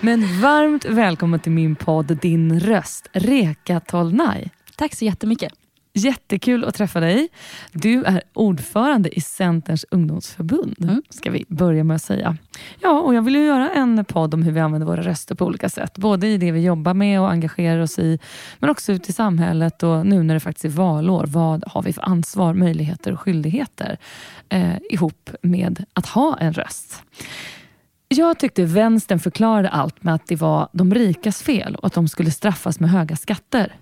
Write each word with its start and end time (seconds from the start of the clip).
Men 0.00 0.40
varmt 0.40 0.84
välkommen 0.84 1.40
till 1.40 1.52
min 1.52 1.76
podd 1.76 2.18
Din 2.22 2.60
röst, 2.60 3.08
Reka 3.12 3.80
Tolnaj. 3.80 4.50
Tack 4.76 4.94
så 4.94 5.04
jättemycket. 5.04 5.52
Jättekul 5.92 6.64
att 6.64 6.74
träffa 6.74 7.00
dig. 7.00 7.28
Du 7.72 8.04
är 8.04 8.22
ordförande 8.32 9.18
i 9.18 9.20
Centerns 9.20 9.84
ungdomsförbund, 9.90 10.76
Mm. 10.82 11.02
ska 11.10 11.30
vi 11.30 11.44
börja 11.48 11.84
med 11.84 11.94
att 11.94 12.02
säga. 12.02 12.36
Ja, 12.80 13.00
och 13.00 13.14
jag 13.14 13.22
vill 13.22 13.34
ju 13.36 13.44
göra 13.44 13.70
en 13.70 14.04
podd 14.04 14.34
om 14.34 14.42
hur 14.42 14.52
vi 14.52 14.60
använder 14.60 14.86
våra 14.86 15.02
röster 15.02 15.34
på 15.34 15.44
olika 15.46 15.68
sätt. 15.68 15.98
Både 15.98 16.26
i 16.28 16.38
det 16.38 16.52
vi 16.52 16.60
jobbar 16.64 16.94
med 16.94 17.20
och 17.20 17.30
engagerar 17.30 17.80
oss 17.80 17.98
i, 17.98 18.18
men 18.58 18.70
också 18.70 18.92
ute 18.92 19.10
i 19.10 19.12
samhället 19.12 19.82
och 19.82 20.06
nu 20.06 20.22
när 20.22 20.34
det 20.34 20.40
faktiskt 20.40 20.64
är 20.64 20.68
valår. 20.68 21.24
Vad 21.26 21.64
har 21.66 21.82
vi 21.82 21.92
för 21.92 22.02
ansvar, 22.08 22.54
möjligheter 22.54 23.12
och 23.12 23.20
skyldigheter 23.20 23.98
eh, 24.48 24.76
ihop 24.90 25.30
med 25.42 25.84
att 25.92 26.06
ha 26.06 26.36
en 26.38 26.52
röst? 26.52 27.02
Jag 28.14 28.38
tyckte 28.38 28.64
vänstern 28.64 29.18
förklarade 29.18 29.68
allt 29.68 30.02
med 30.02 30.14
att 30.14 30.26
det 30.26 30.36
var 30.36 30.68
de 30.72 30.94
rikas 30.94 31.42
fel 31.42 31.74
och 31.74 31.86
att 31.86 31.92
de 31.92 32.08
skulle 32.08 32.30
straffas 32.30 32.80
med 32.80 32.90
höga 32.90 33.16
skatter. 33.16 33.74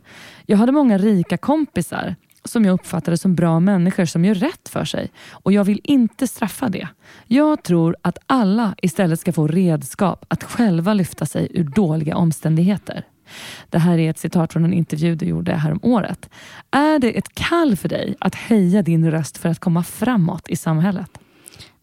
Jag 0.47 0.57
hade 0.57 0.73
många 0.73 0.99
rika 0.99 1.37
kompisar 1.37 2.15
som 2.45 2.65
jag 2.65 2.73
uppfattade 2.75 3.17
som 3.19 3.35
bra 3.35 3.61
människor 3.61 4.05
som 4.05 4.25
gör 4.25 4.35
rätt 4.35 4.69
för 4.69 4.85
sig 4.85 5.11
och 5.31 5.53
jag 5.53 5.65
vill 5.65 5.81
inte 5.85 6.27
straffa 6.27 6.69
det. 6.69 6.89
Jag 7.27 7.63
tror 7.63 7.97
att 8.03 8.19
alla 8.27 8.75
istället 8.83 9.21
ska 9.21 9.33
få 9.33 9.47
redskap 9.47 10.25
att 10.29 10.45
själva 10.45 10.95
lyfta 10.95 11.27
sig 11.27 11.49
ur 11.55 11.65
dåliga 11.65 12.17
omständigheter. 12.17 13.05
Det 13.71 13.79
här 13.79 13.99
är 13.99 14.11
ett 14.11 14.19
citat 14.19 14.53
från 14.53 14.65
en 14.65 14.73
intervju 14.73 15.15
du 15.15 15.27
gjorde 15.27 15.53
härom 15.53 15.81
året. 15.83 16.31
Är 16.71 16.99
det 16.99 17.19
ett 17.19 17.35
kall 17.35 17.77
för 17.77 17.89
dig 17.89 18.17
att 18.21 18.35
höja 18.35 18.83
din 18.83 19.11
röst 19.11 19.39
för 19.39 19.49
att 19.49 19.59
komma 19.59 19.85
framåt 19.85 20.49
i 20.49 20.57
samhället? 20.57 21.19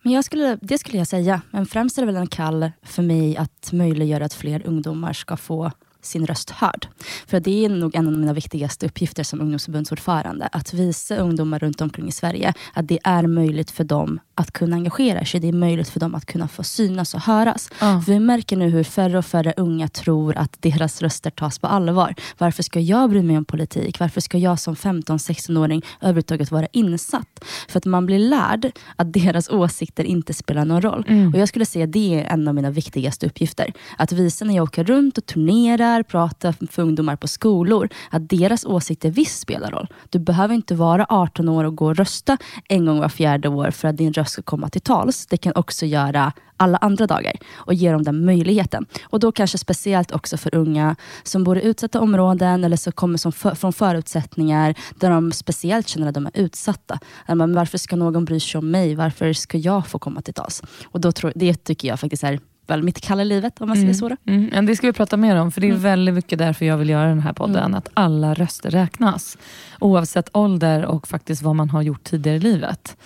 Men 0.05 0.13
jag 0.13 0.23
skulle, 0.23 0.57
det 0.61 0.77
skulle 0.77 0.97
jag 0.97 1.07
säga. 1.07 1.41
Men 1.51 1.65
främst 1.65 1.97
är 1.97 2.01
det 2.01 2.05
väl 2.05 2.15
en 2.15 2.27
kall 2.27 2.71
för 2.83 3.03
mig 3.03 3.37
att 3.37 3.71
möjliggöra 3.71 4.25
att 4.25 4.33
fler 4.33 4.67
ungdomar 4.67 5.13
ska 5.13 5.37
få 5.37 5.71
sin 6.05 6.27
röst 6.27 6.49
hörd. 6.49 6.87
För 7.27 7.39
det 7.39 7.65
är 7.65 7.69
nog 7.69 7.95
en 7.95 8.07
av 8.07 8.13
mina 8.13 8.33
viktigaste 8.33 8.85
uppgifter 8.85 9.23
som 9.23 9.41
ungdomsförbundsordförande. 9.41 10.49
Att 10.51 10.73
visa 10.73 11.15
ungdomar 11.15 11.59
runt 11.59 11.81
omkring 11.81 12.07
i 12.07 12.11
Sverige 12.11 12.53
att 12.73 12.87
det 12.87 12.99
är 13.03 13.27
möjligt 13.27 13.71
för 13.71 13.83
dem 13.83 14.19
att 14.35 14.51
kunna 14.51 14.75
engagera 14.75 15.25
sig. 15.25 15.39
Det 15.39 15.47
är 15.47 15.53
möjligt 15.53 15.89
för 15.89 15.99
dem 15.99 16.15
att 16.15 16.25
kunna 16.25 16.47
få 16.47 16.63
synas 16.63 17.13
och 17.13 17.21
höras. 17.21 17.69
För 17.79 18.11
vi 18.11 18.19
märker 18.19 18.57
nu 18.57 18.69
hur 18.69 18.83
färre 18.83 19.17
och 19.17 19.25
färre 19.25 19.53
unga 19.57 19.87
tror 19.87 20.37
att 20.37 20.61
deras 20.61 21.01
röster 21.01 21.29
tas 21.29 21.59
på 21.59 21.67
allvar. 21.67 22.15
Varför 22.37 22.63
ska 22.63 22.79
jag 22.79 23.09
bry 23.09 23.21
mig 23.21 23.37
om 23.37 23.45
politik? 23.45 23.99
Varför 23.99 24.21
ska 24.21 24.37
jag 24.37 24.59
som 24.59 24.75
15-16-åring 24.75 25.81
överhuvudtaget 26.01 26.51
vara 26.51 26.67
insatt? 26.71 27.45
För 27.69 27.77
att 27.77 27.85
man 27.85 28.05
blir 28.05 28.19
lärd 28.19 28.71
att 28.95 29.13
deras 29.13 29.49
åsikter 29.49 30.03
inte 30.03 30.33
spelar 30.33 30.65
någon 30.65 30.81
roll. 30.81 31.05
Mm. 31.07 31.33
Och 31.33 31.39
Jag 31.39 31.49
skulle 31.49 31.65
säga 31.65 31.85
att 31.85 31.91
det 31.91 32.19
är 32.19 32.23
en 32.23 32.47
av 32.47 32.55
mina 32.55 32.71
viktigaste 32.71 33.25
uppgifter. 33.25 33.73
Att 33.97 34.11
visa 34.11 34.45
när 34.45 34.55
jag 34.55 34.63
åker 34.63 34.83
runt 34.83 35.17
och 35.17 35.25
turnerar, 35.25 35.94
pratar 36.03 36.55
för 36.71 36.81
ungdomar 36.81 37.15
på 37.15 37.27
skolor, 37.27 37.89
att 38.09 38.29
deras 38.29 38.65
åsikter 38.65 39.11
visst 39.11 39.39
spelar 39.39 39.71
roll. 39.71 39.87
Du 40.09 40.19
behöver 40.19 40.55
inte 40.55 40.75
vara 40.75 41.05
18 41.09 41.49
år 41.49 41.63
och 41.63 41.75
gå 41.75 41.85
och 41.85 41.95
rösta 41.95 42.37
en 42.69 42.85
gång 42.85 42.99
var 42.99 43.09
fjärde 43.09 43.49
år 43.49 43.71
för 43.71 43.87
att 43.87 43.97
din 43.97 44.13
röst 44.13 44.31
ska 44.31 44.41
komma 44.41 44.69
till 44.69 44.81
tals. 44.81 45.27
Det 45.27 45.37
kan 45.37 45.53
också 45.55 45.85
göra 45.85 46.33
alla 46.57 46.77
andra 46.77 47.07
dagar 47.07 47.33
och 47.55 47.73
ge 47.73 47.91
dem 47.91 48.03
den 48.03 48.25
möjligheten. 48.25 48.85
Och 49.03 49.19
då 49.19 49.31
kanske 49.31 49.57
speciellt 49.57 50.11
också 50.11 50.37
för 50.37 50.55
unga 50.55 50.95
som 51.23 51.43
bor 51.43 51.57
i 51.57 51.61
utsatta 51.61 51.99
områden 51.99 52.63
eller 52.63 52.77
som 52.77 52.93
kommer 52.93 53.17
som 53.17 53.31
för, 53.31 53.55
från 53.55 53.73
förutsättningar 53.73 54.75
där 54.99 55.09
de 55.09 55.31
speciellt 55.31 55.87
känner 55.87 56.07
att 56.07 56.13
de 56.13 56.25
är 56.25 56.31
utsatta. 56.33 56.99
Men 57.27 57.55
varför 57.55 57.77
ska 57.77 57.95
någon 57.95 58.25
bry 58.25 58.39
sig 58.39 58.59
om 58.59 58.71
mig? 58.71 58.95
Varför 58.95 59.33
ska 59.33 59.57
jag 59.57 59.87
få 59.87 59.99
komma 59.99 60.21
till 60.21 60.33
tals? 60.33 60.63
Och 60.85 61.01
då 61.01 61.11
tror, 61.11 61.31
det 61.35 61.63
tycker 61.63 61.87
jag 61.87 61.99
faktiskt 61.99 62.23
är 62.23 62.39
väl 62.67 62.83
mitt 62.83 63.01
kalla 63.01 63.23
livet, 63.23 63.61
om 63.61 63.67
man 63.67 63.77
säger 63.77 63.93
så. 63.93 64.09
Då. 64.09 64.15
Mm, 64.27 64.65
det 64.65 64.75
ska 64.75 64.87
vi 64.87 64.93
prata 64.93 65.17
mer 65.17 65.35
om, 65.35 65.51
för 65.51 65.61
det 65.61 65.67
är 65.67 65.69
Mm. 65.69 65.81
väldigt 65.81 66.15
mycket 66.15 66.39
därför 66.39 66.65
jag 66.65 66.77
vill 66.77 66.89
göra 66.89 67.07
den 67.09 67.19
här 67.19 67.33
podden. 67.33 67.63
Mm. 67.63 67.73
Att 67.75 67.89
alla 67.93 68.33
röster 68.33 68.69
räknas. 68.69 69.37
Oavsett 69.79 70.29
ålder 70.33 70.85
och 70.85 71.07
faktiskt 71.07 71.41
vad 71.41 71.55
man 71.55 71.69
har 71.69 71.81
gjort 71.81 72.03
tidigare 72.03 72.37
i 72.37 72.39
livet. 72.39 72.97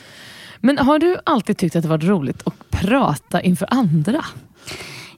Men 0.59 0.77
har 0.77 0.99
du 0.99 1.17
alltid 1.25 1.57
tyckt 1.57 1.75
att 1.75 1.83
det 1.83 1.89
varit 1.89 2.03
roligt 2.03 2.41
att 2.47 2.69
prata 2.69 3.41
inför 3.41 3.67
andra? 3.71 4.25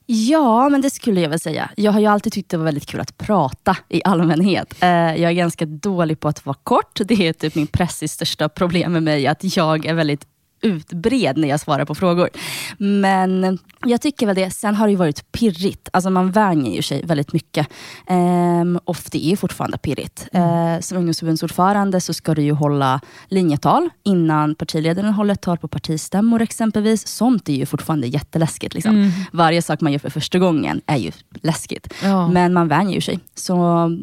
Ja, 0.05 0.69
men 0.69 0.81
det 0.81 0.89
skulle 0.89 1.21
jag 1.21 1.29
väl 1.29 1.39
säga. 1.39 1.69
Jag 1.75 1.91
har 1.91 1.99
ju 1.99 2.05
alltid 2.05 2.33
tyckt 2.33 2.49
det 2.49 2.57
var 2.57 2.65
väldigt 2.65 2.85
kul 2.85 2.99
att 2.99 3.17
prata 3.17 3.77
i 3.89 4.01
allmänhet. 4.05 4.75
Eh, 4.79 4.89
jag 4.89 5.19
är 5.19 5.31
ganska 5.31 5.65
dålig 5.65 6.19
på 6.19 6.27
att 6.27 6.45
vara 6.45 6.57
kort. 6.63 6.99
Det 7.05 7.27
är 7.27 7.33
typ 7.33 7.55
min 7.55 7.67
pressis 7.67 8.11
största 8.11 8.49
problem 8.49 8.93
med 8.93 9.03
mig, 9.03 9.27
att 9.27 9.57
jag 9.57 9.85
är 9.85 9.93
väldigt 9.93 10.25
utbred 10.61 11.37
när 11.37 11.47
jag 11.47 11.59
svarar 11.59 11.85
på 11.85 11.95
frågor. 11.95 12.29
Men 12.77 13.59
jag 13.85 14.01
tycker 14.01 14.25
väl 14.25 14.35
det. 14.35 14.51
Sen 14.51 14.75
har 14.75 14.87
det 14.87 14.91
ju 14.91 14.97
varit 14.97 15.31
pirrigt. 15.31 15.89
Alltså 15.93 16.09
man 16.09 16.31
vänjer 16.31 16.75
ju 16.75 16.81
sig 16.81 17.03
väldigt 17.05 17.33
mycket. 17.33 17.67
Ehm, 18.07 18.79
och 18.85 18.97
det 19.11 19.31
är 19.31 19.35
fortfarande 19.35 19.77
pirrigt. 19.77 20.27
Eh, 20.33 20.79
som 20.79 20.97
ungdomsförbundsordförande 20.97 22.01
så 22.01 22.13
ska 22.13 22.33
du 22.35 22.41
ju 22.41 22.51
hålla 22.51 23.01
linjetal 23.27 23.89
innan 24.03 24.55
partiledaren 24.55 25.13
håller 25.13 25.35
tal 25.35 25.57
på 25.57 25.67
partistämmor 25.67 26.41
exempelvis. 26.41 27.07
Sånt 27.07 27.49
är 27.49 27.53
ju 27.53 27.65
fortfarande 27.65 28.07
jätteläskigt. 28.07 28.73
Liksom. 28.73 28.95
Mm. 28.95 29.11
Varje 29.31 29.61
sak 29.61 29.81
man 29.81 29.91
gör 29.91 29.99
för 29.99 30.09
första 30.09 30.39
gången 30.39 30.81
är 30.85 30.97
ju 30.97 31.11
läskigt. 31.33 31.93
Ja. 32.03 32.27
Men 32.27 32.53
man 32.53 32.67
vänjer 32.67 32.95
ju 32.95 33.01
sig. 33.01 33.19
Så, 33.35 33.55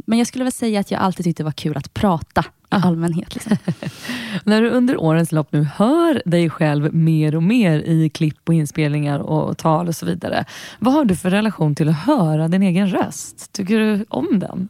men 0.07 0.19
jag 0.19 0.27
skulle 0.27 0.45
väl 0.45 0.53
säga 0.53 0.81
att 0.81 0.91
jag 0.91 1.01
alltid 1.01 1.25
tyckte 1.25 1.43
det 1.43 1.45
var 1.45 1.53
kul 1.53 1.77
att 1.77 1.95
prata. 1.95 2.45
Allmänhet. 2.69 3.35
Liksom. 3.35 3.57
När 4.45 4.63
du 4.63 4.71
under 4.71 5.01
årens 5.01 5.33
lopp 5.33 5.53
nu 5.53 5.63
hör 5.75 6.23
dig 6.25 6.51
själv 6.51 6.95
mer 6.95 7.37
och 7.37 7.43
mer 7.43 7.79
i 7.79 8.11
klipp 8.11 8.49
och 8.49 8.55
inspelningar 8.55 9.19
och 9.19 9.59
tal 9.59 9.89
och 9.89 9.97
så 9.97 10.07
vidare. 10.07 10.45
Vad 10.79 10.95
har 10.95 11.05
du 11.05 11.17
för 11.17 11.31
relation 11.31 11.75
till 11.75 11.89
att 11.89 11.99
höra 11.99 12.49
din 12.49 12.63
egen 12.63 12.89
röst? 12.89 13.53
Tycker 13.53 13.79
du 13.79 14.05
om 14.09 14.39
den? 14.39 14.69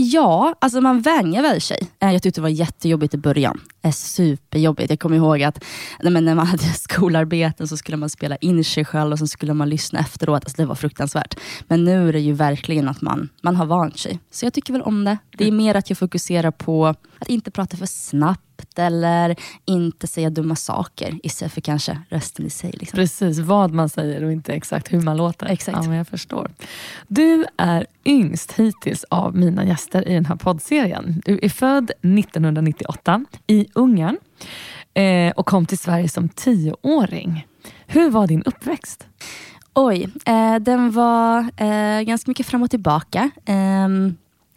Ja, 0.00 0.54
alltså 0.58 0.80
man 0.80 1.00
vänjer 1.00 1.42
väl 1.42 1.60
sig. 1.60 1.78
Eh, 2.00 2.12
Jag 2.12 2.22
tyckte 2.22 2.40
det 2.40 2.42
var 2.42 2.48
jättejobbigt 2.48 3.14
i 3.14 3.16
början. 3.18 3.60
Eh, 3.82 3.92
Superjobbigt. 3.92 4.90
Jag 4.90 5.00
kommer 5.00 5.16
ihåg 5.16 5.42
att 5.42 5.64
nej, 6.02 6.12
men 6.12 6.24
när 6.24 6.34
man 6.34 6.46
hade 6.46 6.62
skolarbeten 6.74 7.68
så 7.68 7.76
skulle 7.76 7.96
man 7.96 8.10
spela 8.10 8.36
in 8.36 8.64
sig 8.64 8.84
själv 8.84 9.12
och 9.12 9.18
så 9.18 9.26
skulle 9.26 9.54
man 9.54 9.68
lyssna 9.68 9.98
efteråt. 10.00 10.44
Alltså 10.44 10.62
det 10.62 10.66
var 10.66 10.74
fruktansvärt. 10.74 11.34
Men 11.68 11.84
nu 11.84 12.08
är 12.08 12.12
det 12.12 12.20
ju 12.20 12.32
verkligen 12.32 12.88
att 12.88 13.00
man, 13.00 13.28
man 13.42 13.56
har 13.56 13.66
vant 13.66 13.98
sig. 13.98 14.18
Så 14.30 14.46
jag 14.46 14.52
tycker 14.54 14.72
väl 14.72 14.82
om 14.82 15.04
det. 15.04 15.18
Det 15.38 15.48
är 15.48 15.52
mer 15.52 15.74
att 15.74 15.90
jag 15.90 15.98
fokuserar 15.98 16.50
på 16.50 16.86
att 17.18 17.28
inte 17.28 17.50
prata 17.50 17.76
för 17.76 17.86
snabbt 17.86 18.44
eller 18.78 19.36
inte 19.64 20.06
säga 20.06 20.30
dumma 20.30 20.56
saker 20.56 21.18
istället 21.22 21.52
för 21.52 21.60
kanske 21.60 21.98
rösten 22.08 22.46
i 22.46 22.50
sig. 22.50 22.70
Liksom. 22.70 22.96
Precis, 22.96 23.38
vad 23.38 23.72
man 23.72 23.88
säger 23.88 24.24
och 24.24 24.32
inte 24.32 24.52
exakt 24.52 24.92
hur 24.92 25.00
man 25.00 25.16
låter. 25.16 25.46
Exakt. 25.46 25.86
Ja, 25.86 25.94
jag 25.94 26.08
förstår. 26.08 26.50
Du 27.08 27.44
är 27.56 27.86
yngst 28.04 28.52
hittills 28.52 29.04
av 29.04 29.36
mina 29.36 29.64
gäster 29.64 30.08
i 30.08 30.14
den 30.14 30.26
här 30.26 30.36
poddserien. 30.36 31.22
Du 31.24 31.38
är 31.42 31.48
född 31.48 31.90
1998 31.90 33.24
i 33.46 33.66
Ungern 33.74 34.16
eh, 34.94 35.32
och 35.32 35.46
kom 35.46 35.66
till 35.66 35.78
Sverige 35.78 36.08
som 36.08 36.28
tioåring. 36.28 37.46
Hur 37.86 38.10
var 38.10 38.26
din 38.26 38.42
uppväxt? 38.42 39.06
Oj, 39.74 40.08
eh, 40.26 40.56
den 40.56 40.90
var 40.90 41.38
eh, 41.56 42.02
ganska 42.02 42.30
mycket 42.30 42.46
fram 42.46 42.62
och 42.62 42.70
tillbaka. 42.70 43.30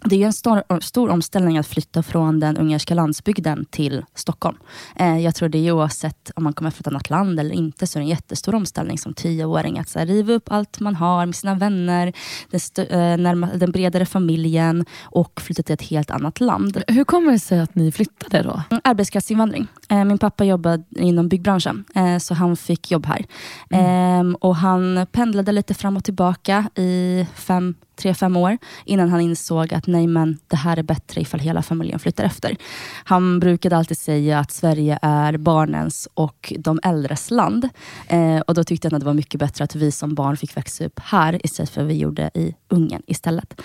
Det 0.05 0.23
är 0.23 0.25
en 0.25 0.33
stor, 0.33 0.79
stor 0.81 1.09
omställning 1.09 1.57
att 1.57 1.67
flytta 1.67 2.03
från 2.03 2.39
den 2.39 2.57
ungerska 2.57 2.93
landsbygden 2.93 3.65
till 3.65 4.05
Stockholm. 4.15 4.57
Eh, 4.95 5.19
jag 5.19 5.35
tror 5.35 5.49
det 5.49 5.67
är 5.67 5.71
oavsett 5.71 6.31
om 6.35 6.43
man 6.43 6.53
kommer 6.53 6.71
från 6.71 6.81
ett 6.81 6.87
annat 6.87 7.09
land 7.09 7.39
eller 7.39 7.55
inte, 7.55 7.87
så 7.87 7.99
är 7.99 8.01
det 8.01 8.05
en 8.05 8.09
jättestor 8.09 8.55
omställning 8.55 8.97
som 8.97 9.13
tioåring. 9.13 9.79
Att 9.79 9.89
så 9.89 9.99
här, 9.99 10.05
riva 10.05 10.33
upp 10.33 10.51
allt 10.51 10.79
man 10.79 10.95
har 10.95 11.25
med 11.25 11.35
sina 11.35 11.55
vänner, 11.55 12.13
den, 12.49 12.85
eh, 12.85 13.17
närma, 13.17 13.49
den 13.55 13.71
bredare 13.71 14.05
familjen 14.05 14.85
och 15.01 15.41
flytta 15.41 15.63
till 15.63 15.73
ett 15.73 15.81
helt 15.81 16.11
annat 16.11 16.39
land. 16.39 16.83
Hur 16.87 17.03
kommer 17.03 17.31
det 17.31 17.39
sig 17.39 17.59
att 17.59 17.75
ni 17.75 17.91
flyttade 17.91 18.43
då? 18.43 18.61
Mm, 18.69 18.81
arbetskraftsinvandring. 18.83 19.67
Eh, 19.89 20.03
min 20.03 20.17
pappa 20.17 20.43
jobbade 20.43 20.83
inom 20.95 21.29
byggbranschen, 21.29 21.85
så 22.21 22.33
han 22.33 22.57
fick 22.57 22.91
jobb 22.91 23.05
här. 23.05 23.25
Mm. 23.69 23.85
Ehm, 23.85 24.35
och 24.35 24.55
Han 24.61 25.07
pendlade 25.11 25.51
lite 25.51 25.73
fram 25.73 25.97
och 25.97 26.03
tillbaka 26.03 26.69
i 26.75 27.25
fem 27.35 27.75
tre, 28.01 28.13
fem 28.13 28.37
år 28.37 28.57
innan 28.85 29.09
han 29.09 29.21
insåg 29.21 29.73
att 29.73 29.87
nej 29.87 30.07
men 30.07 30.37
det 30.47 30.55
här 30.55 30.77
är 30.77 30.83
bättre 30.83 31.21
ifall 31.21 31.39
hela 31.39 31.61
familjen 31.61 31.99
flyttar 31.99 32.23
efter. 32.23 32.55
Han 33.03 33.39
brukade 33.39 33.77
alltid 33.77 33.97
säga 33.97 34.39
att 34.39 34.51
Sverige 34.51 34.99
är 35.01 35.37
barnens 35.37 36.07
och 36.13 36.53
de 36.59 36.79
äldres 36.83 37.31
land. 37.31 37.69
Eh, 38.07 38.39
och 38.39 38.53
Då 38.53 38.63
tyckte 38.63 38.87
han 38.87 38.95
att 38.95 38.99
det 38.99 39.05
var 39.05 39.13
mycket 39.13 39.39
bättre 39.39 39.63
att 39.63 39.75
vi 39.75 39.91
som 39.91 40.15
barn 40.15 40.37
fick 40.37 40.57
växa 40.57 40.85
upp 40.85 40.99
här 40.99 41.45
istället 41.45 41.69
för 41.69 41.81
att 41.81 41.87
vi 41.87 41.97
gjorde 41.97 42.31
i 42.33 42.55
Ungern 42.69 43.01
istället. 43.07 43.61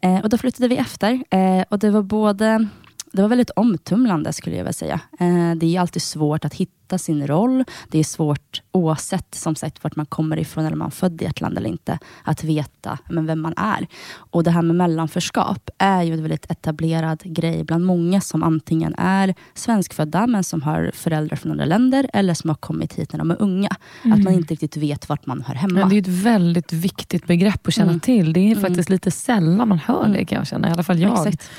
Eh, 0.00 0.18
och 0.18 0.28
Då 0.28 0.38
flyttade 0.38 0.68
vi 0.68 0.76
efter. 0.76 1.24
Eh, 1.30 1.64
och 1.68 1.78
Det 1.78 1.90
var 1.90 2.02
både 2.02 2.68
det 3.12 3.22
var 3.22 3.28
väldigt 3.28 3.50
omtumlande 3.50 4.32
skulle 4.32 4.56
jag 4.56 4.64
vilja 4.64 4.72
säga. 4.72 5.00
Eh, 5.20 5.54
det 5.56 5.76
är 5.76 5.80
alltid 5.80 6.02
svårt 6.02 6.44
att 6.44 6.54
hitta 6.54 6.75
sin 6.94 7.26
roll. 7.26 7.64
Det 7.90 7.98
är 7.98 8.04
svårt 8.04 8.62
oavsett 8.72 9.34
som 9.34 9.54
sagt 9.54 9.84
vart 9.84 9.96
man 9.96 10.06
kommer 10.06 10.38
ifrån 10.38 10.64
eller 10.64 10.72
om 10.72 10.78
man 10.78 10.86
är 10.86 10.90
född 10.90 11.22
i 11.22 11.24
ett 11.24 11.40
land 11.40 11.58
eller 11.58 11.70
inte, 11.70 11.98
att 12.24 12.44
veta 12.44 12.98
men, 13.08 13.26
vem 13.26 13.40
man 13.40 13.54
är. 13.56 13.86
Och 14.16 14.44
det 14.44 14.50
här 14.50 14.62
med 14.62 14.76
mellanförskap 14.76 15.70
är 15.78 16.02
ju 16.02 16.12
en 16.12 16.22
väldigt 16.22 16.50
etablerad 16.50 17.22
grej 17.24 17.64
bland 17.64 17.84
många 17.84 18.20
som 18.20 18.42
antingen 18.42 18.94
är 18.98 19.34
svenskfödda 19.54 20.26
men 20.26 20.44
som 20.44 20.62
har 20.62 20.90
föräldrar 20.94 21.36
från 21.36 21.52
andra 21.52 21.64
länder 21.64 22.10
eller 22.12 22.34
som 22.34 22.50
har 22.50 22.54
kommit 22.54 22.94
hit 22.94 23.12
när 23.12 23.18
de 23.18 23.30
är 23.30 23.42
unga. 23.42 23.76
Mm. 24.04 24.18
Att 24.18 24.24
man 24.24 24.32
inte 24.32 24.54
riktigt 24.54 24.76
vet 24.76 25.08
vart 25.08 25.26
man 25.26 25.42
hör 25.42 25.54
hemma. 25.54 25.80
Men 25.80 25.88
det 25.88 25.96
är 25.96 26.00
ett 26.00 26.08
väldigt 26.08 26.72
viktigt 26.72 27.26
begrepp 27.26 27.66
att 27.66 27.74
känna 27.74 27.90
mm. 27.90 28.00
till. 28.00 28.32
Det 28.32 28.40
är 28.40 28.52
mm. 28.52 28.60
faktiskt 28.60 28.88
lite 28.88 29.10
sällan 29.10 29.68
man 29.68 29.78
hör 29.78 30.02
det 30.02 30.08
mm. 30.08 30.26
kan 30.26 30.38
jag 30.38 30.46
känna, 30.46 30.68
i 30.68 30.72
alla 30.72 30.82
fall 30.82 30.98
jag. 30.98 31.26
Exakt. 31.26 31.50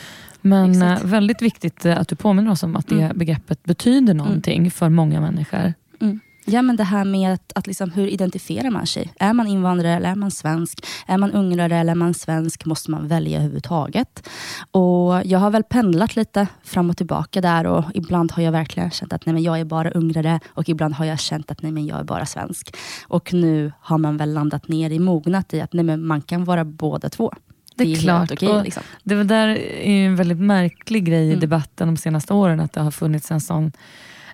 Men 0.47 0.71
Exakt. 0.71 1.03
Eh, 1.03 1.09
väldigt 1.09 1.41
viktigt 1.41 1.85
eh, 1.85 1.97
att 1.97 2.07
du 2.07 2.15
påminner 2.15 2.51
oss 2.51 2.63
om 2.63 2.75
att 2.75 2.87
det 2.87 3.01
mm. 3.01 3.17
begreppet 3.17 3.63
betyder 3.63 4.13
mm. 4.13 4.17
någonting 4.17 4.57
mm. 4.57 4.71
för 4.71 4.89
många 4.89 5.21
människor. 5.21 5.73
Mm. 6.01 6.19
Ja, 6.49 6.61
men 6.61 6.75
det 6.75 6.83
här 6.83 7.05
med 7.05 7.33
att, 7.33 7.51
att 7.55 7.67
liksom, 7.67 7.91
hur 7.91 8.07
identifierar 8.07 8.69
man 8.69 8.87
sig? 8.87 9.13
Är 9.19 9.33
man 9.33 9.47
invandrare 9.47 9.93
eller 9.93 10.09
är 10.09 10.15
man 10.15 10.31
svensk? 10.31 10.85
Är 11.07 11.17
man 11.17 11.31
ungrare 11.31 11.77
eller 11.77 11.91
är 11.91 11.95
man 11.95 12.13
svensk? 12.13 12.65
Måste 12.65 12.91
man 12.91 13.07
välja 13.07 13.37
överhuvudtaget? 13.37 14.29
Och 14.71 15.21
jag 15.25 15.39
har 15.39 15.49
väl 15.49 15.63
pendlat 15.63 16.15
lite 16.15 16.47
fram 16.63 16.89
och 16.89 16.97
tillbaka 16.97 17.41
där 17.41 17.65
och 17.65 17.83
ibland 17.93 18.31
har 18.31 18.43
jag 18.43 18.51
verkligen 18.51 18.91
känt 18.91 19.13
att 19.13 19.25
nej, 19.25 19.33
men 19.33 19.43
jag 19.43 19.59
är 19.59 19.65
bara 19.65 19.89
ungrare 19.91 20.39
och 20.47 20.69
ibland 20.69 20.93
har 20.93 21.05
jag 21.05 21.19
känt 21.19 21.51
att 21.51 21.61
nej, 21.61 21.71
men 21.71 21.85
jag 21.85 21.99
är 21.99 22.03
bara 22.03 22.25
svensk. 22.25 22.75
Och 23.07 23.33
nu 23.33 23.71
har 23.79 23.97
man 23.97 24.17
väl 24.17 24.33
landat 24.33 24.67
ner 24.67 24.89
i 24.89 24.99
mognat 24.99 25.53
i 25.53 25.61
att 25.61 25.73
nej, 25.73 25.83
men 25.83 26.05
man 26.05 26.21
kan 26.21 26.43
vara 26.43 26.65
båda 26.65 27.09
två. 27.09 27.33
Det 27.77 27.83
är, 27.83 27.87
det 27.87 27.93
är 27.93 28.01
klart. 28.01 28.31
Okej, 28.31 28.63
liksom. 28.63 28.83
Det 29.03 29.23
där 29.23 29.47
är 29.47 30.05
en 30.05 30.15
väldigt 30.15 30.39
märklig 30.39 31.05
grej 31.05 31.23
i 31.23 31.29
mm. 31.29 31.39
debatten 31.39 31.87
de 31.87 31.97
senaste 31.97 32.33
åren, 32.33 32.59
att 32.59 32.73
det 32.73 32.81
har 32.81 32.91
funnits 32.91 33.31
en 33.31 33.41
sån 33.41 33.71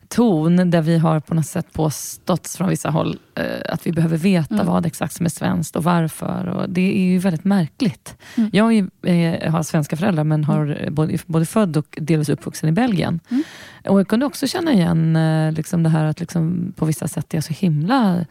ton 0.07 0.69
där 0.72 0.81
vi 0.81 0.98
har 0.98 1.19
på 1.19 1.34
något 1.34 1.45
sätt 1.45 1.74
påståtts 1.74 2.57
från 2.57 2.69
vissa 2.69 2.90
håll 2.90 3.19
eh, 3.36 3.74
att 3.74 3.88
vi 3.88 3.92
behöver 3.92 4.18
veta 4.18 4.54
mm. 4.54 4.68
vad 4.68 4.86
exakt 4.86 5.13
som 5.13 5.25
är 5.25 5.30
svenskt 5.30 5.75
och 5.75 5.84
varför. 5.84 6.48
Och 6.48 6.69
det 6.69 6.98
är 6.98 7.04
ju 7.04 7.18
väldigt 7.18 7.44
märkligt. 7.44 8.16
Mm. 8.36 8.50
Jag 8.54 8.74
är, 8.74 8.88
eh, 9.44 9.51
har 9.51 9.63
svenska 9.63 9.98
föräldrar 9.98 10.24
men 10.24 10.44
har 10.44 10.66
mm. 10.66 10.96
både, 10.96 11.18
både 11.25 11.46
född 11.46 11.78
och 11.78 11.98
delvis 12.01 12.30
uppvuxen 12.30 12.69
i 12.69 12.72
Belgien. 12.72 13.19
Mm. 13.30 13.44
Och 13.88 14.00
Jag 14.00 14.07
kunde 14.07 14.25
också 14.25 14.48
känna 14.48 14.74
igen 14.74 15.16
eh, 15.16 15.51
liksom 15.51 15.84
det 15.84 15.89
här 15.89 16.06
att 16.06 16.19
liksom, 16.19 16.74
på 16.75 16.86
vissa 16.86 17.07
sätt 17.07 17.34
är 17.34 17.38
jag 17.38 17.44
så 17.44 17.54
himla 17.54 18.25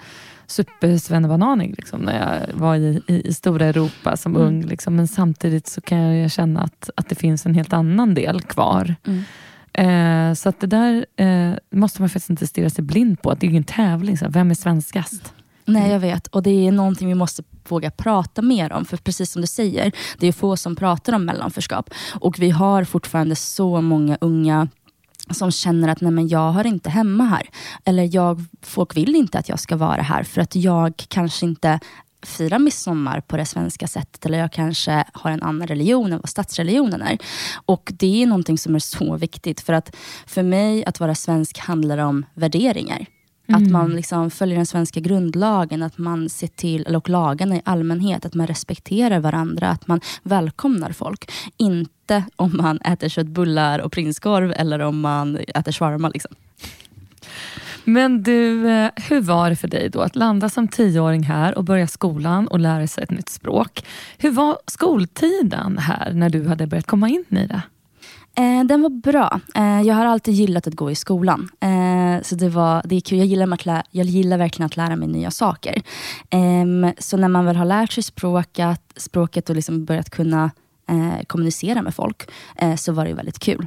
supersvennebananig 0.53 1.75
liksom, 1.77 2.01
när 2.01 2.19
jag 2.19 2.59
var 2.59 2.77
i, 2.77 3.03
i, 3.07 3.29
i 3.29 3.35
stora 3.35 3.67
Europa 3.67 4.17
som 4.17 4.37
mm. 4.37 4.49
ung. 4.49 4.63
Liksom. 4.63 4.97
Men 4.97 5.09
samtidigt 5.09 5.67
så 5.67 5.81
kan 5.81 5.99
jag 5.99 6.31
känna 6.31 6.61
att, 6.61 6.91
att 6.97 7.09
det 7.09 7.15
finns 7.15 7.47
en 7.47 7.55
helt 7.55 7.73
annan 7.73 8.15
del 8.15 8.43
kvar. 8.43 8.95
Mm. 9.07 9.23
Eh, 9.73 10.35
så 10.35 10.49
att 10.49 10.61
det 10.61 10.67
där 10.67 11.07
eh, 11.17 11.53
måste 11.71 12.03
man 12.03 12.09
faktiskt 12.09 12.31
inte 12.31 12.47
stirra 12.47 12.71
sig 12.71 12.85
blind 12.85 13.23
på. 13.23 13.31
Att 13.31 13.41
det 13.41 13.47
är 13.47 13.51
ingen 13.51 13.65
tävling. 13.65 14.19
Så 14.19 14.27
vem 14.29 14.51
är 14.51 14.55
svenskast? 14.55 15.35
Nej, 15.65 15.91
jag 15.91 16.01
vet. 16.01 16.27
Och 16.27 16.43
det 16.43 16.67
är 16.67 16.73
någonting 16.73 17.09
vi 17.09 17.15
måste 17.15 17.43
våga 17.69 17.91
prata 17.91 18.43
mer 18.43 18.73
om. 18.73 18.85
För 18.85 18.97
precis 18.97 19.31
som 19.31 19.43
du 19.43 19.47
säger, 19.47 19.93
det 20.19 20.27
är 20.27 20.33
få 20.33 20.57
som 20.57 20.77
pratar 20.77 21.13
om 21.13 21.25
mellanförskap. 21.25 21.91
Och 22.21 22.39
vi 22.39 22.51
har 22.51 22.85
fortfarande 22.85 23.37
så 23.37 23.81
många 23.81 24.19
unga 24.21 24.69
som 25.35 25.51
känner 25.51 25.89
att 25.89 26.01
nej 26.01 26.13
men 26.13 26.29
jag 26.29 26.53
hör 26.53 26.67
inte 26.67 26.91
hemma 26.91 27.25
här. 27.25 27.49
Eller 27.85 28.15
jag, 28.15 28.45
folk 28.63 28.97
vill 28.97 29.15
inte 29.15 29.39
att 29.39 29.49
jag 29.49 29.61
ska 29.61 29.77
vara 29.77 30.03
här 30.03 30.23
för 30.23 30.41
att 30.41 30.57
jag 30.57 31.05
kanske 31.09 31.47
inte 31.47 31.81
firar 32.23 32.59
midsommar 32.59 33.21
på 33.21 33.37
det 33.37 33.47
svenska 33.47 33.87
sättet 33.87 34.27
eller 34.27 34.39
jag 34.39 34.53
kanske 34.53 35.05
har 35.13 35.31
en 35.31 35.43
annan 35.43 35.67
religion 35.67 36.13
än 36.13 36.21
vad 36.21 36.29
statsreligionen 36.29 37.03
är. 37.03 37.19
Och 37.67 37.93
det 37.95 38.23
är 38.23 38.27
någonting 38.27 38.59
som 38.59 38.75
är 38.75 38.79
så 38.79 39.17
viktigt 39.17 39.61
för 39.61 39.73
att 39.73 39.97
för 40.27 40.43
mig 40.43 40.85
att 40.85 41.01
vara 41.01 41.15
svensk 41.15 41.59
handlar 41.59 41.99
om 41.99 42.27
värderingar. 42.35 43.07
Mm. 43.53 43.65
Att 43.65 43.71
man 43.71 43.91
liksom 43.91 44.31
följer 44.31 44.57
den 44.57 44.67
svenska 44.67 45.01
grundlagen, 45.01 45.83
att 45.83 45.99
man 45.99 46.29
ser 46.29 46.47
till, 46.47 46.97
och 46.97 47.09
lagarna 47.09 47.57
i 47.57 47.63
allmänhet, 47.65 48.25
att 48.25 48.35
man 48.35 48.47
respekterar 48.47 49.21
varandra, 49.21 49.69
att 49.69 49.87
man 49.87 50.01
välkomnar 50.23 50.93
folk. 50.93 51.31
Inte 51.57 52.25
om 52.37 52.57
man 52.57 52.79
äter 52.81 53.09
köttbullar 53.09 53.79
och 53.79 53.93
prinskorv 53.93 54.53
eller 54.57 54.79
om 54.79 55.01
man 55.01 55.37
äter 55.37 55.73
shawarma. 55.73 56.09
Liksom. 56.09 56.35
Men 57.85 58.23
du, 58.23 58.69
eh, 58.71 58.91
hur 59.09 59.21
var 59.21 59.51
det 59.51 59.57
för 59.57 59.69
dig 59.69 59.89
då 59.89 60.01
att 60.01 60.17
landa 60.17 60.49
som 60.49 60.69
tioåring 60.69 61.23
här 61.23 61.59
och 61.59 61.65
börja 61.65 61.87
skolan 61.87 62.49
och 62.49 62.59
lära 62.59 62.87
sig 62.87 63.05
ett 63.05 63.11
nytt 63.11 63.29
språk? 63.29 63.85
Hur 64.19 64.31
var 64.31 64.59
skoltiden 64.67 65.79
här 65.79 66.13
när 66.13 66.31
du 66.31 66.49
hade 66.49 66.67
börjat 66.67 66.87
komma 66.87 67.09
in 67.09 67.25
i 67.31 67.47
det? 67.47 67.63
Eh, 68.37 68.65
den 68.65 68.83
var 68.83 68.91
bra. 68.91 69.41
Eh, 69.55 69.81
jag 69.83 69.95
har 69.95 70.07
alltid 70.07 70.35
gillat 70.35 70.67
att 70.67 70.75
gå 70.75 70.91
i 70.91 70.95
skolan. 70.95 71.49
Eh, 71.61 72.23
så 72.23 72.35
det, 72.35 72.49
var, 72.49 72.83
det 72.85 72.97
är 72.97 73.01
kul. 73.01 73.19
Jag 73.19 73.27
gillar, 73.27 73.53
att 73.55 73.67
lä- 73.67 73.83
jag 73.91 74.07
gillar 74.07 74.39
verkligen 74.39 74.67
att 74.67 74.77
lära 74.77 74.97
mig 74.97 75.09
nya 75.09 75.31
saker. 75.31 75.83
Ehm, 76.31 76.87
så 76.99 77.17
när 77.17 77.29
man 77.29 77.45
väl 77.45 77.57
har 77.57 77.65
lärt 77.65 77.93
sig 77.93 78.03
språket, 78.03 78.81
språket 78.97 79.51
och 79.51 79.57
liksom 79.57 79.85
börjat 79.85 80.11
kunna 80.11 80.51
eh, 80.91 81.23
kommunicera 81.27 81.83
med 81.83 81.95
folk, 81.95 82.31
eh, 82.57 82.75
så 82.77 82.93
var 82.93 83.05
det 83.05 83.15
väldigt 83.15 83.39
kul. 83.39 83.67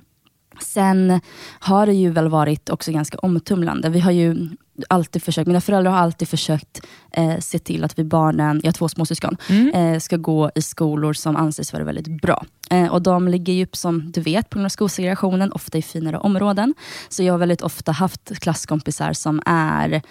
Sen 0.60 1.22
har 1.60 1.86
det 1.86 1.94
ju 1.94 2.10
väl 2.12 2.28
varit 2.28 2.70
också 2.70 2.92
ganska 2.92 3.18
omtumlande. 3.18 3.90
Vi 3.90 4.00
har 4.00 4.12
ju 4.12 4.50
alltid 4.90 5.24
försökt, 5.24 5.48
mina 5.48 5.62
föräldrar 5.62 5.92
har 5.92 6.00
alltid 6.00 6.28
försökt 6.28 6.82
eh, 7.12 7.40
se 7.40 7.60
till 7.60 7.84
att 7.84 8.00
vi 8.00 8.04
barnen, 8.04 8.62
jag 8.64 8.68
har 8.68 8.74
två 8.74 8.90
småsyskon, 8.90 9.38
mm. 9.50 9.74
eh, 9.74 10.00
ska 10.00 10.18
gå 10.18 10.52
i 10.56 10.62
skolor 10.62 11.14
som 11.14 11.36
anses 11.36 11.74
vara 11.74 11.84
väldigt 11.84 12.22
bra. 12.22 12.46
Eh, 12.70 12.88
och 12.88 13.02
De 13.02 13.28
ligger 13.28 13.54
ju 13.54 13.68
som 13.72 14.12
du 14.12 14.22
vet 14.22 14.50
på 14.50 14.58
grund 14.58 14.66
av 14.66 14.70
skolsegregationen, 14.70 15.52
ofta 15.52 15.78
i 15.78 15.82
finare 15.82 16.18
områden. 16.18 16.74
Så 17.10 17.24
jag 17.24 17.34
har 17.34 17.38
väldigt 17.38 17.62
ofta 17.62 17.92
haft 17.92 18.40
klasskompisar 18.40 19.14
som, 19.14 19.42
är, 19.46 20.02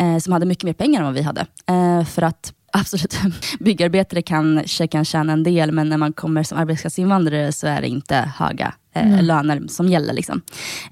eh, 0.00 0.18
som 0.18 0.32
hade 0.32 0.46
mycket 0.46 0.64
mer 0.64 0.72
pengar 0.72 1.00
än 1.00 1.06
vad 1.06 1.14
vi 1.14 1.22
hade. 1.22 1.46
Eh, 1.66 2.04
för 2.04 2.22
att 2.22 2.54
absolut, 2.72 3.14
byggarbetare 3.60 4.22
kanske 4.22 4.86
kan 4.86 5.04
tjäna 5.04 5.32
en 5.32 5.42
del, 5.42 5.72
men 5.72 5.88
när 5.88 5.96
man 5.96 6.12
kommer 6.12 6.42
som 6.42 6.58
arbetskraftsinvandrare 6.58 7.52
så 7.52 7.66
är 7.66 7.80
det 7.80 7.88
inte 7.88 8.32
höga 8.36 8.74
mm. 8.92 9.24
löner 9.24 9.62
som 9.68 9.88
gäller. 9.88 10.12
Liksom. 10.12 10.42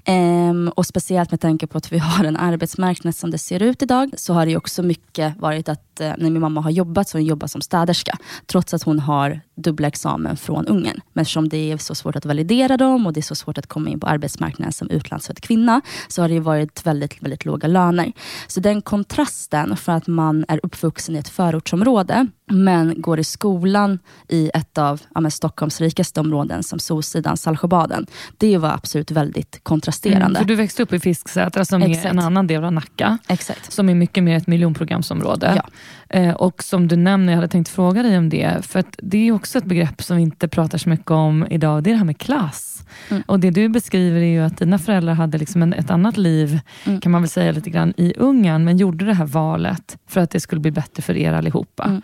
Ehm, 0.05 0.71
och 0.75 0.85
Speciellt 0.91 1.31
med 1.31 1.41
tanke 1.41 1.67
på 1.67 1.77
att 1.77 1.91
vi 1.91 1.97
har 1.97 2.23
en 2.23 2.37
arbetsmarknad 2.37 3.15
som 3.15 3.31
det 3.31 3.37
ser 3.37 3.61
ut 3.61 3.81
idag, 3.81 4.13
så 4.17 4.33
har 4.33 4.45
det 4.45 4.57
också 4.57 4.83
mycket 4.83 5.37
varit 5.37 5.69
att 5.69 6.01
eh, 6.01 6.13
när 6.17 6.29
min 6.29 6.39
mamma 6.39 6.61
har 6.61 6.71
jobbat, 6.71 7.09
så 7.09 7.17
har 7.17 7.21
hon 7.21 7.27
jobbat 7.27 7.51
som 7.51 7.61
städerska. 7.61 8.17
Trots 8.45 8.73
att 8.73 8.83
hon 8.83 8.99
har 8.99 9.41
dubbla 9.55 9.87
examen 9.87 10.37
från 10.37 10.67
Ungern. 10.67 11.01
Men 11.13 11.21
eftersom 11.21 11.49
det 11.49 11.71
är 11.71 11.77
så 11.77 11.95
svårt 11.95 12.15
att 12.15 12.25
validera 12.25 12.77
dem 12.77 13.05
och 13.05 13.13
det 13.13 13.19
är 13.19 13.21
så 13.21 13.35
svårt 13.35 13.57
att 13.57 13.67
komma 13.67 13.89
in 13.89 13.99
på 13.99 14.07
arbetsmarknaden 14.07 14.73
som 14.73 14.89
utlandsfödd 14.89 15.41
kvinna, 15.41 15.81
så 16.07 16.21
har 16.21 16.29
det 16.29 16.39
varit 16.39 16.85
väldigt, 16.85 17.23
väldigt 17.23 17.45
låga 17.45 17.67
löner. 17.67 18.11
Så 18.47 18.59
den 18.59 18.81
kontrasten 18.81 19.77
för 19.77 19.91
att 19.91 20.07
man 20.07 20.45
är 20.47 20.59
uppvuxen 20.63 21.15
i 21.15 21.19
ett 21.19 21.29
förortsområde, 21.29 22.27
men 22.51 23.01
går 23.01 23.19
i 23.19 23.23
skolan 23.23 23.99
i 24.27 24.51
ett 24.53 24.77
av 24.77 25.01
ja, 25.15 25.29
Stockholms 25.29 25.81
rikaste 25.81 26.19
områden, 26.19 26.63
som 26.63 26.79
Solsidan, 26.79 27.37
Saltsjöbaden. 27.37 28.05
Det 28.37 28.57
var 28.57 28.69
absolut 28.69 29.11
väldigt 29.11 29.59
kontrasterande. 29.63 30.25
Mm, 30.25 30.35
för 30.35 30.45
du 30.45 30.55
växte 30.55 30.83
upp 30.83 30.93
i 30.93 30.99
Fisksätra 30.99 31.65
som 31.65 31.81
Exakt. 31.83 32.05
är 32.05 32.09
en 32.09 32.19
annan 32.19 32.47
del 32.47 32.63
av 32.63 32.73
Nacka. 32.73 33.17
Exakt. 33.27 33.71
Som 33.71 33.89
är 33.89 33.95
mycket 33.95 34.23
mer 34.23 34.37
ett 34.37 34.47
miljonprogramsområde. 34.47 35.53
Ja. 35.55 35.69
Eh, 36.09 36.33
och 36.33 36.63
som 36.63 36.87
du 36.87 36.95
nämner, 36.95 37.33
jag 37.33 37.37
hade 37.37 37.47
tänkt 37.47 37.69
fråga 37.69 38.03
dig 38.03 38.17
om 38.17 38.29
det, 38.29 38.65
för 38.65 38.83
det 38.97 39.27
är 39.27 39.31
också 39.31 39.57
ett 39.57 39.65
begrepp 39.65 40.03
som 40.03 40.17
vi 40.17 40.23
inte 40.23 40.47
pratar 40.47 40.77
så 40.77 40.89
mycket 40.89 41.11
om 41.11 41.47
idag. 41.49 41.83
Det 41.83 41.89
är 41.89 41.91
det 41.91 41.97
här 41.97 42.05
med 42.05 42.17
klass. 42.17 42.83
Mm. 43.09 43.23
Och 43.27 43.39
Det 43.39 43.49
du 43.49 43.69
beskriver 43.69 44.21
är 44.21 44.25
ju 44.25 44.41
att 44.41 44.57
dina 44.57 44.79
föräldrar 44.79 45.13
hade 45.13 45.37
liksom 45.37 45.61
en, 45.61 45.73
ett 45.73 45.91
annat 45.91 46.17
liv, 46.17 46.59
mm. 46.85 47.01
kan 47.01 47.11
man 47.11 47.21
väl 47.21 47.29
säga 47.29 47.51
lite 47.51 47.69
grann, 47.69 47.93
i 47.97 48.13
Ungern, 48.17 48.63
men 48.63 48.77
gjorde 48.77 49.05
det 49.05 49.13
här 49.13 49.25
valet 49.25 49.97
för 50.07 50.21
att 50.21 50.29
det 50.29 50.39
skulle 50.39 50.61
bli 50.61 50.71
bättre 50.71 51.01
för 51.03 51.17
er 51.17 51.33
allihopa. 51.33 52.01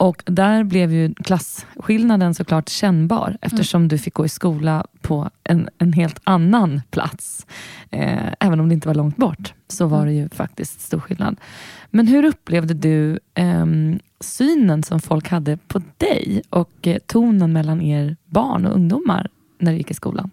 Mm. 0.00 0.08
Och 0.08 0.22
där 0.26 0.64
blev 0.64 0.92
ju 0.92 1.14
klasskillnaden 1.14 2.34
såklart 2.34 2.68
kännbar 2.68 3.38
eftersom 3.40 3.80
mm. 3.80 3.88
du 3.88 3.98
fick 3.98 4.14
gå 4.14 4.24
i 4.24 4.28
skola 4.28 4.86
på 5.00 5.30
en, 5.44 5.68
en 5.78 5.92
helt 5.92 6.20
annan 6.24 6.80
plats. 6.90 7.46
Eh, 7.90 8.32
även 8.40 8.60
om 8.60 8.68
det 8.68 8.74
inte 8.74 8.88
var 8.88 8.94
långt 8.94 9.16
bort, 9.16 9.54
så 9.68 9.86
var 9.86 10.06
det 10.06 10.12
ju 10.12 10.28
faktiskt 10.28 10.80
stor 10.80 11.00
skillnad. 11.00 11.36
Men 11.90 12.06
hur 12.06 12.24
upplevde 12.24 12.74
du 12.74 13.18
eh, 13.34 13.66
synen 14.20 14.82
som 14.82 15.00
folk 15.00 15.28
hade 15.28 15.56
på 15.56 15.82
dig 15.98 16.42
och 16.50 16.86
eh, 16.86 16.98
tonen 17.06 17.52
mellan 17.52 17.80
er 17.80 18.16
barn 18.24 18.66
och 18.66 18.74
ungdomar 18.74 19.28
när 19.58 19.72
du 19.72 19.78
gick 19.78 19.90
i 19.90 19.94
skolan? 19.94 20.30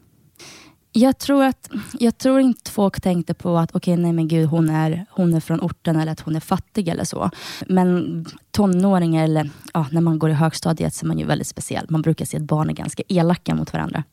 Jag 1.00 1.18
tror, 1.18 1.44
att, 1.44 1.70
jag 2.00 2.18
tror 2.18 2.40
inte 2.40 2.72
folk 2.72 3.02
tänkte 3.02 3.34
på 3.34 3.58
att 3.58 3.76
okej, 3.76 3.94
okay, 3.94 4.04
nej 4.04 4.14
men 4.14 4.28
gud, 4.28 4.48
hon 4.48 4.70
är, 4.70 5.06
hon 5.10 5.34
är 5.34 5.40
från 5.40 5.60
orten 5.62 5.96
eller 5.96 6.12
att 6.12 6.20
hon 6.20 6.36
är 6.36 6.40
fattig 6.40 6.88
eller 6.88 7.04
så. 7.04 7.30
Men 7.68 8.26
tonåringar, 8.52 9.24
eller 9.24 9.50
ja, 9.74 9.86
när 9.92 10.02
man 10.02 10.20
går 10.20 10.30
i 10.30 10.34
högstadiet, 10.34 10.94
så 10.94 11.06
är 11.06 11.08
man 11.08 11.20
ju 11.20 11.26
väldigt 11.26 11.48
speciell. 11.48 11.86
Man 11.90 12.02
brukar 12.02 12.26
se 12.26 12.38
att 12.38 12.44
barn 12.44 12.70
är 12.70 12.74
ganska 12.74 13.04
elaka 13.08 13.56
mot 13.56 13.74
varandra. 13.74 14.04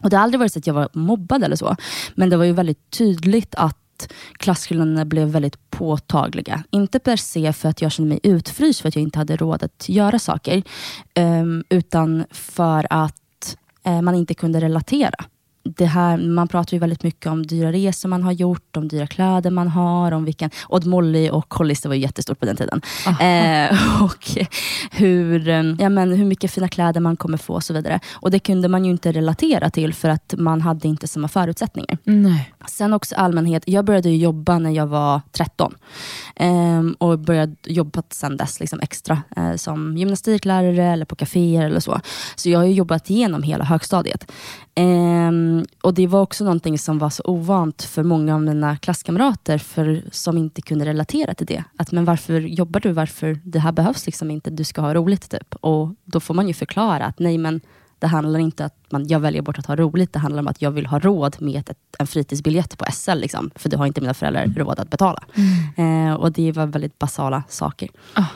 Och 0.00 0.10
Det 0.10 0.16
har 0.16 0.24
aldrig 0.24 0.38
varit 0.38 0.52
så 0.52 0.58
att 0.58 0.66
jag 0.66 0.74
var 0.74 0.88
mobbad 0.92 1.44
eller 1.44 1.56
så. 1.56 1.76
Men 2.14 2.30
det 2.30 2.36
var 2.36 2.44
ju 2.44 2.52
väldigt 2.52 2.90
tydligt 2.90 3.54
att 3.54 4.12
klasskillnaderna 4.32 5.04
blev 5.04 5.28
väldigt 5.28 5.70
påtagliga. 5.70 6.64
Inte 6.70 6.98
per 6.98 7.16
se 7.16 7.52
för 7.52 7.68
att 7.68 7.82
jag 7.82 7.92
kände 7.92 8.08
mig 8.08 8.20
utfryst 8.22 8.80
för 8.80 8.88
att 8.88 8.96
jag 8.96 9.02
inte 9.02 9.18
hade 9.18 9.36
råd 9.36 9.62
att 9.62 9.88
göra 9.88 10.18
saker. 10.18 10.62
Ehm, 11.14 11.64
utan 11.68 12.24
för 12.30 12.86
att 12.90 13.56
eh, 13.84 14.02
man 14.02 14.14
inte 14.14 14.34
kunde 14.34 14.60
relatera 14.60 15.24
det 15.62 15.86
här, 15.86 16.16
man 16.16 16.48
pratar 16.48 16.74
ju 16.74 16.78
väldigt 16.78 17.02
mycket 17.02 17.26
om 17.26 17.46
dyra 17.46 17.72
resor 17.72 18.08
man 18.08 18.22
har 18.22 18.32
gjort, 18.32 18.76
om 18.76 18.88
dyra 18.88 19.06
kläder 19.06 19.50
man 19.50 19.68
har, 19.68 20.12
om 20.12 20.24
vilken... 20.24 20.50
Odd 20.68 20.86
Molly 20.86 21.30
och 21.30 21.48
Collis, 21.48 21.80
det 21.80 21.88
var 21.88 21.96
jättestort 21.96 22.40
på 22.40 22.46
den 22.46 22.56
tiden. 22.56 22.80
Eh, 23.06 24.02
och 24.02 24.28
hur, 24.90 25.48
ja, 25.80 25.88
men 25.88 26.12
hur 26.12 26.24
mycket 26.24 26.50
fina 26.50 26.68
kläder 26.68 27.00
man 27.00 27.16
kommer 27.16 27.38
få 27.38 27.54
och 27.54 27.64
så 27.64 27.74
vidare. 27.74 28.00
Och 28.12 28.30
Det 28.30 28.38
kunde 28.38 28.68
man 28.68 28.84
ju 28.84 28.90
inte 28.90 29.12
relatera 29.12 29.70
till 29.70 29.94
för 29.94 30.08
att 30.08 30.34
man 30.38 30.60
hade 30.60 30.88
inte 30.88 31.08
samma 31.08 31.28
förutsättningar. 31.28 31.98
Nej. 32.04 32.52
Sen 32.68 32.92
också 32.92 33.14
allmänhet. 33.14 33.62
Jag 33.66 33.84
började 33.84 34.10
jobba 34.10 34.58
när 34.58 34.70
jag 34.70 34.86
var 34.86 35.20
13 35.32 35.74
eh, 36.36 36.82
och 36.98 37.18
började 37.18 37.56
jobba 37.64 38.02
sen 38.10 38.36
dess 38.36 38.60
liksom 38.60 38.80
extra 38.80 39.22
eh, 39.36 39.54
som 39.54 39.96
gymnastiklärare 39.96 40.84
eller 40.84 41.04
på 41.04 41.16
kaféer 41.16 41.66
eller 41.66 41.80
så. 41.80 42.00
Så 42.36 42.50
jag 42.50 42.58
har 42.58 42.66
jobbat 42.66 43.10
igenom 43.10 43.42
hela 43.42 43.64
högstadiet. 43.64 44.32
Um, 44.80 45.64
och 45.82 45.94
Det 45.94 46.06
var 46.06 46.20
också 46.20 46.44
någonting 46.44 46.78
som 46.78 46.98
var 46.98 47.10
så 47.10 47.22
ovant 47.26 47.82
för 47.82 48.02
många 48.02 48.34
av 48.34 48.42
mina 48.42 48.76
klasskamrater 48.76 49.58
för, 49.58 50.02
som 50.12 50.38
inte 50.38 50.62
kunde 50.62 50.84
relatera 50.84 51.34
till 51.34 51.46
det. 51.46 51.64
Att 51.76 51.92
men 51.92 52.04
varför 52.04 52.40
jobbar 52.40 52.80
du? 52.80 52.92
Varför 52.92 53.40
Det 53.44 53.58
här 53.58 53.72
behövs 53.72 54.06
liksom 54.06 54.30
inte. 54.30 54.50
Du 54.50 54.64
ska 54.64 54.80
ha 54.80 54.94
roligt. 54.94 55.30
typ. 55.30 55.54
Och 55.54 55.94
Då 56.04 56.20
får 56.20 56.34
man 56.34 56.48
ju 56.48 56.54
förklara 56.54 57.04
att 57.04 57.18
nej 57.18 57.38
men 57.38 57.60
det 57.98 58.06
handlar 58.06 58.40
inte 58.40 58.62
om 58.62 58.66
att 58.66 58.92
man, 58.92 59.08
jag 59.08 59.20
väljer 59.20 59.42
bort 59.42 59.58
att 59.58 59.66
ha 59.66 59.76
roligt. 59.76 60.12
Det 60.12 60.18
handlar 60.18 60.42
om 60.42 60.48
att 60.48 60.62
jag 60.62 60.70
vill 60.70 60.86
ha 60.86 60.98
råd 60.98 61.36
med 61.40 61.68
ett, 61.70 61.78
en 61.98 62.06
fritidsbiljett 62.06 62.78
på 62.78 62.84
SL. 62.92 63.18
Liksom, 63.18 63.50
för 63.54 63.68
det 63.68 63.76
har 63.76 63.86
inte 63.86 64.00
mina 64.00 64.14
föräldrar 64.14 64.46
råd 64.56 64.80
att 64.80 64.90
betala. 64.90 65.22
Mm. 65.76 66.08
Uh, 66.08 66.14
och 66.14 66.32
Det 66.32 66.52
var 66.52 66.66
väldigt 66.66 66.98
basala 66.98 67.42
saker. 67.48 67.88
Oh. 68.16 68.26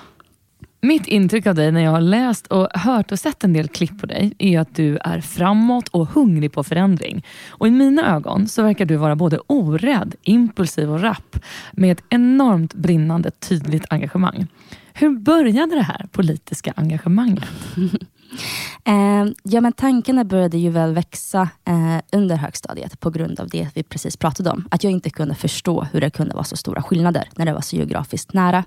Mitt 0.85 1.07
intryck 1.07 1.47
av 1.47 1.55
dig 1.55 1.73
när 1.73 1.81
jag 1.81 1.91
har 1.91 2.01
läst 2.01 2.47
och 2.47 2.69
hört 2.75 3.13
och 3.13 3.19
sett 3.19 3.45
en 3.45 3.53
del 3.53 3.69
klipp 3.69 4.01
på 4.01 4.07
dig 4.07 4.35
är 4.39 4.61
att 4.61 4.75
du 4.75 4.99
är 4.99 5.21
framåt 5.21 5.89
och 5.89 6.09
hungrig 6.09 6.53
på 6.53 6.65
förändring. 6.65 7.25
Och 7.49 7.69
I 7.69 7.71
mina 7.71 8.17
ögon 8.17 8.49
så 8.49 8.63
verkar 8.63 8.85
du 8.85 8.97
vara 8.97 9.17
både 9.17 9.39
orädd, 9.47 10.15
impulsiv 10.23 10.91
och 10.91 11.01
rapp 11.01 11.39
med 11.73 11.93
ett 11.93 12.05
enormt 12.09 12.75
brinnande 12.75 13.31
tydligt 13.31 13.85
engagemang. 13.91 14.47
Hur 14.93 15.19
började 15.19 15.75
det 15.75 15.83
här 15.83 16.07
politiska 16.13 16.73
engagemanget? 16.77 17.45
eh, 18.85 19.25
ja, 19.43 19.61
men 19.61 19.73
tankarna 19.73 20.25
började 20.25 20.59
ju 20.59 20.71
väl 20.71 20.95
växa 20.95 21.49
eh, 21.65 21.99
under 22.13 22.37
högstadiet 22.37 23.01
på 23.01 23.11
grund 23.11 23.41
av 23.41 23.49
det 23.49 23.69
vi 23.75 23.83
precis 23.83 24.17
pratade 24.17 24.51
om. 24.51 24.69
Att 24.71 24.85
jag 24.85 24.91
inte 24.91 25.11
kunde 25.11 25.35
förstå 25.35 25.87
hur 25.93 26.01
det 26.01 26.11
kunde 26.11 26.35
vara 26.35 26.45
så 26.45 26.57
stora 26.57 26.83
skillnader 26.83 27.29
när 27.37 27.47
det 27.47 27.53
var 27.53 27.61
så 27.61 27.77
geografiskt 27.77 28.33
nära. 28.33 28.65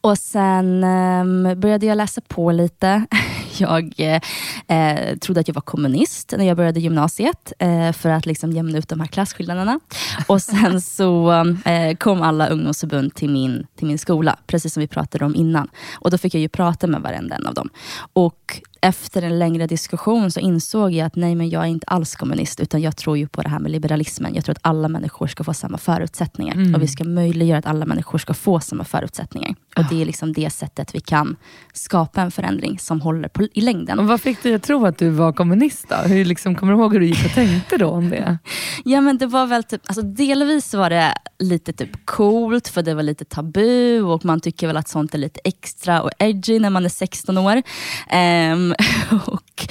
Och 0.00 0.18
sen 0.18 0.84
um, 0.84 1.60
började 1.60 1.86
jag 1.86 1.96
läsa 1.96 2.20
på 2.20 2.52
lite. 2.52 3.06
Jag 3.58 3.94
eh, 3.96 5.16
trodde 5.18 5.40
att 5.40 5.48
jag 5.48 5.54
var 5.54 5.62
kommunist 5.62 6.34
när 6.38 6.44
jag 6.44 6.56
började 6.56 6.80
gymnasiet 6.80 7.52
eh, 7.58 7.92
för 7.92 8.08
att 8.10 8.26
liksom 8.26 8.52
jämna 8.52 8.78
ut 8.78 8.88
de 8.88 9.00
här 9.00 9.06
klasskillnaderna. 9.06 9.80
Och 10.26 10.42
sen 10.42 10.80
så 10.96 11.32
eh, 11.64 11.96
kom 11.96 12.22
alla 12.22 12.48
ungdomsförbund 12.48 13.14
till 13.14 13.30
min, 13.30 13.66
till 13.76 13.86
min 13.86 13.98
skola, 13.98 14.38
precis 14.46 14.74
som 14.74 14.80
vi 14.80 14.88
pratade 14.88 15.24
om 15.24 15.34
innan. 15.34 15.68
Och 15.94 16.10
Då 16.10 16.18
fick 16.18 16.34
jag 16.34 16.40
ju 16.40 16.48
prata 16.48 16.86
med 16.86 17.00
varenda 17.00 17.36
en 17.36 17.46
av 17.46 17.54
dem. 17.54 17.68
Och 18.12 18.60
efter 18.80 19.22
en 19.22 19.38
längre 19.38 19.66
diskussion 19.66 20.30
så 20.30 20.40
insåg 20.40 20.92
jag 20.92 21.06
att 21.06 21.16
nej, 21.16 21.34
men 21.34 21.50
jag 21.50 21.62
är 21.62 21.66
inte 21.66 21.86
alls 21.86 22.16
kommunist, 22.16 22.60
utan 22.60 22.80
jag 22.80 22.96
tror 22.96 23.18
ju 23.18 23.28
på 23.28 23.42
det 23.42 23.48
här 23.48 23.58
med 23.58 23.70
liberalismen. 23.70 24.34
Jag 24.34 24.44
tror 24.44 24.52
att 24.52 24.60
alla 24.62 24.88
människor 24.88 25.26
ska 25.26 25.44
få 25.44 25.54
samma 25.54 25.78
förutsättningar 25.78 26.54
mm. 26.54 26.74
och 26.74 26.82
vi 26.82 26.88
ska 26.88 27.04
möjliggöra 27.04 27.58
att 27.58 27.66
alla 27.66 27.86
människor 27.86 28.18
ska 28.18 28.34
få 28.34 28.60
samma 28.60 28.84
förutsättningar. 28.84 29.54
Och 29.76 29.84
Det 29.90 30.02
är 30.02 30.06
liksom 30.06 30.32
det 30.32 30.50
sättet 30.50 30.94
vi 30.94 31.00
kan 31.00 31.36
skapa 31.72 32.22
en 32.22 32.30
förändring 32.30 32.78
som 32.78 33.00
håller 33.00 33.28
på, 33.28 33.48
i 33.52 33.60
längden. 33.60 33.98
Och 33.98 34.06
vad 34.06 34.20
fick 34.20 34.42
dig 34.42 34.54
att 34.54 34.62
tro 34.62 34.86
att 34.86 34.98
du 34.98 35.08
var 35.08 35.32
kommunist? 35.32 35.88
Då? 35.88 35.96
Hur, 35.96 36.24
liksom, 36.24 36.54
kommer 36.54 36.72
du 36.72 36.78
ihåg 36.78 36.92
hur 36.92 37.00
du 37.00 37.06
gick 37.06 37.24
och 37.24 37.32
tänkte 37.32 37.76
då 37.76 37.88
om 37.88 38.10
det? 38.10 38.38
ja, 38.84 39.00
men 39.00 39.18
det 39.18 39.26
var 39.26 39.46
väl 39.46 39.64
typ, 39.64 39.82
alltså 39.86 40.02
delvis 40.02 40.74
var 40.74 40.90
det 40.90 41.14
lite 41.38 41.72
typ 41.72 42.06
coolt, 42.06 42.68
för 42.68 42.82
det 42.82 42.94
var 42.94 43.02
lite 43.02 43.24
tabu 43.24 44.02
och 44.02 44.24
man 44.24 44.40
tycker 44.40 44.66
väl 44.66 44.76
att 44.76 44.88
sånt 44.88 45.14
är 45.14 45.18
lite 45.18 45.40
extra 45.44 46.02
och 46.02 46.10
edgy 46.18 46.58
när 46.58 46.70
man 46.70 46.84
är 46.84 46.88
16 46.88 47.38
år. 47.38 47.56
Um, 47.56 48.69
och, 49.26 49.68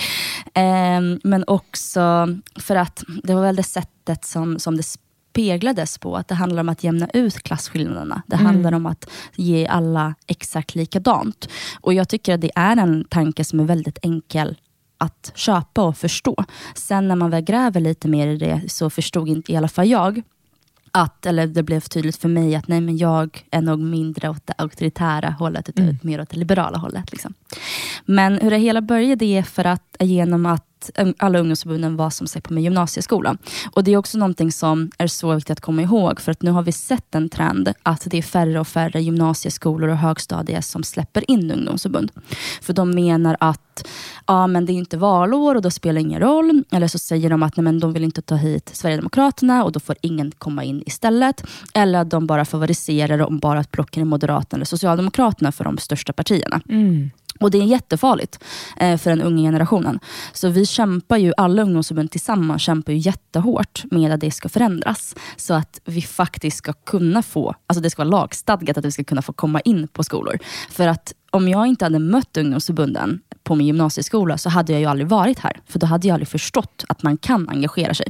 eh, 0.57 1.01
men 1.23 1.43
också 1.47 2.27
för 2.55 2.75
att 2.75 3.03
det 3.23 3.33
var 3.33 3.41
väl 3.41 3.55
det 3.55 3.63
sättet 3.63 4.25
som, 4.25 4.59
som 4.59 4.77
det 4.77 4.83
speglades 4.83 5.97
på. 5.97 6.17
Att 6.17 6.27
det 6.27 6.35
handlar 6.35 6.61
om 6.61 6.69
att 6.69 6.83
jämna 6.83 7.09
ut 7.13 7.43
klasskillnaderna. 7.43 8.21
Det 8.27 8.35
mm. 8.35 8.45
handlar 8.45 8.71
om 8.71 8.85
att 8.85 9.09
ge 9.35 9.67
alla 9.67 10.15
exakt 10.27 10.75
likadant. 10.75 11.49
Och 11.81 11.93
jag 11.93 12.09
tycker 12.09 12.33
att 12.33 12.41
det 12.41 12.51
är 12.55 12.77
en 12.77 13.03
tanke 13.09 13.43
som 13.43 13.59
är 13.59 13.63
väldigt 13.63 13.97
enkel 14.01 14.57
att 14.97 15.31
köpa 15.35 15.81
och 15.81 15.97
förstå. 15.97 16.45
Sen 16.75 17.07
när 17.07 17.15
man 17.15 17.29
väl 17.29 17.43
gräver 17.43 17.79
lite 17.79 18.07
mer 18.07 18.27
i 18.27 18.37
det 18.37 18.61
så 18.67 18.89
förstod 18.89 19.29
inte 19.29 19.51
i 19.51 19.55
alla 19.55 19.67
fall 19.67 19.87
jag 19.87 20.21
att, 20.91 21.25
eller 21.25 21.47
det 21.47 21.63
blev 21.63 21.79
tydligt 21.79 22.15
för 22.15 22.29
mig 22.29 22.55
att 22.55 22.67
nej, 22.67 22.81
men 22.81 22.97
jag 22.97 23.45
är 23.51 23.61
nog 23.61 23.79
mindre 23.79 24.29
åt 24.29 24.47
det 24.47 24.53
auktoritära 24.57 25.29
hållet, 25.29 25.69
utan 25.69 25.83
mm. 25.83 25.97
mer 26.01 26.21
åt 26.21 26.29
det 26.29 26.37
liberala 26.37 26.77
hållet. 26.77 27.11
Liksom. 27.11 27.33
Men 28.05 28.39
hur 28.39 28.51
det 28.51 28.57
hela 28.57 28.81
började 28.81 29.25
är 29.25 29.43
för 29.43 29.65
att 29.65 29.95
genom 29.99 30.45
att 30.45 30.68
Um, 30.97 31.13
alla 31.17 31.39
ungdomsförbunden 31.39 31.95
var 31.95 32.09
som 32.09 32.27
sagt 32.27 32.47
på 32.47 32.53
min 32.53 32.63
gymnasieskola. 32.63 33.37
Och 33.71 33.83
Det 33.83 33.93
är 33.93 33.97
också 33.97 34.17
någonting 34.17 34.51
som 34.51 34.91
är 34.97 35.07
så 35.07 35.35
viktigt 35.35 35.51
att 35.51 35.61
komma 35.61 35.81
ihåg, 35.81 36.21
för 36.21 36.31
att 36.31 36.41
nu 36.41 36.51
har 36.51 36.63
vi 36.63 36.71
sett 36.71 37.15
en 37.15 37.29
trend 37.29 37.73
att 37.83 38.03
det 38.05 38.17
är 38.17 38.21
färre 38.21 38.59
och 38.59 38.67
färre 38.67 39.01
gymnasieskolor 39.01 39.89
och 39.89 39.97
högstadier 39.97 40.61
som 40.61 40.83
släpper 40.83 41.31
in 41.31 41.51
ungdomsförbund. 41.51 42.11
För 42.61 42.73
de 42.73 42.91
menar 42.91 43.37
att 43.39 43.87
ja, 44.27 44.47
men 44.47 44.65
det 44.65 44.73
är 44.73 44.75
inte 44.75 44.97
valår 44.97 45.55
och 45.55 45.61
då 45.61 45.71
spelar 45.71 45.93
det 45.93 46.01
ingen 46.01 46.21
roll. 46.21 46.63
Eller 46.71 46.87
så 46.87 46.99
säger 46.99 47.29
de 47.29 47.43
att 47.43 47.57
nej, 47.57 47.63
men 47.63 47.79
de 47.79 47.93
vill 47.93 48.03
inte 48.03 48.21
ta 48.21 48.35
hit 48.35 48.69
Sverigedemokraterna 48.73 49.63
och 49.63 49.71
då 49.71 49.79
får 49.79 49.95
ingen 50.01 50.31
komma 50.31 50.63
in 50.63 50.83
istället. 50.85 51.43
Eller 51.73 51.99
att 51.99 52.09
de 52.09 52.27
bara 52.27 52.45
favoriserar 52.45 53.21
om 53.21 53.39
bara 53.39 53.59
att 53.59 53.71
plocka 53.71 53.99
in 53.99 54.07
Moderaterna 54.07 54.57
eller 54.57 54.65
Socialdemokraterna 54.65 55.51
för 55.51 55.63
de 55.63 55.77
största 55.77 56.13
partierna. 56.13 56.61
Mm. 56.69 57.11
Och 57.39 57.51
Det 57.51 57.57
är 57.57 57.63
jättefarligt 57.63 58.43
eh, 58.77 58.97
för 58.97 59.09
den 59.09 59.21
unga 59.21 59.41
generationen. 59.41 59.99
Så 60.33 60.49
vi 60.49 60.65
kämpar 60.65 61.17
ju, 61.17 61.33
alla 61.37 61.61
ungdomsförbund 61.61 62.11
tillsammans 62.11 62.61
kämpar 62.61 62.93
ju 62.93 62.99
jättehårt 62.99 63.83
med 63.91 64.11
att 64.11 64.19
det 64.19 64.31
ska 64.31 64.49
förändras. 64.49 65.15
Så 65.37 65.53
att 65.53 65.81
vi 65.85 66.01
faktiskt 66.01 66.57
ska 66.57 66.73
kunna 66.73 67.23
få, 67.23 67.55
alltså 67.67 67.81
det 67.81 67.89
ska 67.89 68.03
vara 68.03 68.09
lagstadgat 68.09 68.77
att 68.77 68.85
vi 68.85 68.91
ska 68.91 69.03
kunna 69.03 69.21
få 69.21 69.33
komma 69.33 69.59
in 69.59 69.87
på 69.87 70.03
skolor. 70.03 70.39
För 70.69 70.87
att 70.87 71.13
om 71.31 71.47
jag 71.47 71.67
inte 71.67 71.85
hade 71.85 71.99
mött 71.99 72.37
ungdomsförbunden 72.37 73.19
på 73.43 73.55
min 73.55 73.67
gymnasieskola 73.67 74.37
så 74.37 74.49
hade 74.49 74.71
jag 74.73 74.79
ju 74.79 74.85
aldrig 74.87 75.07
varit 75.07 75.39
här. 75.39 75.59
För 75.67 75.79
då 75.79 75.87
hade 75.87 76.07
jag 76.07 76.13
aldrig 76.13 76.27
förstått 76.27 76.85
att 76.89 77.03
man 77.03 77.17
kan 77.17 77.49
engagera 77.49 77.93
sig. 77.93 78.07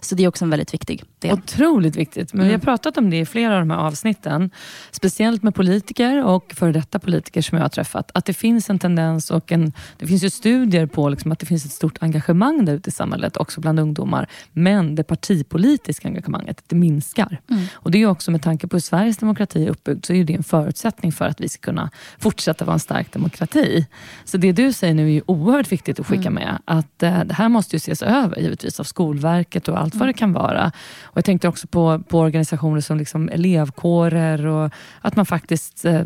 Så 0.00 0.14
det 0.14 0.24
är 0.24 0.28
också 0.28 0.44
en 0.44 0.50
väldigt 0.50 0.74
viktig 0.74 1.04
del. 1.18 1.32
Otroligt 1.32 1.96
viktigt. 1.96 2.32
Men 2.32 2.40
mm. 2.40 2.48
vi 2.48 2.52
har 2.52 2.58
mm. 2.58 2.64
pratat 2.64 2.98
om 2.98 3.10
det 3.10 3.18
i 3.18 3.26
flera 3.26 3.54
av 3.54 3.60
de 3.60 3.70
här 3.70 3.78
avsnitten. 3.78 4.50
Speciellt 4.90 5.42
med 5.42 5.54
politiker 5.54 6.24
och 6.24 6.52
före 6.56 6.72
detta 6.72 6.98
politiker 6.98 7.42
som 7.42 7.58
jag 7.58 7.64
har 7.64 7.68
träffat. 7.68 8.10
Att 8.14 8.24
det 8.24 8.34
finns 8.34 8.70
en 8.70 8.78
tendens 8.78 9.30
och 9.30 9.52
en, 9.52 9.72
det 9.98 10.06
finns 10.06 10.24
ju 10.24 10.30
studier 10.30 10.86
på 10.86 11.08
liksom 11.08 11.32
att 11.32 11.38
det 11.38 11.46
finns 11.46 11.64
ett 11.64 11.72
stort 11.72 11.98
engagemang 12.00 12.64
där 12.64 12.74
ute 12.74 12.88
i 12.88 12.92
samhället, 12.92 13.36
också 13.36 13.60
bland 13.60 13.80
ungdomar. 13.80 14.28
Men 14.52 14.94
det 14.94 15.04
partipolitiska 15.04 16.08
engagemanget, 16.08 16.64
det 16.66 16.76
minskar. 16.76 17.40
Mm. 17.50 17.64
Och 17.72 17.90
Det 17.90 18.02
är 18.02 18.06
också 18.06 18.30
med 18.30 18.42
tanke 18.42 18.68
på 18.68 18.76
hur 18.76 18.80
Sveriges 18.80 19.16
demokrati 19.16 19.64
är 19.64 19.70
uppbyggd, 19.70 20.06
så 20.06 20.12
är 20.12 20.24
det 20.24 20.34
en 20.34 20.42
förutsättning 20.42 21.12
för 21.12 21.24
att 21.24 21.40
vi 21.40 21.48
ska 21.48 21.60
kunna 21.60 21.90
fortsätta 22.18 22.39
vara 22.64 22.72
en 22.72 22.80
stark 22.80 23.12
demokrati. 23.12 23.86
Så 24.24 24.36
det 24.36 24.52
du 24.52 24.72
säger 24.72 24.94
nu 24.94 25.06
är 25.06 25.10
ju 25.10 25.22
oerhört 25.26 25.72
viktigt 25.72 26.00
att 26.00 26.06
skicka 26.06 26.28
mm. 26.28 26.34
med. 26.34 26.58
Att 26.64 27.02
eh, 27.02 27.24
det 27.24 27.34
här 27.34 27.48
måste 27.48 27.76
ju 27.76 27.78
ses 27.78 28.02
över 28.02 28.40
givetvis 28.40 28.80
av 28.80 28.84
Skolverket 28.84 29.68
och 29.68 29.78
allt 29.78 29.94
vad 29.94 30.08
det 30.08 30.12
kan 30.12 30.32
vara. 30.32 30.72
Och 31.02 31.16
Jag 31.16 31.24
tänkte 31.24 31.48
också 31.48 31.66
på, 31.66 32.02
på 32.08 32.18
organisationer 32.18 32.80
som 32.80 32.98
liksom 32.98 33.28
elevkårer 33.28 34.46
och 34.46 34.72
att 35.00 35.16
man 35.16 35.26
faktiskt 35.26 35.84
eh, 35.84 36.02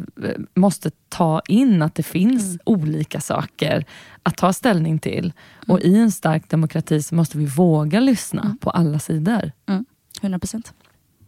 måste 0.54 0.90
ta 1.08 1.40
in 1.48 1.82
att 1.82 1.94
det 1.94 2.02
finns 2.02 2.44
mm. 2.44 2.58
olika 2.64 3.20
saker 3.20 3.84
att 4.22 4.36
ta 4.36 4.52
ställning 4.52 4.98
till. 4.98 5.32
Och 5.68 5.80
i 5.80 5.98
en 5.98 6.12
stark 6.12 6.50
demokrati 6.50 7.02
så 7.02 7.14
måste 7.14 7.38
vi 7.38 7.46
våga 7.46 8.00
lyssna 8.00 8.42
mm. 8.42 8.58
på 8.58 8.70
alla 8.70 8.98
sidor. 8.98 9.52
Mm. 9.66 9.84
100 10.22 10.38
procent. 10.38 10.72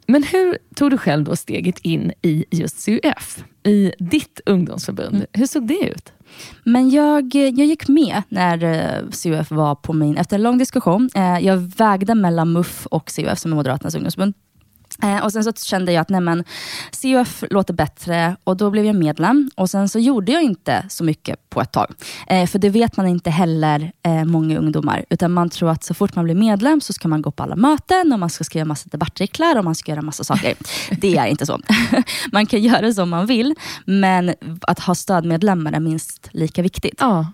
Men 0.07 0.23
hur 0.23 0.59
tog 0.75 0.91
du 0.91 0.99
själv 0.99 1.25
då 1.25 1.37
steget 1.37 1.79
in 1.79 2.13
i 2.23 2.45
just 2.51 2.85
CUF, 2.85 3.45
i 3.63 3.93
ditt 3.99 4.41
ungdomsförbund? 4.47 5.15
Mm. 5.15 5.27
Hur 5.33 5.47
såg 5.47 5.67
det 5.67 5.79
ut? 5.79 6.13
Men 6.65 6.91
jag, 6.91 7.35
jag 7.35 7.67
gick 7.67 7.89
med 7.89 8.23
när 8.29 8.65
eh, 8.65 9.11
CUF 9.23 9.51
var 9.51 9.75
på 9.75 9.93
min, 9.93 10.17
efter 10.17 10.37
en 10.37 10.43
lång 10.43 10.59
diskussion. 10.59 11.11
Eh, 11.15 11.39
jag 11.39 11.57
vägde 11.57 12.15
mellan 12.15 12.53
MUF 12.53 12.87
och 12.87 13.07
CUF 13.07 13.39
som 13.39 13.53
är 13.53 13.57
Moderaternas 13.57 13.95
ungdomsförbund. 13.95 14.35
Eh, 15.03 15.25
och 15.25 15.33
Sen 15.33 15.45
så 15.45 15.53
kände 15.53 15.93
jag 15.93 16.00
att 16.00 16.09
nej 16.09 16.21
men, 16.21 16.45
CUF 17.03 17.45
låter 17.50 17.75
bättre 17.75 18.37
och 18.45 18.57
då 18.57 18.71
blev 18.71 18.85
jag 18.85 18.95
medlem. 18.95 19.50
Och 19.55 19.71
Sen 19.71 19.88
så 19.88 19.99
gjorde 19.99 20.33
jag 20.33 20.43
inte 20.43 20.87
så 20.88 21.05
mycket 21.05 21.50
på 21.50 21.61
ett 21.61 21.73
tag. 21.73 21.95
Eh, 22.26 22.47
för 22.47 22.59
det 22.59 22.71
vet 22.71 22.97
man 22.97 23.07
inte 23.07 23.31
heller, 23.31 23.93
eh, 24.03 24.25
många 24.25 24.59
ungdomar. 24.59 25.05
Utan 25.11 25.33
man 25.33 25.50
tror 25.50 25.71
att 25.71 25.85
så 25.85 25.95
fort 25.95 26.15
man 26.15 26.25
blir 26.25 26.35
medlem 26.35 26.81
så 26.81 26.93
ska 26.93 27.09
man 27.09 27.23
gå 27.23 27.31
på 27.31 27.43
alla 27.43 27.57
möten 27.57 28.12
och 28.12 28.19
man 28.19 28.31
ska 28.31 28.45
skriva 28.45 28.65
massa 28.65 28.88
debattartiklar 28.93 29.59
och 29.59 29.65
man 29.65 29.75
ska 29.75 29.93
göra 29.93 30.03
massa 30.03 30.25
saker. 30.25 30.55
det 31.00 31.17
är 31.17 31.26
inte 31.26 31.47
så. 31.47 31.61
man 32.33 32.47
kan 32.47 32.61
göra 32.61 32.93
som 32.93 33.11
man 33.11 33.26
vill, 33.26 33.55
men 33.85 34.35
att 34.61 34.79
ha 34.81 34.95
stödmedlemmar 34.95 35.73
är 35.73 35.81
minst 35.81 36.29
lika 36.33 36.62
viktigt. 36.62 36.97
Ja. 36.99 37.26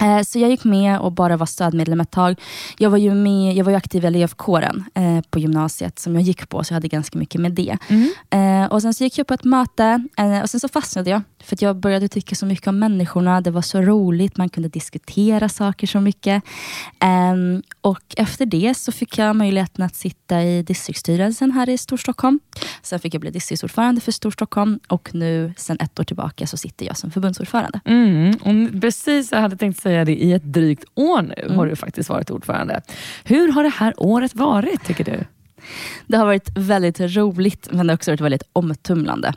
Eh, 0.00 0.22
så 0.22 0.38
jag 0.38 0.50
gick 0.50 0.64
med 0.64 0.98
och 0.98 1.12
bara 1.12 1.36
var 1.36 1.46
stödmedlem 1.46 2.00
ett 2.00 2.10
tag. 2.10 2.40
Jag 2.78 2.90
var 2.90 2.98
ju, 2.98 3.14
med, 3.14 3.54
jag 3.54 3.64
var 3.64 3.72
ju 3.72 3.76
aktiv 3.76 4.04
i 4.04 4.06
elevkåren 4.06 4.84
eh, 4.94 5.20
på 5.30 5.38
gymnasiet 5.38 5.98
som 5.98 6.14
jag 6.14 6.22
gick 6.22 6.48
på, 6.48 6.64
så 6.64 6.72
jag 6.72 6.76
hade 6.76 6.88
ganska 6.88 7.18
mycket 7.18 7.40
med 7.40 7.52
det. 7.52 7.78
Mm. 7.88 8.12
Eh, 8.30 8.72
och 8.72 8.82
Sen 8.82 8.94
så 8.94 9.04
gick 9.04 9.18
jag 9.18 9.26
på 9.26 9.34
ett 9.34 9.44
möte 9.44 10.08
eh, 10.18 10.40
och 10.40 10.50
sen 10.50 10.60
så 10.60 10.68
fastnade 10.68 11.10
jag. 11.10 11.22
För 11.44 11.56
jag 11.60 11.76
började 11.76 12.08
tycka 12.08 12.34
så 12.34 12.46
mycket 12.46 12.66
om 12.66 12.78
människorna. 12.78 13.40
Det 13.40 13.50
var 13.50 13.62
så 13.62 13.80
roligt, 13.80 14.36
man 14.36 14.48
kunde 14.48 14.68
diskutera 14.68 15.48
saker 15.48 15.86
så 15.86 16.00
mycket. 16.00 16.42
Um, 17.32 17.62
och 17.80 18.14
Efter 18.16 18.46
det 18.46 18.74
så 18.74 18.92
fick 18.92 19.18
jag 19.18 19.36
möjligheten 19.36 19.84
att 19.84 19.94
sitta 19.94 20.42
i 20.42 20.62
distriktsstyrelsen 20.62 21.50
här 21.50 21.68
i 21.68 21.78
Storstockholm. 21.78 22.40
Sen 22.82 23.00
fick 23.00 23.14
jag 23.14 23.20
bli 23.20 23.30
distriktsordförande 23.30 24.00
för 24.00 24.12
Storstockholm 24.12 24.80
och 24.88 25.14
nu 25.14 25.54
sen 25.56 25.76
ett 25.80 26.00
år 26.00 26.04
tillbaka 26.04 26.46
så 26.46 26.56
sitter 26.56 26.86
jag 26.86 26.96
som 26.96 27.10
förbundsordförande. 27.10 27.80
Mm, 27.84 28.30
och 28.30 28.80
precis, 28.80 29.32
jag 29.32 29.40
hade 29.40 29.56
tänkt 29.56 29.82
säga 29.82 30.04
det, 30.04 30.22
i 30.22 30.32
ett 30.32 30.44
drygt 30.44 30.84
år 30.94 31.22
nu 31.22 31.42
mm. 31.44 31.56
har 31.56 31.66
du 31.66 31.76
faktiskt 31.76 32.08
varit 32.08 32.30
ordförande. 32.30 32.82
Hur 33.24 33.52
har 33.52 33.62
det 33.62 33.72
här 33.76 33.94
året 33.96 34.34
varit 34.34 34.84
tycker 34.84 35.04
du? 35.04 35.24
Det 36.06 36.16
har 36.16 36.26
varit 36.26 36.50
väldigt 36.54 37.00
roligt 37.00 37.68
men 37.70 37.86
det 37.86 37.92
har 37.92 37.96
också 37.96 38.10
varit 38.10 38.20
väldigt 38.20 38.42
omtumlande 38.52 39.34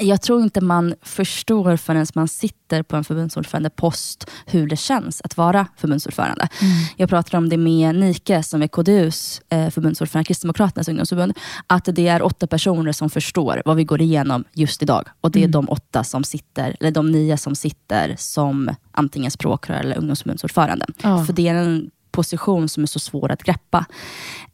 jag 0.00 0.22
tror 0.22 0.42
inte 0.42 0.60
man 0.60 0.94
förstår 1.02 1.76
förrän 1.76 2.06
man 2.14 2.28
sitter 2.28 2.82
på 2.82 2.96
en 2.96 3.04
förbundsordförandepost 3.04 4.30
hur 4.46 4.66
det 4.66 4.76
känns 4.76 5.20
att 5.24 5.36
vara 5.36 5.66
förbundsordförande. 5.76 6.48
Mm. 6.60 6.72
Jag 6.96 7.08
pratade 7.08 7.36
om 7.36 7.48
det 7.48 7.56
med 7.56 7.94
Nike 7.94 8.42
som 8.42 8.62
är 8.62 8.68
KDUs 8.68 9.42
eh, 9.48 9.70
förbundsordförande, 9.70 10.26
Kristdemokraternas 10.26 10.88
ungdomsförbund, 10.88 11.32
att 11.66 11.88
det 11.92 12.08
är 12.08 12.22
åtta 12.22 12.46
personer 12.46 12.92
som 12.92 13.10
förstår 13.10 13.62
vad 13.64 13.76
vi 13.76 13.84
går 13.84 14.00
igenom 14.00 14.44
just 14.52 14.82
idag. 14.82 15.08
Och 15.20 15.30
det 15.30 15.38
är 15.38 15.44
mm. 15.44 15.50
de 15.50 15.68
åtta 15.68 16.04
som 16.04 16.24
sitter, 16.24 16.76
eller 16.80 16.90
de 16.90 17.10
nio 17.10 17.36
som 17.36 17.54
sitter 17.54 18.14
som 18.18 18.70
antingen 18.90 19.30
språkrör 19.30 19.80
eller 19.80 19.98
ungdomsförbundsordförande. 19.98 20.86
Oh. 21.04 21.24
För 21.24 21.32
det 21.32 21.48
är 21.48 21.54
en 21.54 21.90
position 22.10 22.68
som 22.68 22.82
är 22.82 22.86
så 22.86 22.98
svår 22.98 23.32
att 23.32 23.42
greppa. 23.42 23.86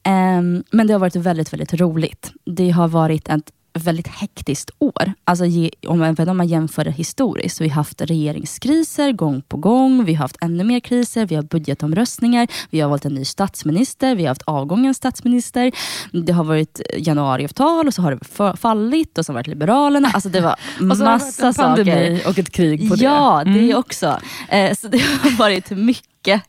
Um, 0.09 0.65
men 0.71 0.87
det 0.87 0.93
har 0.93 0.99
varit 0.99 1.17
väldigt, 1.17 1.53
väldigt 1.53 1.75
roligt. 1.75 2.33
Det 2.45 2.71
har 2.71 2.89
varit 2.89 3.29
ett 3.29 3.51
väldigt 3.75 4.09
hektiskt 4.09 4.71
år. 4.79 5.13
Alltså, 5.25 5.45
om, 5.87 6.03
även 6.03 6.29
om 6.29 6.37
man 6.37 6.47
jämför 6.47 6.85
det 6.85 6.91
historiskt. 6.91 7.61
Vi 7.61 7.69
har 7.69 7.75
haft 7.75 8.01
regeringskriser 8.01 9.13
gång 9.13 9.43
på 9.43 9.57
gång. 9.57 10.05
Vi 10.05 10.15
har 10.15 10.23
haft 10.23 10.37
ännu 10.41 10.65
mer 10.65 10.81
kriser. 10.81 11.27
Vi 11.27 11.35
har 11.35 11.43
budgetomröstningar. 11.43 12.49
Vi 12.71 12.81
har 12.81 12.89
valt 12.89 13.05
en 13.05 13.15
ny 13.15 13.25
statsminister. 13.25 14.15
Vi 14.15 14.23
har 14.23 14.29
haft 14.29 14.43
avgången 14.43 14.95
statsminister. 14.95 15.73
Det 16.13 16.33
har 16.33 16.45
varit 16.45 16.81
januariavtal 16.99 17.87
och 17.87 17.95
så 17.95 18.03
har 18.03 18.13
det 18.13 18.57
fallit 18.57 19.19
och 19.19 19.27
så 19.27 19.33
har 19.33 19.35
det 19.35 19.39
varit 19.39 19.47
Liberalerna. 19.47 20.11
Alltså 20.15 20.29
det 20.29 20.41
var 20.41 20.53
och 20.91 20.97
så 20.97 21.05
massa 21.05 21.47
har 21.47 21.53
det 21.53 21.63
en 21.63 21.77
pandemi 21.77 22.17
saker. 22.17 22.31
och 22.31 22.39
ett 22.39 22.53
krig 22.53 22.89
på 22.89 22.95
det. 22.95 23.05
Ja, 23.05 23.43
det 23.45 23.51
mm. 23.51 23.77
också. 23.77 24.21
Eh, 24.49 24.75
så 24.75 24.89
det 24.89 24.99
har 24.99 25.31
varit 25.39 25.71
mycket. 25.71 26.43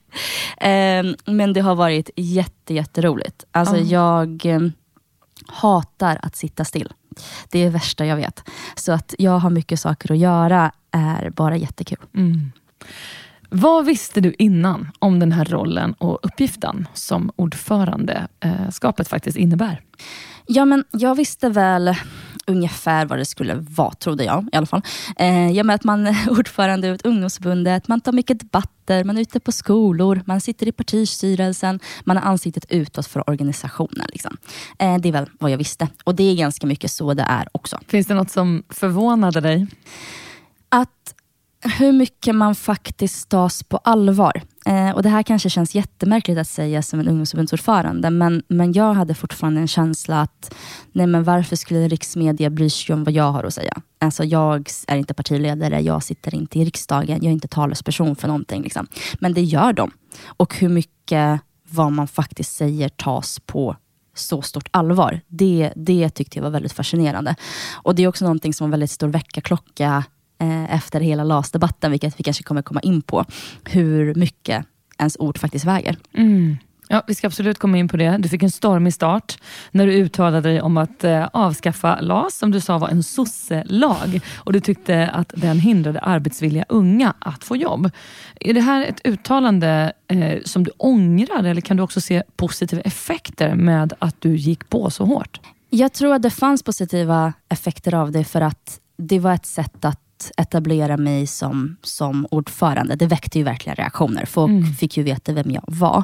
Eh, 0.57 1.03
men 1.25 1.53
det 1.53 1.61
har 1.61 1.75
varit 1.75 2.09
jätte, 2.15 2.73
jätteroligt. 2.73 3.43
Alltså 3.51 3.75
mm. 3.75 3.89
jag 3.89 4.45
eh, 4.45 4.59
hatar 5.47 6.19
att 6.21 6.35
sitta 6.35 6.65
still. 6.65 6.93
Det 7.49 7.59
är 7.59 7.65
det 7.65 7.69
värsta 7.69 8.05
jag 8.05 8.15
vet. 8.15 8.43
Så 8.75 8.91
att 8.91 9.15
jag 9.17 9.39
har 9.39 9.49
mycket 9.49 9.79
saker 9.79 10.11
att 10.11 10.17
göra 10.17 10.71
är 10.91 11.29
bara 11.29 11.57
jättekul. 11.57 11.97
Mm. 12.15 12.51
Vad 13.49 13.85
visste 13.85 14.21
du 14.21 14.35
innan 14.39 14.91
om 14.99 15.19
den 15.19 15.31
här 15.31 15.45
rollen 15.45 15.93
och 15.93 16.19
uppgiften 16.21 16.87
som 16.93 17.31
ordförandeskapet 17.35 19.07
faktiskt 19.07 19.37
innebär? 19.37 19.81
Ja, 20.45 20.65
men 20.65 20.83
jag 20.91 21.15
visste 21.15 21.49
väl 21.49 21.95
ungefär 22.47 23.05
vad 23.05 23.17
det 23.17 23.25
skulle 23.25 23.55
vara, 23.55 23.91
trodde 23.91 24.23
jag 24.23 24.49
i 24.51 24.55
alla 24.55 24.65
fall. 24.65 24.81
Eh, 25.17 25.51
jag 25.51 25.65
med 25.65 25.75
att 25.75 25.83
man 25.83 26.07
är 26.07 26.29
ordförande 26.29 26.87
i 26.87 26.97
ungdomsförbundet, 27.03 27.87
man 27.87 28.01
tar 28.01 28.11
mycket 28.11 28.39
debatter, 28.39 29.03
man 29.03 29.17
är 29.17 29.21
ute 29.21 29.39
på 29.39 29.51
skolor, 29.51 30.21
man 30.25 30.41
sitter 30.41 30.67
i 30.67 30.71
partistyrelsen, 30.71 31.79
man 32.03 32.17
har 32.17 32.23
ansiktet 32.23 32.65
utåt 32.69 33.07
för 33.07 33.29
organisationen. 33.29 34.07
Liksom. 34.09 34.37
Eh, 34.79 34.97
det 34.97 35.09
är 35.09 35.13
väl 35.13 35.29
vad 35.39 35.51
jag 35.51 35.57
visste. 35.57 35.87
Och 36.03 36.15
det 36.15 36.23
är 36.23 36.35
ganska 36.35 36.67
mycket 36.67 36.91
så 36.91 37.13
det 37.13 37.25
är 37.29 37.47
också. 37.51 37.79
Finns 37.87 38.07
det 38.07 38.13
något 38.13 38.31
som 38.31 38.63
förvånade 38.69 39.41
dig? 39.41 39.67
Att 40.69 41.13
hur 41.63 41.91
mycket 41.91 42.35
man 42.35 42.55
faktiskt 42.55 43.29
tas 43.29 43.63
på 43.63 43.77
allvar. 43.77 44.41
Eh, 44.65 44.91
och 44.91 45.03
Det 45.03 45.09
här 45.09 45.23
kanske 45.23 45.49
känns 45.49 45.75
jättemärkligt 45.75 46.37
att 46.37 46.47
säga 46.47 46.81
som 46.81 46.99
en 46.99 47.07
ungdomsförbundsordförande, 47.07 48.09
men, 48.09 48.43
men 48.47 48.73
jag 48.73 48.93
hade 48.93 49.15
fortfarande 49.15 49.61
en 49.61 49.67
känsla 49.67 50.21
att, 50.21 50.55
nej 50.91 51.07
men 51.07 51.23
varför 51.23 51.55
skulle 51.55 51.87
riksmedia 51.87 52.49
bry 52.49 52.69
sig 52.69 52.93
om 52.93 53.03
vad 53.03 53.13
jag 53.13 53.31
har 53.31 53.43
att 53.43 53.53
säga? 53.53 53.81
Alltså 53.99 54.23
jag 54.23 54.69
är 54.87 54.97
inte 54.97 55.13
partiledare, 55.13 55.79
jag 55.81 56.03
sitter 56.03 56.35
inte 56.35 56.59
i 56.59 56.65
riksdagen, 56.65 57.17
jag 57.21 57.25
är 57.25 57.31
inte 57.31 57.47
talesperson 57.47 58.15
för 58.15 58.27
någonting. 58.27 58.63
Liksom. 58.63 58.87
Men 59.19 59.33
det 59.33 59.41
gör 59.41 59.73
de. 59.73 59.91
Och 60.25 60.55
hur 60.55 60.69
mycket 60.69 61.41
vad 61.69 61.91
man 61.91 62.07
faktiskt 62.07 62.55
säger 62.55 62.89
tas 62.89 63.39
på 63.39 63.75
så 64.15 64.41
stort 64.41 64.67
allvar. 64.71 65.21
Det, 65.27 65.73
det 65.75 66.09
tyckte 66.09 66.37
jag 66.37 66.43
var 66.43 66.49
väldigt 66.49 66.73
fascinerande. 66.73 67.35
Och 67.73 67.95
Det 67.95 68.03
är 68.03 68.07
också 68.07 68.25
någonting 68.25 68.53
som 68.53 68.65
var 68.65 68.67
en 68.67 68.71
väldigt 68.71 68.91
stor 68.91 69.07
väckarklocka 69.07 70.03
eh, 70.43 70.75
efter 70.75 70.99
hela 70.99 71.23
LAS-debatten, 71.23 71.91
vilket 71.91 72.19
vi 72.19 72.23
kanske 72.23 72.43
kommer 72.43 72.61
komma 72.61 72.79
in 72.79 73.01
på, 73.01 73.25
hur 73.63 74.15
mycket 74.15 74.65
ens 74.99 75.17
ord 75.19 75.37
faktiskt 75.37 75.65
väger. 75.65 75.97
Mm. 76.13 76.57
Ja, 76.87 77.03
vi 77.07 77.15
ska 77.15 77.27
absolut 77.27 77.59
komma 77.59 77.77
in 77.77 77.87
på 77.87 77.97
det. 77.97 78.17
Du 78.17 78.29
fick 78.29 78.43
en 78.43 78.51
stormig 78.51 78.93
start 78.93 79.37
när 79.71 79.87
du 79.87 79.93
uttalade 79.93 80.49
dig 80.49 80.61
om 80.61 80.77
att 80.77 81.03
eh, 81.03 81.27
avskaffa 81.33 82.01
LAS, 82.01 82.37
som 82.37 82.51
du 82.51 82.61
sa 82.61 82.77
var 82.77 82.87
en 82.87 83.03
sosselag. 83.03 84.21
Och 84.35 84.53
du 84.53 84.59
tyckte 84.59 85.07
att 85.07 85.33
den 85.35 85.59
hindrade 85.59 85.99
arbetsvilliga 85.99 86.65
unga 86.69 87.13
att 87.19 87.43
få 87.43 87.55
jobb. 87.55 87.89
Är 88.39 88.53
det 88.53 88.61
här 88.61 88.85
ett 88.85 89.01
uttalande 89.03 89.93
eh, 90.07 90.41
som 90.45 90.63
du 90.63 90.71
ångrar 90.77 91.43
eller 91.43 91.61
kan 91.61 91.77
du 91.77 91.83
också 91.83 92.01
se 92.01 92.23
positiva 92.35 92.81
effekter 92.81 93.55
med 93.55 93.93
att 93.99 94.15
du 94.19 94.35
gick 94.35 94.69
på 94.69 94.89
så 94.89 95.05
hårt? 95.05 95.39
Jag 95.69 95.93
tror 95.93 96.13
att 96.13 96.21
det 96.21 96.29
fanns 96.29 96.63
positiva 96.63 97.33
effekter 97.49 97.93
av 97.93 98.11
det 98.11 98.23
för 98.23 98.41
att 98.41 98.79
det 98.97 99.19
var 99.19 99.33
ett 99.33 99.45
sätt 99.45 99.85
att 99.85 100.02
etablera 100.37 100.97
mig 100.97 101.27
som, 101.27 101.77
som 101.81 102.27
ordförande. 102.31 102.95
Det 102.95 103.05
väckte 103.05 103.37
ju 103.37 103.43
verkligen 103.43 103.75
reaktioner. 103.75 104.25
Folk 104.25 104.51
mm. 104.51 104.73
fick 104.73 104.97
ju 104.97 105.03
veta 105.03 105.33
vem 105.33 105.51
jag 105.51 105.63
var. 105.67 106.03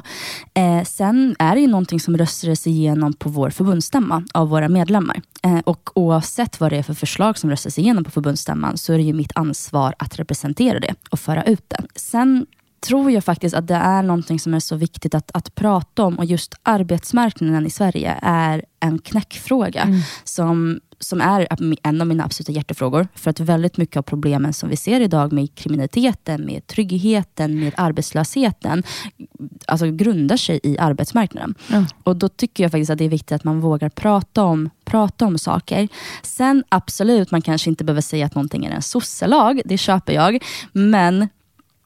Eh, 0.54 0.84
sen 0.84 1.36
är 1.38 1.54
det 1.54 1.60
ju 1.60 1.66
någonting 1.66 2.00
som 2.00 2.16
röstades 2.16 2.66
igenom 2.66 3.12
på 3.12 3.28
vår 3.28 3.50
förbundsstämma 3.50 4.24
av 4.34 4.48
våra 4.48 4.68
medlemmar. 4.68 5.22
Eh, 5.42 5.58
och 5.58 5.90
oavsett 5.94 6.60
vad 6.60 6.72
det 6.72 6.76
är 6.76 6.82
för 6.82 6.94
förslag 6.94 7.38
som 7.38 7.50
röstas 7.50 7.78
igenom 7.78 8.04
på 8.04 8.10
förbundsstämman 8.10 8.78
så 8.78 8.92
är 8.92 8.96
det 8.96 9.04
ju 9.04 9.12
mitt 9.12 9.32
ansvar 9.34 9.94
att 9.98 10.18
representera 10.18 10.80
det 10.80 10.94
och 11.10 11.20
föra 11.20 11.42
ut 11.44 11.64
det. 11.68 11.82
Sen 11.94 12.46
tror 12.80 13.10
jag 13.10 13.24
faktiskt 13.24 13.56
att 13.56 13.66
det 13.66 13.74
är 13.74 14.02
någonting 14.02 14.40
som 14.40 14.54
är 14.54 14.60
så 14.60 14.76
viktigt 14.76 15.14
att, 15.14 15.30
att 15.34 15.54
prata 15.54 16.04
om 16.04 16.18
och 16.18 16.24
just 16.24 16.54
arbetsmarknaden 16.62 17.66
i 17.66 17.70
Sverige 17.70 18.18
är 18.22 18.64
en 18.80 18.98
knäckfråga 18.98 19.82
mm. 19.82 20.00
som 20.24 20.80
som 21.00 21.20
är 21.20 21.46
en 21.82 22.00
av 22.00 22.06
mina 22.06 22.24
absoluta 22.24 22.52
hjärtefrågor. 22.52 23.08
För 23.14 23.30
att 23.30 23.40
väldigt 23.40 23.76
mycket 23.76 23.96
av 23.96 24.02
problemen 24.02 24.52
som 24.52 24.68
vi 24.68 24.76
ser 24.76 25.00
idag 25.00 25.32
med 25.32 25.54
kriminaliteten, 25.54 26.46
med 26.46 26.66
tryggheten, 26.66 27.60
med 27.60 27.72
arbetslösheten, 27.76 28.82
alltså 29.66 29.90
grundar 29.90 30.36
sig 30.36 30.60
i 30.62 30.78
arbetsmarknaden. 30.78 31.54
Mm. 31.70 31.84
Och 32.04 32.16
Då 32.16 32.28
tycker 32.28 32.64
jag 32.64 32.70
faktiskt 32.70 32.90
att 32.90 32.98
det 32.98 33.04
är 33.04 33.08
viktigt 33.08 33.32
att 33.32 33.44
man 33.44 33.60
vågar 33.60 33.88
prata 33.88 34.42
om, 34.44 34.70
prata 34.84 35.26
om 35.26 35.38
saker. 35.38 35.88
Sen 36.22 36.64
absolut, 36.68 37.30
man 37.30 37.42
kanske 37.42 37.70
inte 37.70 37.84
behöver 37.84 38.02
säga 38.02 38.26
att 38.26 38.34
någonting 38.34 38.64
är 38.64 38.70
en 38.70 38.82
sosselag, 38.82 39.60
det 39.64 39.78
köper 39.78 40.12
jag. 40.12 40.38
Men 40.72 41.28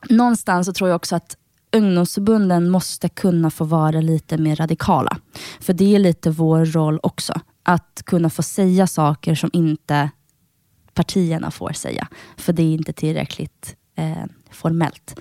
någonstans 0.08 0.66
så 0.66 0.72
tror 0.72 0.90
jag 0.90 0.96
också 0.96 1.16
att 1.16 1.36
ungdomsförbunden 1.72 2.70
måste 2.70 3.08
kunna 3.08 3.50
få 3.50 3.64
vara 3.64 4.00
lite 4.00 4.38
mer 4.38 4.56
radikala. 4.56 5.16
För 5.60 5.72
det 5.72 5.94
är 5.94 5.98
lite 5.98 6.30
vår 6.30 6.64
roll 6.64 7.00
också. 7.02 7.40
Att 7.66 8.02
kunna 8.06 8.30
få 8.30 8.42
säga 8.42 8.86
saker 8.86 9.34
som 9.34 9.50
inte 9.52 10.10
partierna 10.94 11.50
får 11.50 11.72
säga. 11.72 12.08
För 12.36 12.52
det 12.52 12.62
är 12.62 12.74
inte 12.74 12.92
tillräckligt 12.92 13.76
eh, 13.96 14.24
formellt. 14.50 15.20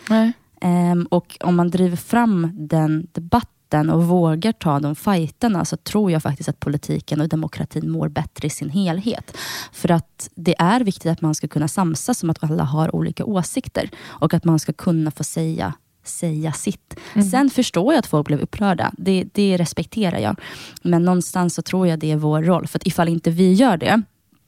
Um, 0.62 1.08
och 1.12 1.38
om 1.42 1.56
man 1.56 1.70
driver 1.70 1.98
fram 1.98 2.50
den 2.54 3.08
debatten 3.12 3.90
och 3.90 4.04
vågar 4.04 4.52
ta 4.52 4.80
de 4.80 4.96
fighterna 4.96 5.66
så 5.66 5.78
tror 5.78 6.12
jag 6.12 6.24
faktiskt 6.24 6.50
att 6.50 6.60
politiken 6.60 7.22
och 7.22 7.30
demokratin 7.30 7.92
mår 7.92 8.10
bättre 8.10 8.48
i 8.48 8.50
sin 8.50 8.70
helhet. 8.70 9.38
För 9.72 9.92
att 9.92 10.30
det 10.36 10.56
är 10.60 10.80
viktigt 10.80 11.12
att 11.12 11.22
man 11.22 11.36
ska 11.36 11.48
kunna 11.48 11.68
samsas 11.68 12.24
om 12.24 12.30
att 12.30 12.44
alla 12.44 12.64
har 12.64 12.96
olika 12.96 13.26
åsikter 13.26 13.90
och 14.06 14.34
att 14.34 14.44
man 14.44 14.60
ska 14.60 14.74
kunna 14.74 15.12
få 15.12 15.24
säga 15.24 15.74
säga 16.04 16.52
sitt. 16.52 17.00
Mm. 17.14 17.30
Sen 17.30 17.50
förstår 17.50 17.94
jag 17.94 18.00
att 18.00 18.06
folk 18.06 18.28
blev 18.28 18.40
upprörda. 18.40 18.92
Det, 18.98 19.26
det 19.34 19.58
respekterar 19.58 20.20
jag. 20.20 20.40
Men 20.82 21.06
någonstans 21.06 21.56
så 21.56 21.62
tror 21.62 21.88
jag 21.88 22.00
det 22.00 22.12
är 22.12 22.16
vår 22.16 22.44
roll. 22.44 22.68
För 22.68 22.80
att 22.80 22.88
ifall 22.88 23.10
inte 23.10 23.32
vi 23.32 23.54
gör 23.54 23.78
det, 23.78 24.02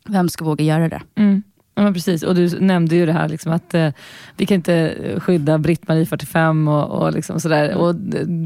vem 0.06 0.30
ska 0.30 0.46
våga 0.46 0.66
göra 0.66 0.90
det? 0.90 1.02
Mm. 1.16 1.44
Ja, 1.76 1.94
precis. 1.94 2.24
Och 2.24 2.36
du 2.36 2.60
nämnde 2.60 2.96
ju 2.96 3.06
det 3.06 3.14
här 3.14 3.30
liksom 3.30 3.52
att 3.52 3.74
eh, 3.74 3.90
vi 4.38 4.46
kan 4.46 4.56
inte 4.56 4.96
skydda 5.20 5.58
Britt-Marie 5.58 6.06
45 6.06 6.68
och, 6.68 7.02
och, 7.02 7.14
liksom 7.14 7.40
sådär. 7.40 7.70
Mm. 7.70 7.78
Och 7.78 7.96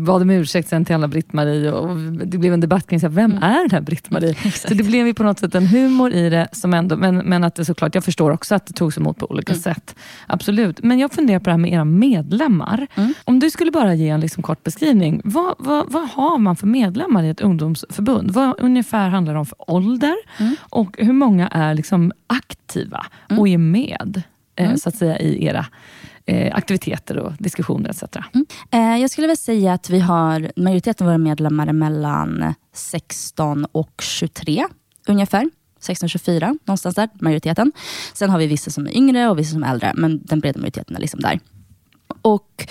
bad 0.06 0.22
om 0.22 0.30
ursäkt 0.30 0.70
sen 0.70 0.86
till 0.86 0.96
alla 0.96 1.08
Britt-Marie. 1.08 1.72
Och, 1.72 1.98
det 1.98 2.38
blev 2.38 2.54
en 2.54 2.60
debatt 2.60 2.88
kring 2.88 3.00
så 3.00 3.08
här, 3.08 3.14
vem 3.14 3.32
mm. 3.32 3.44
är 3.44 3.60
den 3.60 3.72
här 3.72 3.82
Britt-Marie? 3.82 4.36
Så 4.52 4.74
det 4.74 4.84
blev 4.84 5.08
ju 5.08 5.14
på 5.14 5.24
något 5.24 5.40
sätt 5.40 5.56
en 5.56 5.68
humor 5.68 6.14
i 6.14 6.30
det. 6.30 6.48
Som 6.52 6.74
ändå, 6.74 6.98
men, 6.98 7.18
men 7.18 7.44
att 7.44 7.56
det 7.56 7.66
såklart, 7.66 7.96
jag 7.96 8.04
förstår 8.04 8.32
också 8.32 8.56
att 8.56 8.66
det 8.66 8.74
togs 8.74 8.98
emot 8.98 9.18
på 9.18 9.32
olika 9.32 9.52
mm. 9.52 9.62
sätt. 9.62 9.96
Absolut. 10.28 10.84
Men 10.84 11.00
jag 11.00 11.12
funderar 11.12 11.40
på 11.40 11.46
det 11.46 11.52
här 11.52 11.58
med 11.58 11.74
era 11.74 11.86
medlemmar. 11.86 12.88
Mm. 12.96 13.14
Om 13.26 13.40
du 13.40 13.50
skulle 13.50 13.72
bara 13.72 13.94
ge 13.94 14.10
en 14.10 14.20
liksom 14.20 14.44
kort 14.44 14.64
beskrivning. 14.64 15.22
Vad, 15.24 15.56
vad, 15.58 15.92
vad 15.92 16.10
har 16.10 16.38
man 16.38 16.56
för 16.56 16.68
medlemmar 16.68 17.24
i 17.24 17.30
ett 17.30 17.42
ungdomsförbund? 17.42 18.32
Vad 18.32 18.56
ungefär 18.60 19.10
handlar 19.10 19.34
det 19.34 19.40
om 19.40 19.46
för 19.46 19.72
ålder? 19.72 20.16
Mm. 20.38 20.56
Och 20.62 20.96
hur 20.98 21.14
många 21.14 21.48
är 21.48 21.74
liksom 21.74 22.12
aktiva? 22.28 23.06
Mm. 23.30 23.40
och 23.40 23.48
är 23.48 23.58
med 23.58 24.22
eh, 24.56 24.66
mm. 24.66 24.78
så 24.78 24.90
att 24.90 24.96
säga, 24.96 25.20
i 25.20 25.46
era 25.46 25.66
eh, 26.26 26.56
aktiviteter 26.56 27.18
och 27.18 27.34
diskussioner 27.40 27.90
etc. 27.90 28.04
Mm. 28.34 28.46
Eh, 28.72 29.02
jag 29.02 29.10
skulle 29.10 29.28
väl 29.28 29.38
säga 29.38 29.74
att 29.74 29.90
vi 29.90 30.00
har 30.00 30.52
majoriteten 30.56 31.08
av 31.08 31.12
våra 31.12 31.18
medlemmar 31.18 31.74
mellan 31.74 32.54
16 32.74 33.66
och 33.72 34.02
23 34.02 34.66
ungefär. 35.08 35.50
16-24, 35.82 36.58
någonstans 36.66 36.96
där, 36.96 37.10
majoriteten. 37.14 37.72
Sen 38.14 38.30
har 38.30 38.40
vi 38.40 38.48
vissa 38.48 38.72
som 38.72 38.88
är 38.88 38.98
yngre 38.98 39.30
och 39.30 39.40
vissa 39.40 39.54
som 39.54 39.64
är 39.64 39.72
äldre, 39.72 39.94
men 39.96 40.22
den 40.24 40.40
breda 40.40 40.60
majoriteten 40.60 40.96
är 40.96 41.00
liksom 41.00 41.20
där. 41.20 41.40
Och 42.22 42.68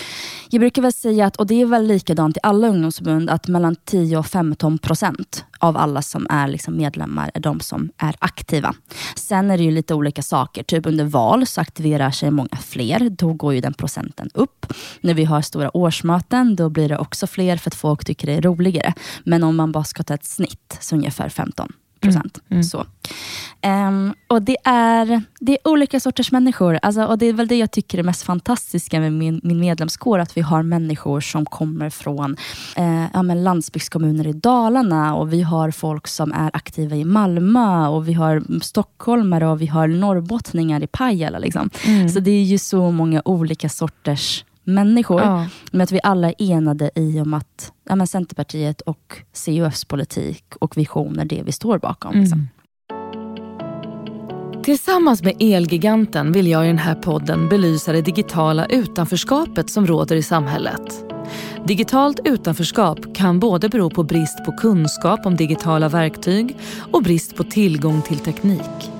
jag 0.50 0.60
brukar 0.60 0.82
väl 0.82 0.92
säga 0.92 1.26
att, 1.26 1.36
och 1.36 1.46
det 1.46 1.60
är 1.60 1.66
väl 1.66 1.86
likadant 1.86 2.36
i 2.36 2.40
alla 2.42 2.68
ungdomsförbund, 2.68 3.30
att 3.30 3.48
mellan 3.48 3.76
10 3.84 4.18
och 4.18 4.26
15 4.26 4.78
procent 4.78 5.44
av 5.58 5.76
alla 5.76 6.02
som 6.02 6.26
är 6.30 6.48
liksom 6.48 6.76
medlemmar 6.76 7.30
är 7.34 7.40
de 7.40 7.60
som 7.60 7.90
är 7.96 8.14
aktiva. 8.18 8.74
Sen 9.16 9.50
är 9.50 9.58
det 9.58 9.64
ju 9.64 9.70
lite 9.70 9.94
olika 9.94 10.22
saker. 10.22 10.62
Typ 10.62 10.86
under 10.86 11.04
val 11.04 11.46
så 11.46 11.60
aktiverar 11.60 12.10
sig 12.10 12.30
många 12.30 12.56
fler. 12.62 13.10
Då 13.10 13.32
går 13.32 13.54
ju 13.54 13.60
den 13.60 13.74
procenten 13.74 14.30
upp. 14.34 14.66
När 15.00 15.14
vi 15.14 15.24
har 15.24 15.42
stora 15.42 15.76
årsmöten, 15.76 16.56
då 16.56 16.68
blir 16.68 16.88
det 16.88 16.98
också 16.98 17.26
fler 17.26 17.56
för 17.56 17.70
att 17.70 17.74
folk 17.74 18.04
tycker 18.04 18.26
det 18.26 18.34
är 18.34 18.42
roligare. 18.42 18.94
Men 19.24 19.42
om 19.42 19.56
man 19.56 19.72
bara 19.72 19.84
ska 19.84 20.02
ta 20.02 20.14
ett 20.14 20.24
snitt, 20.24 20.78
så 20.80 20.94
ungefär 20.94 21.28
15 21.28 21.72
procent. 22.00 22.38
Mm. 22.50 22.62
Mm. 22.62 22.88
Um, 23.62 24.14
och 24.28 24.42
det 24.42 24.56
är, 24.64 25.22
det 25.40 25.52
är 25.52 25.68
olika 25.68 26.00
sorters 26.00 26.32
människor. 26.32 26.78
Alltså, 26.82 27.04
och 27.04 27.18
Det 27.18 27.26
är 27.26 27.32
väl 27.32 27.48
det 27.48 27.56
jag 27.56 27.70
tycker 27.70 27.98
är 27.98 28.02
mest 28.02 28.22
fantastiska 28.22 29.00
med 29.00 29.12
min, 29.12 29.40
min 29.44 29.60
medlemskår. 29.60 30.18
Att 30.18 30.36
vi 30.36 30.40
har 30.40 30.62
människor 30.62 31.20
som 31.20 31.46
kommer 31.46 31.90
från 31.90 32.36
eh, 32.76 33.04
ja, 33.12 33.22
men 33.22 33.44
landsbygdskommuner 33.44 34.26
i 34.26 34.32
Dalarna. 34.32 35.14
Och 35.14 35.32
Vi 35.32 35.42
har 35.42 35.70
folk 35.70 36.08
som 36.08 36.32
är 36.32 36.50
aktiva 36.52 36.96
i 36.96 37.04
Malmö. 37.04 37.86
Och 37.86 38.08
Vi 38.08 38.12
har 38.12 38.62
stockholmare 38.62 39.46
och 39.46 39.62
vi 39.62 39.66
har 39.66 39.88
norrbottningar 39.88 40.82
i 40.82 40.86
Pajala. 40.86 41.38
Liksom. 41.38 41.70
Mm. 41.86 42.08
Så 42.08 42.20
det 42.20 42.30
är 42.30 42.44
ju 42.44 42.58
så 42.58 42.90
många 42.90 43.22
olika 43.24 43.68
sorters 43.68 44.44
människor. 44.68 45.20
Ja. 45.20 45.46
Men 45.70 45.80
att 45.80 45.92
vi 45.92 46.00
alla 46.02 46.28
är 46.28 46.34
enade 46.38 46.90
i 46.94 47.20
om 47.20 47.34
att 47.34 47.72
ja, 47.88 47.96
men 47.96 48.06
Centerpartiet 48.06 48.80
och 48.80 49.22
CUFs 49.44 49.84
politik 49.84 50.44
och 50.60 50.76
visioner, 50.76 51.24
det 51.24 51.42
vi 51.42 51.52
står 51.52 51.78
bakom. 51.78 52.10
Mm. 52.10 52.22
Liksom. 52.22 52.48
Tillsammans 54.64 55.22
med 55.22 55.36
Elgiganten 55.40 56.32
vill 56.32 56.46
jag 56.46 56.64
i 56.64 56.68
den 56.68 56.78
här 56.78 56.94
podden 56.94 57.48
belysa 57.48 57.92
det 57.92 58.02
digitala 58.02 58.66
utanförskapet 58.66 59.70
som 59.70 59.86
råder 59.86 60.16
i 60.16 60.22
samhället. 60.22 61.04
Digitalt 61.66 62.20
utanförskap 62.24 63.14
kan 63.14 63.40
både 63.40 63.68
bero 63.68 63.90
på 63.90 64.02
brist 64.02 64.44
på 64.44 64.52
kunskap 64.52 65.26
om 65.26 65.36
digitala 65.36 65.88
verktyg 65.88 66.56
och 66.92 67.02
brist 67.02 67.36
på 67.36 67.44
tillgång 67.44 68.02
till 68.02 68.18
teknik. 68.18 68.97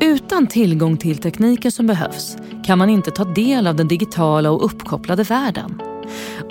Utan 0.00 0.46
tillgång 0.46 0.96
till 0.96 1.18
tekniken 1.18 1.72
som 1.72 1.86
behövs 1.86 2.36
kan 2.66 2.78
man 2.78 2.90
inte 2.90 3.10
ta 3.10 3.24
del 3.24 3.66
av 3.66 3.76
den 3.76 3.88
digitala 3.88 4.50
och 4.50 4.64
uppkopplade 4.64 5.22
världen. 5.22 5.82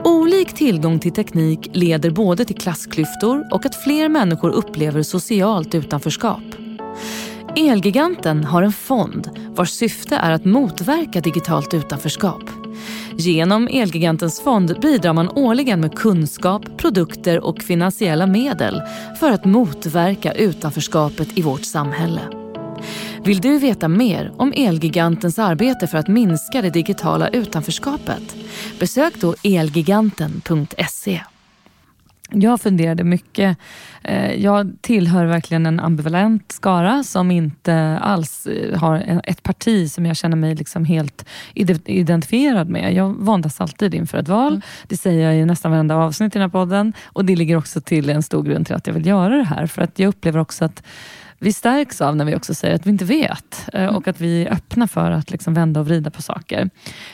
Olik 0.04 0.54
tillgång 0.54 1.00
till 1.00 1.14
teknik 1.14 1.70
leder 1.74 2.10
både 2.10 2.46
till 2.46 2.56
klassklyftor 2.56 3.54
och 3.54 3.66
att 3.66 3.84
fler 3.84 4.10
människor 4.10 4.50
upplever 4.50 5.04
socialt 5.04 5.76
utanförskap. 5.76 6.44
Elgiganten 7.56 8.44
har 8.44 8.64
en 8.64 8.72
fond 8.72 9.30
vars 9.56 9.70
syfte 9.70 10.16
är 10.16 10.32
att 10.32 10.46
motverka 10.46 11.22
digitalt 11.22 11.74
utanförskap. 11.74 12.44
Genom 13.18 13.68
Elgigantens 13.68 14.42
fond 14.42 14.78
bidrar 14.82 15.14
man 15.14 15.30
årligen 15.30 15.82
med 15.82 15.96
kunskap, 15.96 16.78
produkter 16.78 17.40
och 17.40 17.64
finansiella 17.64 18.28
medel 18.28 18.82
för 19.20 19.32
att 19.32 19.46
motverka 19.46 20.34
utanförskapet 20.34 21.38
i 21.38 21.42
vårt 21.42 21.66
samhälle. 21.66 22.47
Vill 23.28 23.42
du 23.42 23.60
veta 23.60 23.88
mer 23.88 24.32
om 24.38 24.54
Elgigantens 24.56 25.40
arbete 25.40 25.88
för 25.88 25.98
att 25.98 26.08
minska 26.08 26.62
det 26.62 26.70
digitala 26.70 27.28
utanförskapet? 27.28 28.36
Besök 28.80 29.14
då 29.22 29.36
elgiganten.se. 29.44 31.22
Jag 32.30 32.62
funderade 32.62 33.04
mycket. 33.04 33.58
Eh, 34.04 34.34
jag 34.34 34.72
tillhör 34.82 35.26
verkligen 35.26 35.66
en 35.66 35.80
ambivalent 35.80 36.52
skara 36.52 37.04
som 37.04 37.32
inte 37.32 38.00
alls 38.02 38.48
eh, 38.48 38.80
har 38.80 39.22
ett 39.24 39.44
parti 39.44 39.92
som 39.92 40.06
jag 40.06 40.18
känner 40.18 40.38
mig 40.38 40.56
liksom 40.56 40.86
helt 40.86 41.26
identifierad 41.86 42.70
med. 42.70 42.94
Jag 42.94 43.14
våndas 43.14 43.62
alltid 43.62 43.96
inför 43.96 44.18
ett 44.18 44.28
val. 44.28 44.54
Mm. 44.54 44.62
Det 44.88 44.98
säger 44.98 45.26
jag 45.26 45.38
i 45.38 45.46
nästan 45.46 45.72
varenda 45.72 45.96
avsnitt 45.96 46.36
i 46.36 46.40
den 46.40 46.42
här 46.42 46.50
podden. 46.50 46.94
Och 47.06 47.26
Det 47.26 47.36
ligger 47.36 47.58
också 47.58 47.82
till 47.82 48.10
en 48.10 48.24
stor 48.24 48.44
grund 48.44 48.66
till 48.66 48.76
att 48.76 48.88
jag 48.88 48.94
vill 48.94 49.06
göra 49.06 49.38
det 49.38 49.44
här. 49.44 49.68
För 49.68 49.82
att 49.82 50.00
jag 50.00 50.10
upplever 50.10 50.40
också 50.40 50.66
att 50.66 50.84
vi 51.40 51.54
stärks 51.54 52.02
av 52.02 52.16
när 52.16 52.26
vi 52.26 52.36
också 52.36 52.54
säger 52.54 52.76
att 52.76 52.86
vi 52.86 52.90
inte 52.90 53.06
vet 53.06 53.70
eh, 53.74 53.84
mm. 53.84 53.96
och 53.96 54.08
att 54.08 54.22
vi 54.22 54.46
är 54.46 54.54
öppna 54.54 54.88
för 54.88 55.12
att 55.12 55.32
liksom 55.32 55.54
vända 55.54 55.80
och 55.80 55.86
vrida 55.86 56.12
på 56.12 56.22
saker. 56.22 56.70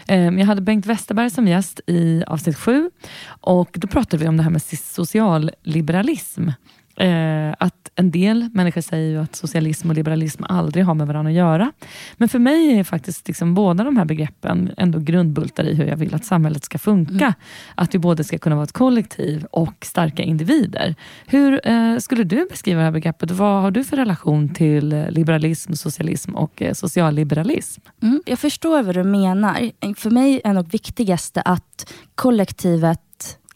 Ehm, 0.07 0.39
jag 0.39 0.45
hade 0.45 0.61
Bengt 0.61 0.85
Westerberg 0.85 1.29
som 1.29 1.47
gäst 1.47 1.81
i 1.87 2.23
avsnitt 2.27 2.57
sju 2.57 2.89
och 3.25 3.69
då 3.73 3.87
pratade 3.87 4.23
vi 4.23 4.29
om 4.29 4.37
det 4.37 4.43
här 4.43 4.49
med 4.49 4.61
socialliberalism. 4.61 6.49
Eh, 6.95 7.53
att 7.59 7.91
en 7.95 8.11
del 8.11 8.49
människor 8.53 8.81
säger 8.81 9.09
ju 9.09 9.21
att 9.21 9.35
socialism 9.35 9.89
och 9.89 9.95
liberalism 9.95 10.43
aldrig 10.43 10.85
har 10.85 10.93
med 10.93 11.07
varandra 11.07 11.29
att 11.29 11.37
göra. 11.37 11.71
Men 12.17 12.29
för 12.29 12.39
mig 12.39 12.79
är 12.79 12.83
faktiskt 12.83 13.27
liksom 13.27 13.53
båda 13.53 13.83
de 13.83 13.97
här 13.97 14.05
begreppen 14.05 14.71
ändå 14.77 14.99
grundbultar 14.99 15.63
i 15.63 15.75
hur 15.75 15.85
jag 15.85 15.97
vill 15.97 16.15
att 16.15 16.25
samhället 16.25 16.63
ska 16.63 16.77
funka. 16.77 17.25
Mm. 17.25 17.33
Att 17.75 17.95
vi 17.95 17.99
både 17.99 18.23
ska 18.23 18.37
kunna 18.37 18.55
vara 18.55 18.63
ett 18.63 18.71
kollektiv 18.71 19.45
och 19.51 19.73
starka 19.81 20.23
individer. 20.23 20.95
Hur 21.25 21.67
eh, 21.67 21.97
skulle 21.97 22.23
du 22.23 22.47
beskriva 22.49 22.79
det 22.79 22.85
här 22.85 22.91
begreppet? 22.91 23.31
Vad 23.31 23.61
har 23.61 23.71
du 23.71 23.83
för 23.83 23.97
relation 23.97 24.53
till 24.53 25.05
liberalism, 25.09 25.73
socialism 25.73 26.35
och 26.35 26.61
eh, 26.61 26.73
socialliberalism? 26.73 27.81
Mm, 28.01 28.21
jag 28.25 28.39
förstår 28.39 28.83
vad 28.83 28.95
du 28.95 29.03
menar. 29.03 29.71
För 29.95 30.09
mig 30.09 30.41
är 30.43 30.53
nog 30.53 30.71
viktigaste 30.71 31.41
att 31.41 31.93
kollektivet 32.15 32.99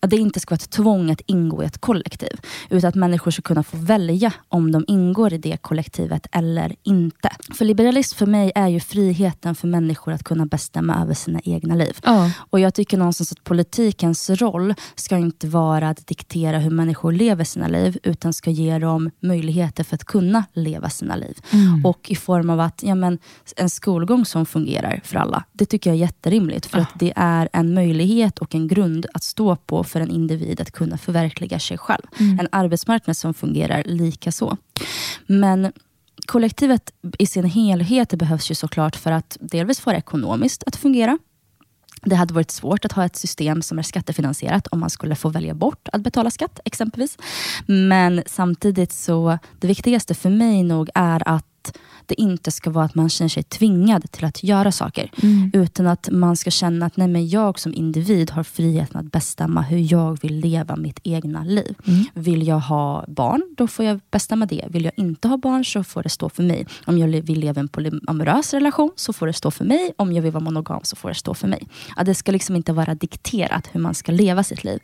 att 0.08 0.12
det 0.12 0.18
inte 0.18 0.40
ska 0.40 0.54
vara 0.54 0.64
ett 0.64 0.70
tvång 0.70 1.12
att 1.12 1.22
ingå 1.26 1.64
i 1.64 1.66
ett 1.66 1.78
kollektiv. 1.78 2.40
Utan 2.70 2.90
att 2.90 2.96
människor 2.96 3.32
ska 3.32 3.42
kunna 3.42 3.64
få 3.64 3.78
välja 3.78 4.34
om 4.50 4.72
de 4.72 4.86
ingår 4.88 5.34
i 5.34 5.38
det 5.38 5.58
kollektivet 5.62 6.28
eller 6.32 6.76
inte. 6.84 7.30
För 7.54 7.66
liberalism 7.66 8.18
för 8.18 8.26
mig 8.26 8.52
är 8.56 8.68
ju 8.68 8.80
friheten 8.80 9.56
för 9.56 9.68
människor 9.68 10.14
att 10.14 10.24
kunna 10.24 10.46
bestämma 10.46 11.02
över 11.02 11.14
sina 11.14 11.40
egna 11.44 11.76
liv. 11.76 11.98
Ja. 12.04 12.32
Och 12.50 12.60
Jag 12.60 12.74
tycker 12.74 12.98
någonstans 12.98 13.32
att 13.32 13.44
politikens 13.44 14.30
roll 14.30 14.74
ska 14.96 15.18
inte 15.18 15.48
vara 15.48 15.90
att 15.90 16.08
diktera 16.08 16.60
hur 16.60 16.72
människor 16.72 17.12
lever 17.12 17.44
sina 17.44 17.68
liv, 17.68 17.98
utan 18.04 18.34
ska 18.34 18.50
ge 18.50 18.80
dem 18.80 19.12
möjligheter 19.20 19.84
för 19.84 19.96
att 19.96 20.04
kunna 20.04 20.44
leva 20.54 20.90
sina 20.90 21.16
liv. 21.16 21.38
Mm. 21.52 21.86
Och 21.86 22.12
i 22.12 22.16
form 22.16 22.50
av 22.50 22.60
att 22.60 22.84
ja, 22.84 22.96
men, 22.96 23.20
en 23.58 23.70
skolgång 23.70 24.26
som 24.26 24.46
fungerar 24.46 25.02
för 25.04 25.18
alla. 25.18 25.44
Det 25.54 25.66
tycker 25.66 25.90
jag 25.90 25.96
är 25.98 26.02
jätterimligt. 26.02 26.66
För 26.66 26.78
ja. 26.78 26.84
att 26.84 27.00
det 27.00 27.14
är 27.16 27.50
en 27.54 27.74
möjlighet 27.74 28.40
och 28.40 28.56
en 28.56 28.68
grund 28.68 29.06
att 29.14 29.24
stå 29.24 29.56
på 29.56 29.84
för 29.84 29.97
en 30.02 30.12
individ 30.12 30.62
att 30.62 30.72
kunna 30.72 30.98
förverkliga 30.98 31.60
sig 31.60 31.78
själv. 31.78 32.04
Mm. 32.20 32.40
En 32.40 32.48
arbetsmarknad 32.52 33.18
som 33.18 33.34
fungerar 33.34 33.84
lika 33.86 34.32
så. 34.32 34.58
Men 35.28 35.72
kollektivet 36.26 36.92
i 37.20 37.26
sin 37.26 37.46
helhet 37.46 38.14
behövs 38.14 38.52
ju 38.52 38.56
såklart 38.56 38.96
för 38.96 39.12
att 39.12 39.38
delvis 39.40 39.80
få 39.80 39.92
det 39.92 39.98
ekonomiskt 39.98 40.64
att 40.66 40.76
fungera. 40.76 41.18
Det 42.02 42.16
hade 42.16 42.34
varit 42.34 42.52
svårt 42.52 42.86
att 42.86 42.92
ha 42.92 43.06
ett 43.06 43.16
system 43.16 43.62
som 43.62 43.80
är 43.80 43.84
skattefinansierat 43.84 44.68
om 44.68 44.80
man 44.80 44.90
skulle 44.90 45.16
få 45.16 45.30
välja 45.30 45.54
bort 45.54 45.88
att 45.94 46.02
betala 46.02 46.32
skatt 46.32 46.60
exempelvis. 46.66 47.18
Men 47.66 48.24
samtidigt 48.26 48.92
så, 48.92 49.38
det 49.60 49.68
viktigaste 49.68 50.14
för 50.14 50.30
mig 50.30 50.64
nog 50.64 50.90
är 50.96 51.28
att 51.28 51.46
det 52.06 52.22
inte 52.22 52.52
ska 52.52 52.70
vara 52.70 52.86
att 52.86 52.96
man 52.96 53.10
känner 53.10 53.30
sig 53.30 53.44
tvingad 53.44 54.12
till 54.12 54.26
att 54.26 54.44
göra 54.44 54.72
saker. 54.72 55.12
Mm. 55.24 55.52
Utan 55.54 55.88
att 55.88 56.10
man 56.12 56.36
ska 56.36 56.52
känna 56.52 56.86
att 56.86 56.98
nej, 56.98 57.08
men 57.08 57.28
jag 57.28 57.60
som 57.60 57.74
individ 57.74 58.32
har 58.32 58.44
friheten 58.44 59.00
att 59.00 59.12
bestämma 59.12 59.62
hur 59.62 59.94
jag 59.94 60.22
vill 60.22 60.40
leva 60.40 60.76
mitt 60.76 61.00
egna 61.04 61.44
liv. 61.44 61.76
Mm. 61.88 62.06
Vill 62.14 62.48
jag 62.48 62.60
ha 62.60 63.06
barn, 63.08 63.42
då 63.58 63.68
får 63.68 63.86
jag 63.86 64.00
bestämma 64.12 64.46
det. 64.46 64.66
Vill 64.70 64.84
jag 64.84 64.94
inte 64.98 65.28
ha 65.28 65.38
barn 65.38 65.66
så 65.66 65.84
får 65.84 66.04
det 66.04 66.10
stå 66.10 66.30
för 66.30 66.44
mig. 66.44 66.68
Om 66.86 66.98
jag 66.98 67.08
vill 67.08 67.40
leva 67.40 67.60
en 67.60 67.68
polyamorös 67.68 68.54
relation 68.54 68.92
så 68.96 69.14
får 69.14 69.28
det 69.28 69.34
stå 69.34 69.52
för 69.52 69.66
mig. 69.66 69.94
Om 69.98 70.14
jag 70.14 70.22
vill 70.22 70.32
vara 70.32 70.44
monogam 70.44 70.80
så 70.84 70.96
får 70.96 71.10
det 71.10 71.16
stå 71.16 71.34
för 71.34 71.48
mig. 71.48 71.68
Att 71.96 72.06
det 72.06 72.16
ska 72.16 72.32
liksom 72.32 72.56
inte 72.56 72.74
vara 72.74 72.96
dikterat 72.96 73.70
hur 73.72 73.80
man 73.80 73.94
ska 73.94 74.12
leva 74.12 74.44
sitt 74.44 74.64
liv. 74.64 74.80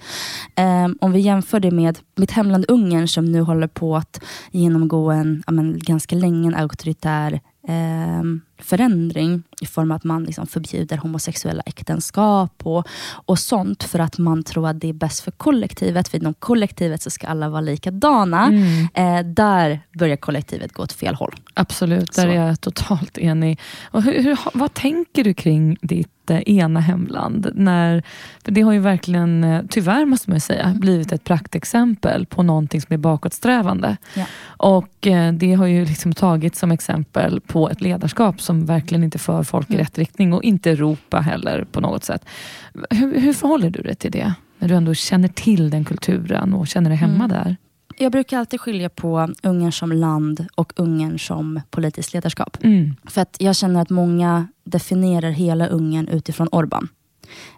Um, 0.57 0.97
om 1.01 1.11
vi 1.11 1.19
jämför 1.19 1.59
det 1.59 1.71
med 1.71 1.99
mitt 2.15 2.31
hemland 2.31 2.65
Ungern 2.67 3.07
som 3.07 3.25
nu 3.25 3.41
håller 3.41 3.67
på 3.67 3.95
att 3.95 4.23
genomgå 4.51 5.11
en, 5.11 5.43
ja, 5.47 5.51
men, 5.53 5.79
ganska 5.79 6.15
länge 6.15 6.47
en 6.47 6.55
auktoritär 6.73 7.41
eh, 7.67 8.23
förändring 8.59 9.43
i 9.61 9.65
form 9.65 9.91
av 9.91 9.95
att 9.95 10.03
man 10.03 10.23
liksom 10.23 10.47
förbjuder 10.47 10.97
homosexuella 10.97 11.63
äktenskap 11.65 12.61
och, 12.63 12.87
och 13.25 13.39
sånt 13.39 13.83
för 13.83 13.99
att 13.99 14.17
man 14.17 14.43
tror 14.43 14.67
att 14.67 14.79
det 14.79 14.89
är 14.89 14.93
bäst 14.93 15.19
för 15.19 15.31
kollektivet. 15.31 16.07
För 16.07 16.17
inom 16.17 16.33
kollektivet 16.33 17.01
så 17.01 17.09
ska 17.09 17.27
alla 17.27 17.49
vara 17.49 17.61
likadana. 17.61 18.45
Mm. 18.47 18.87
Eh, 18.93 19.33
där 19.33 19.79
börjar 19.99 20.17
kollektivet 20.17 20.73
gå 20.73 20.83
åt 20.83 20.91
fel 20.91 21.15
håll. 21.15 21.35
Absolut, 21.53 22.13
där 22.15 22.23
Så. 22.23 22.29
är 22.29 22.47
jag 22.47 22.61
totalt 22.61 23.17
enig. 23.17 23.59
Och 23.91 24.03
hur, 24.03 24.23
hur, 24.23 24.39
vad 24.53 24.73
tänker 24.73 25.23
du 25.23 25.33
kring 25.33 25.77
ditt 25.81 26.12
ena 26.31 26.79
hemland? 26.79 27.51
När, 27.55 28.03
för 28.45 28.51
det 28.51 28.61
har 28.61 28.71
ju 28.71 28.79
verkligen, 28.79 29.43
eh, 29.43 29.61
tyvärr 29.69 30.05
måste 30.05 30.29
man 30.29 30.39
säga, 30.39 30.73
blivit 30.75 31.11
ett 31.11 31.23
praktexempel 31.23 32.25
på 32.25 32.43
någonting 32.43 32.81
som 32.81 32.93
är 32.93 32.97
bakåtsträvande. 32.97 33.97
Ja. 34.15 34.25
Och 34.47 35.07
eh, 35.07 35.33
det 35.33 35.53
har 35.53 35.65
ju 35.65 35.85
liksom 35.85 36.13
tagits 36.13 36.59
som 36.59 36.71
exempel 36.71 37.41
på 37.41 37.69
ett 37.69 37.81
ledarskap 37.81 38.41
som 38.41 38.65
verkligen 38.65 39.03
inte 39.03 39.19
för 39.19 39.43
folk 39.43 39.69
i 39.69 39.73
Mm. 39.73 39.83
rätt 39.85 39.97
riktning 39.97 40.33
och 40.33 40.43
inte 40.43 40.71
Europa 40.71 41.19
heller 41.19 41.65
på 41.71 41.81
något 41.81 42.03
sätt. 42.03 42.25
Hur, 42.89 43.19
hur 43.19 43.33
förhåller 43.33 43.69
du 43.69 43.81
dig 43.81 43.95
till 43.95 44.11
det? 44.11 44.33
När 44.59 44.67
du 44.69 44.75
ändå 44.75 44.93
känner 44.93 45.27
till 45.27 45.69
den 45.69 45.85
kulturen 45.85 46.53
och 46.53 46.67
känner 46.67 46.89
dig 46.89 46.97
hemma 46.97 47.15
Mm. 47.25 47.29
där? 47.29 47.57
Jag 47.97 48.11
brukar 48.11 48.39
alltid 48.39 48.61
skilja 48.61 48.89
på 48.89 49.33
Ungern 49.43 49.71
som 49.71 49.91
land 49.91 50.45
och 50.55 50.73
Ungern 50.75 51.19
som 51.19 51.61
politiskt 51.69 52.13
ledarskap. 52.13 52.57
Mm. 52.63 52.95
För 53.05 53.21
att 53.21 53.35
jag 53.39 53.55
känner 53.55 53.81
att 53.81 53.89
många 53.89 54.47
definierar 54.63 55.29
hela 55.29 55.67
Ungern 55.67 56.07
utifrån 56.07 56.47
Orban. 56.51 56.87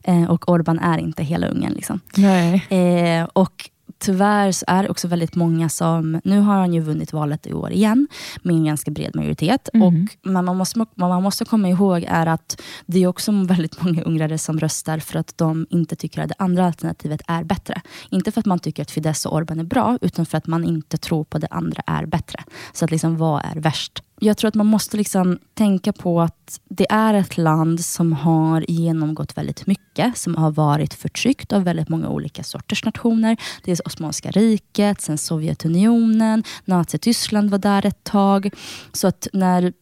Eh, 0.04 0.32
och 0.32 0.50
Orban 0.50 0.80
är 0.80 0.98
inte 0.98 1.24
hela 1.24 1.48
Ungern. 1.48 1.74
Liksom. 1.74 2.00
Nej. 2.16 2.66
Eh, 2.70 3.24
och 3.34 3.70
tyvärr 4.00 4.52
så 4.52 4.66
är 4.68 4.84
det 4.84 4.90
också 4.90 5.08
väldigt 5.08 5.36
många 5.36 5.70
som, 5.70 6.22
nu 6.24 6.40
har 6.40 6.56
han 6.56 6.74
ju 6.74 6.82
vunnit 6.82 7.14
valet 7.14 7.48
i 7.48 7.54
år 7.54 7.72
igen 7.72 8.08
med 8.42 8.56
en 8.56 8.66
ganska 8.66 8.92
bred 8.92 9.16
majoritet. 9.16 9.70
Mhm. 9.74 9.84
Och, 9.84 10.30
men 10.32 10.46
man 10.46 10.58
måste, 10.58 10.86
man 10.96 11.24
måste 11.24 11.46
komma 11.46 11.70
ihåg 11.70 12.06
är 12.08 12.26
att 12.26 12.62
det 12.86 13.04
är 13.04 13.08
också 13.08 13.32
väldigt 13.32 13.82
många 13.82 14.02
ungrare 14.02 14.38
som 14.38 14.60
röstar 14.60 15.00
för 15.00 15.20
att 15.20 15.38
de 15.38 15.68
inte 15.70 15.96
tycker 15.96 16.22
att 16.22 16.30
det 16.30 16.36
andra 16.38 16.66
alternativet 16.66 17.22
är 17.28 17.44
bättre. 17.44 17.82
Inte 18.10 18.32
för 18.32 18.40
att 18.40 18.46
man 18.46 18.60
tycker 18.60 18.82
att 18.82 18.92
Fidesz 18.92 19.26
och 19.26 19.36
Orban 19.36 19.60
är 19.60 19.64
bra, 19.64 19.98
utan 20.02 20.26
för 20.26 20.38
att 20.38 20.48
man 20.48 20.64
inte 20.64 20.98
tror 20.98 21.24
på 21.24 21.38
det 21.38 21.48
andra 21.52 21.84
är 21.88 22.06
bättre. 22.06 22.44
Så 22.74 22.86
att 22.86 22.92
liksom, 22.92 23.18
vad 23.18 23.42
är 23.46 23.60
värst? 23.60 24.02
Jag 24.20 24.38
tror 24.38 24.48
att 24.48 24.56
man 24.56 24.66
måste 24.66 24.98
liksom 24.98 25.40
tänka 25.54 25.94
på 25.94 26.22
att 26.22 26.60
det 26.70 26.86
är 26.90 27.14
ett 27.14 27.38
land 27.38 27.86
som 27.86 28.14
har 28.14 28.66
genomgått 28.68 29.38
väldigt 29.38 29.68
mycket, 29.68 30.18
som 30.18 30.36
har 30.36 30.52
varit 30.52 30.94
förtryckt 30.94 31.54
av 31.54 31.64
väldigt 31.64 31.90
många 31.90 32.10
olika 32.10 32.44
sorters 32.44 32.86
nationer. 32.86 33.38
Dels 33.64 33.82
Osmanska 33.86 34.32
riket, 34.32 35.02
sen 35.02 35.18
Sovjetunionen, 35.18 36.44
Nazityskland 36.66 37.50
var 37.50 37.58
där 37.58 37.86
ett 37.86 38.04
tag. 38.04 38.50
Så 38.92 39.08
att 39.08 39.28
när 39.34 39.74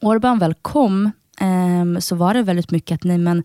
Orbán 0.00 0.40
väl 0.40 0.54
kom 0.54 1.10
eh, 1.40 1.98
så 1.98 2.16
var 2.16 2.34
det 2.34 2.42
väldigt 2.42 2.70
mycket 2.70 2.94
att 2.94 3.04
nej, 3.04 3.18
men 3.18 3.42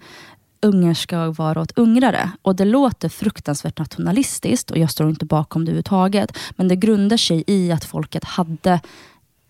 ungar 0.61 0.93
ska 0.93 1.31
vara 1.31 1.61
åt 1.61 1.77
ungrare. 1.77 2.31
Och 2.41 2.55
det 2.55 2.65
låter 2.65 3.09
fruktansvärt 3.09 3.79
nationalistiskt 3.79 4.71
och 4.71 4.77
jag 4.77 4.91
står 4.91 5.09
inte 5.09 5.25
bakom 5.25 5.65
det 5.65 5.69
överhuvudtaget. 5.69 6.37
Men 6.55 6.67
det 6.67 6.75
grundar 6.75 7.17
sig 7.17 7.43
i 7.47 7.71
att 7.71 7.85
folket 7.85 8.23
hade 8.23 8.79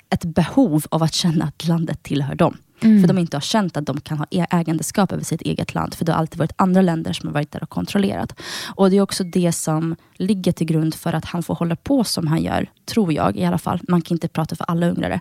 ett 0.10 0.26
behov 0.26 0.86
av 0.90 1.04
att 1.04 1.14
känna 1.14 1.46
att 1.46 1.68
landet 1.68 2.04
tillhör 2.04 2.36
dem. 2.36 2.58
Mm. 2.82 3.02
För 3.02 3.08
de 3.08 3.18
inte 3.18 3.38
har 3.38 3.42
känt 3.42 3.78
att 3.78 3.86
de 3.86 4.02
kan 4.02 4.18
ha 4.18 4.26
e- 4.32 4.48
ägandeskap 4.50 5.12
över 5.12 5.24
sitt 5.24 5.42
eget 5.42 5.74
land. 5.74 5.94
För 5.94 6.06
det 6.06 6.12
har 6.12 6.20
alltid 6.20 6.40
varit 6.40 6.54
andra 6.56 6.82
länder 6.82 7.14
som 7.14 7.28
har 7.28 7.34
varit 7.34 7.52
där 7.52 7.64
och 7.64 7.70
kontrollerat. 7.70 8.40
Och 8.76 8.90
det 8.90 8.98
är 8.98 9.02
också 9.02 9.24
det 9.24 9.52
som 9.52 9.96
ligger 10.16 10.52
till 10.52 10.68
grund 10.68 10.96
för 10.96 11.14
att 11.14 11.26
han 11.26 11.44
får 11.44 11.56
hålla 11.56 11.76
på 11.76 12.04
som 12.04 12.28
han 12.28 12.44
gör. 12.44 12.70
Tror 12.86 13.14
jag 13.14 13.38
i 13.38 13.46
alla 13.46 13.58
fall. 13.58 13.80
Man 13.88 14.02
kan 14.02 14.16
inte 14.16 14.28
prata 14.28 14.56
för 14.56 14.66
alla 14.66 14.90
ungrare. 14.90 15.20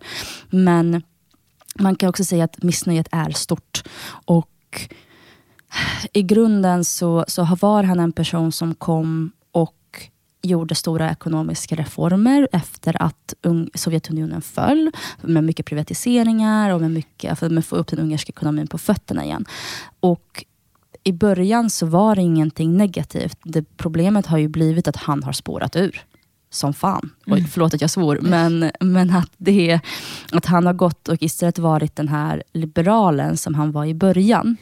Men 0.50 1.02
man 1.78 1.96
kan 1.96 2.08
också 2.08 2.24
säga 2.24 2.44
att 2.44 2.62
missnöjet 2.62 3.08
är 3.12 3.30
stort. 3.30 3.82
Och 4.24 4.50
i 6.12 6.22
grunden 6.22 6.84
så, 6.84 7.24
så 7.28 7.56
var 7.60 7.82
han 7.82 8.00
en 8.00 8.12
person 8.12 8.52
som 8.52 8.74
kom 8.74 9.32
gjorde 10.44 10.74
stora 10.74 11.10
ekonomiska 11.10 11.74
reformer 11.74 12.48
efter 12.52 13.02
att 13.02 13.34
Sovjetunionen 13.74 14.42
föll. 14.42 14.90
Med 15.22 15.44
mycket 15.44 15.66
privatiseringar 15.66 16.70
och 16.70 16.80
med 16.80 16.90
mycket, 16.90 17.38
för 17.38 17.58
att 17.58 17.66
få 17.66 17.76
upp 17.76 17.86
den 17.86 17.98
ungerska 17.98 18.30
ekonomin 18.30 18.66
på 18.66 18.78
fötterna 18.78 19.24
igen. 19.24 19.44
Och 20.00 20.44
i 21.04 21.12
början 21.12 21.70
så 21.70 21.86
var 21.86 22.16
det 22.16 22.22
ingenting 22.22 22.76
negativt. 22.76 23.38
Det 23.42 23.76
problemet 23.76 24.26
har 24.26 24.38
ju 24.38 24.48
blivit 24.48 24.88
att 24.88 24.96
han 24.96 25.22
har 25.22 25.32
spårat 25.32 25.76
ur. 25.76 26.02
Som 26.50 26.74
fan. 26.74 27.10
Oj, 27.26 27.38
Mm. 27.38 27.44
förlåt 27.50 27.74
att 27.74 27.80
jag 27.80 27.90
svor. 27.90 28.18
Men, 28.22 28.70
men 28.80 29.10
att, 29.10 29.30
det, 29.36 29.80
att 30.32 30.46
han 30.46 30.66
har 30.66 30.72
gått 30.72 31.08
och 31.08 31.22
istället 31.22 31.58
varit 31.58 31.96
den 31.96 32.08
här 32.08 32.42
liberalen 32.52 33.36
som 33.36 33.54
han 33.54 33.72
var 33.72 33.84
i 33.84 33.94
början. 33.94 34.56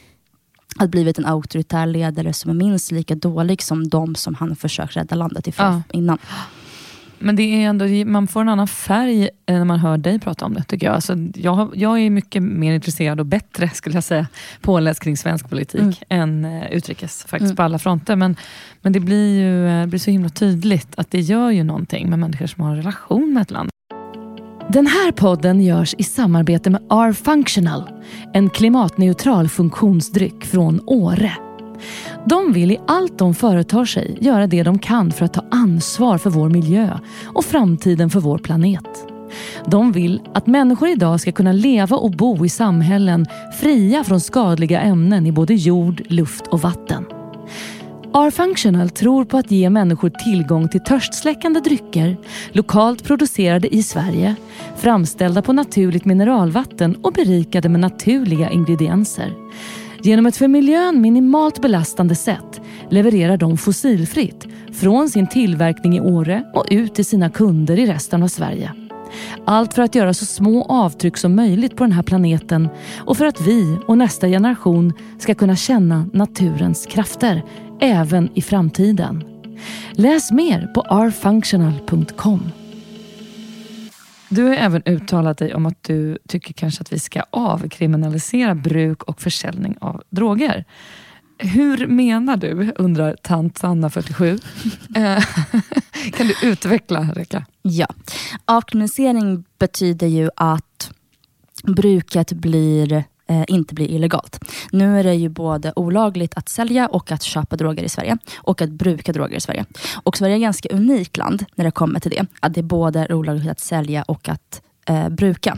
Att 0.79 0.89
blivit 0.89 1.17
en 1.19 1.25
auktoritär 1.25 1.85
ledare 1.85 2.33
som 2.33 2.51
är 2.51 2.55
minst 2.55 2.91
lika 2.91 3.15
dålig 3.15 3.61
som 3.61 3.87
de 3.89 4.15
som 4.15 4.35
han 4.35 4.55
försökt 4.55 4.95
rädda 4.97 5.15
landet 5.15 5.47
ifrån 5.47 5.65
Ja. 5.73 5.81
innan. 5.97 6.17
Men 7.19 7.35
det 7.35 7.43
är 7.43 7.69
ändå, 7.69 7.85
man 8.11 8.27
får 8.27 8.41
en 8.41 8.49
annan 8.49 8.67
färg 8.67 9.23
eh, 9.23 9.29
när 9.57 9.65
man 9.65 9.79
hör 9.79 9.97
dig 9.97 10.19
prata 10.19 10.45
om 10.45 10.53
det 10.53 10.63
tycker 10.63 10.85
jag. 10.85 10.95
Alltså, 10.95 11.13
jag, 11.35 11.71
jag 11.75 11.99
är 11.99 12.09
mycket 12.09 12.43
mer 12.43 12.73
intresserad 12.73 13.19
och 13.19 13.25
bättre 13.25 13.69
skulle 13.69 13.95
jag 13.95 14.03
säga 14.03 14.27
påläst 14.61 14.99
kring 14.99 15.17
svensk 15.17 15.49
politik 15.49 15.81
Mm. 16.09 16.43
än 16.43 16.61
eh, 16.61 16.71
utrikes 16.71 17.23
faktiskt 17.23 17.49
Mm. 17.49 17.55
på 17.55 17.63
alla 17.63 17.79
fronter. 17.79 18.15
Men, 18.15 18.35
men 18.81 18.93
det 18.93 18.99
blir 18.99 19.39
ju 19.39 19.67
eh, 19.67 19.81
det 19.81 19.87
blir 19.87 19.99
så 19.99 20.11
himla 20.11 20.29
tydligt 20.29 20.87
att 20.97 21.11
det 21.11 21.19
gör 21.19 21.49
ju 21.51 21.63
någonting 21.63 22.09
med 22.09 22.19
människor 22.19 22.47
som 22.47 22.63
har 22.63 22.69
en 22.71 22.77
relation 22.77 23.33
med 23.33 23.41
ett 23.41 23.51
land. 23.51 23.69
Den 24.69 24.87
här 24.87 25.11
podden 25.11 25.61
görs 25.61 25.95
i 25.97 26.03
samarbete 26.03 26.69
med 26.69 26.81
R-Functional, 26.89 27.89
en 28.33 28.49
klimatneutral 28.49 29.49
funktionsdryck 29.49 30.45
från 30.45 30.81
Åre. 30.85 31.31
De 32.25 32.53
vill 32.53 32.71
i 32.71 32.77
allt 32.87 33.17
de 33.17 33.33
företar 33.33 33.85
sig 33.85 34.17
göra 34.21 34.47
det 34.47 34.63
de 34.63 34.79
kan 34.79 35.11
för 35.11 35.25
att 35.25 35.33
ta 35.33 35.45
ansvar 35.51 36.17
för 36.17 36.29
vår 36.29 36.49
miljö 36.49 36.99
och 37.23 37.45
framtiden 37.45 38.09
för 38.09 38.19
vår 38.19 38.37
planet. 38.37 39.07
De 39.65 39.91
vill 39.91 40.21
att 40.33 40.47
människor 40.47 40.89
idag 40.89 41.19
ska 41.19 41.31
kunna 41.31 41.51
leva 41.51 41.97
och 41.97 42.11
bo 42.11 42.45
i 42.45 42.49
samhällen 42.49 43.25
fria 43.59 44.03
från 44.03 44.21
skadliga 44.21 44.81
ämnen 44.81 45.27
i 45.27 45.31
både 45.31 45.53
jord, 45.53 46.01
luft 46.07 46.47
och 46.47 46.61
vatten. 46.61 47.05
R-Functional 48.15 48.89
tror 48.89 49.25
på 49.25 49.37
att 49.37 49.51
ge 49.51 49.69
människor 49.69 50.09
tillgång 50.09 50.67
till 50.67 50.83
törstsläckande 50.83 51.59
drycker, 51.59 52.17
lokalt 52.51 53.03
producerade 53.03 53.75
i 53.75 53.83
Sverige, 53.83 54.35
framställda 54.77 55.41
på 55.41 55.53
naturligt 55.53 56.05
mineralvatten 56.05 56.95
och 56.95 57.13
berikade 57.13 57.69
med 57.69 57.79
naturliga 57.79 58.49
ingredienser. 58.49 59.33
Genom 60.01 60.25
ett 60.25 60.37
för 60.37 60.47
miljön 60.47 61.01
minimalt 61.01 61.61
belastande 61.61 62.15
sätt 62.15 62.61
levererar 62.89 63.37
de 63.37 63.57
fossilfritt 63.57 64.47
från 64.73 65.09
sin 65.09 65.27
tillverkning 65.27 65.97
i 65.97 66.01
Åre 66.01 66.43
och 66.53 66.65
ut 66.69 66.95
till 66.95 67.05
sina 67.05 67.29
kunder 67.29 67.79
i 67.79 67.85
resten 67.85 68.23
av 68.23 68.27
Sverige. 68.27 68.71
Allt 69.45 69.73
för 69.73 69.81
att 69.81 69.95
göra 69.95 70.13
så 70.13 70.25
små 70.25 70.63
avtryck 70.63 71.17
som 71.17 71.35
möjligt 71.35 71.75
på 71.75 71.83
den 71.83 71.91
här 71.91 72.03
planeten 72.03 72.69
och 72.97 73.17
för 73.17 73.25
att 73.25 73.41
vi 73.41 73.77
och 73.87 73.97
nästa 73.97 74.27
generation 74.27 74.93
ska 75.19 75.35
kunna 75.35 75.55
känna 75.55 76.05
naturens 76.13 76.85
krafter 76.85 77.43
även 77.83 78.29
i 78.33 78.41
framtiden. 78.41 79.23
Läs 79.91 80.31
mer 80.31 80.67
på 80.67 80.81
rfunctional.com. 80.81 82.51
Du 84.29 84.43
har 84.43 84.55
även 84.55 84.83
uttalat 84.85 85.37
dig 85.37 85.53
om 85.53 85.65
att 85.65 85.83
du 85.83 86.17
tycker 86.27 86.53
kanske 86.53 86.81
att 86.81 86.93
vi 86.93 86.99
ska 86.99 87.23
avkriminalisera 87.29 88.55
bruk 88.55 89.03
och 89.03 89.21
försäljning 89.21 89.77
av 89.81 90.03
droger. 90.09 90.65
Hur 91.37 91.87
menar 91.87 92.37
du, 92.37 92.73
undrar 92.75 93.15
tant 93.21 93.57
Sanna 93.57 93.89
47. 93.89 94.39
Eh, 94.95 95.23
kan 96.13 96.27
du 96.27 96.35
utveckla, 96.43 97.01
Reka? 97.15 97.45
Ja. 97.61 97.87
Avkriminalisering 98.45 99.43
betyder 99.59 100.07
ju 100.07 100.29
att 100.35 100.91
bruket 101.63 102.31
blir 102.31 103.03
Eh, 103.27 103.43
inte 103.47 103.73
blir 103.73 103.91
illegalt. 103.91 104.39
Nu 104.71 104.99
är 104.99 105.03
det 105.03 105.13
ju 105.13 105.29
både 105.29 105.73
olagligt 105.75 106.33
att 106.37 106.49
sälja 106.49 106.87
och 106.87 107.11
att 107.11 107.23
köpa 107.23 107.55
droger 107.55 107.83
i 107.83 107.89
Sverige 107.89 108.17
och 108.37 108.61
att 108.61 108.69
bruka 108.69 109.13
droger 109.13 109.37
i 109.37 109.41
Sverige. 109.41 109.65
Och 110.03 110.17
Sverige 110.17 110.33
är 110.33 110.37
ett 110.37 110.41
ganska 110.41 110.69
unikt 110.69 111.17
land 111.17 111.45
när 111.55 111.65
det 111.65 111.71
kommer 111.71 111.99
till 111.99 112.11
det. 112.11 112.25
Att 112.39 112.53
det 112.53 112.59
är 112.59 112.63
både 112.63 113.13
olagligt 113.13 113.51
att 113.51 113.59
sälja 113.59 114.03
och 114.03 114.29
att 114.29 114.61
eh, 114.85 115.09
bruka. 115.09 115.57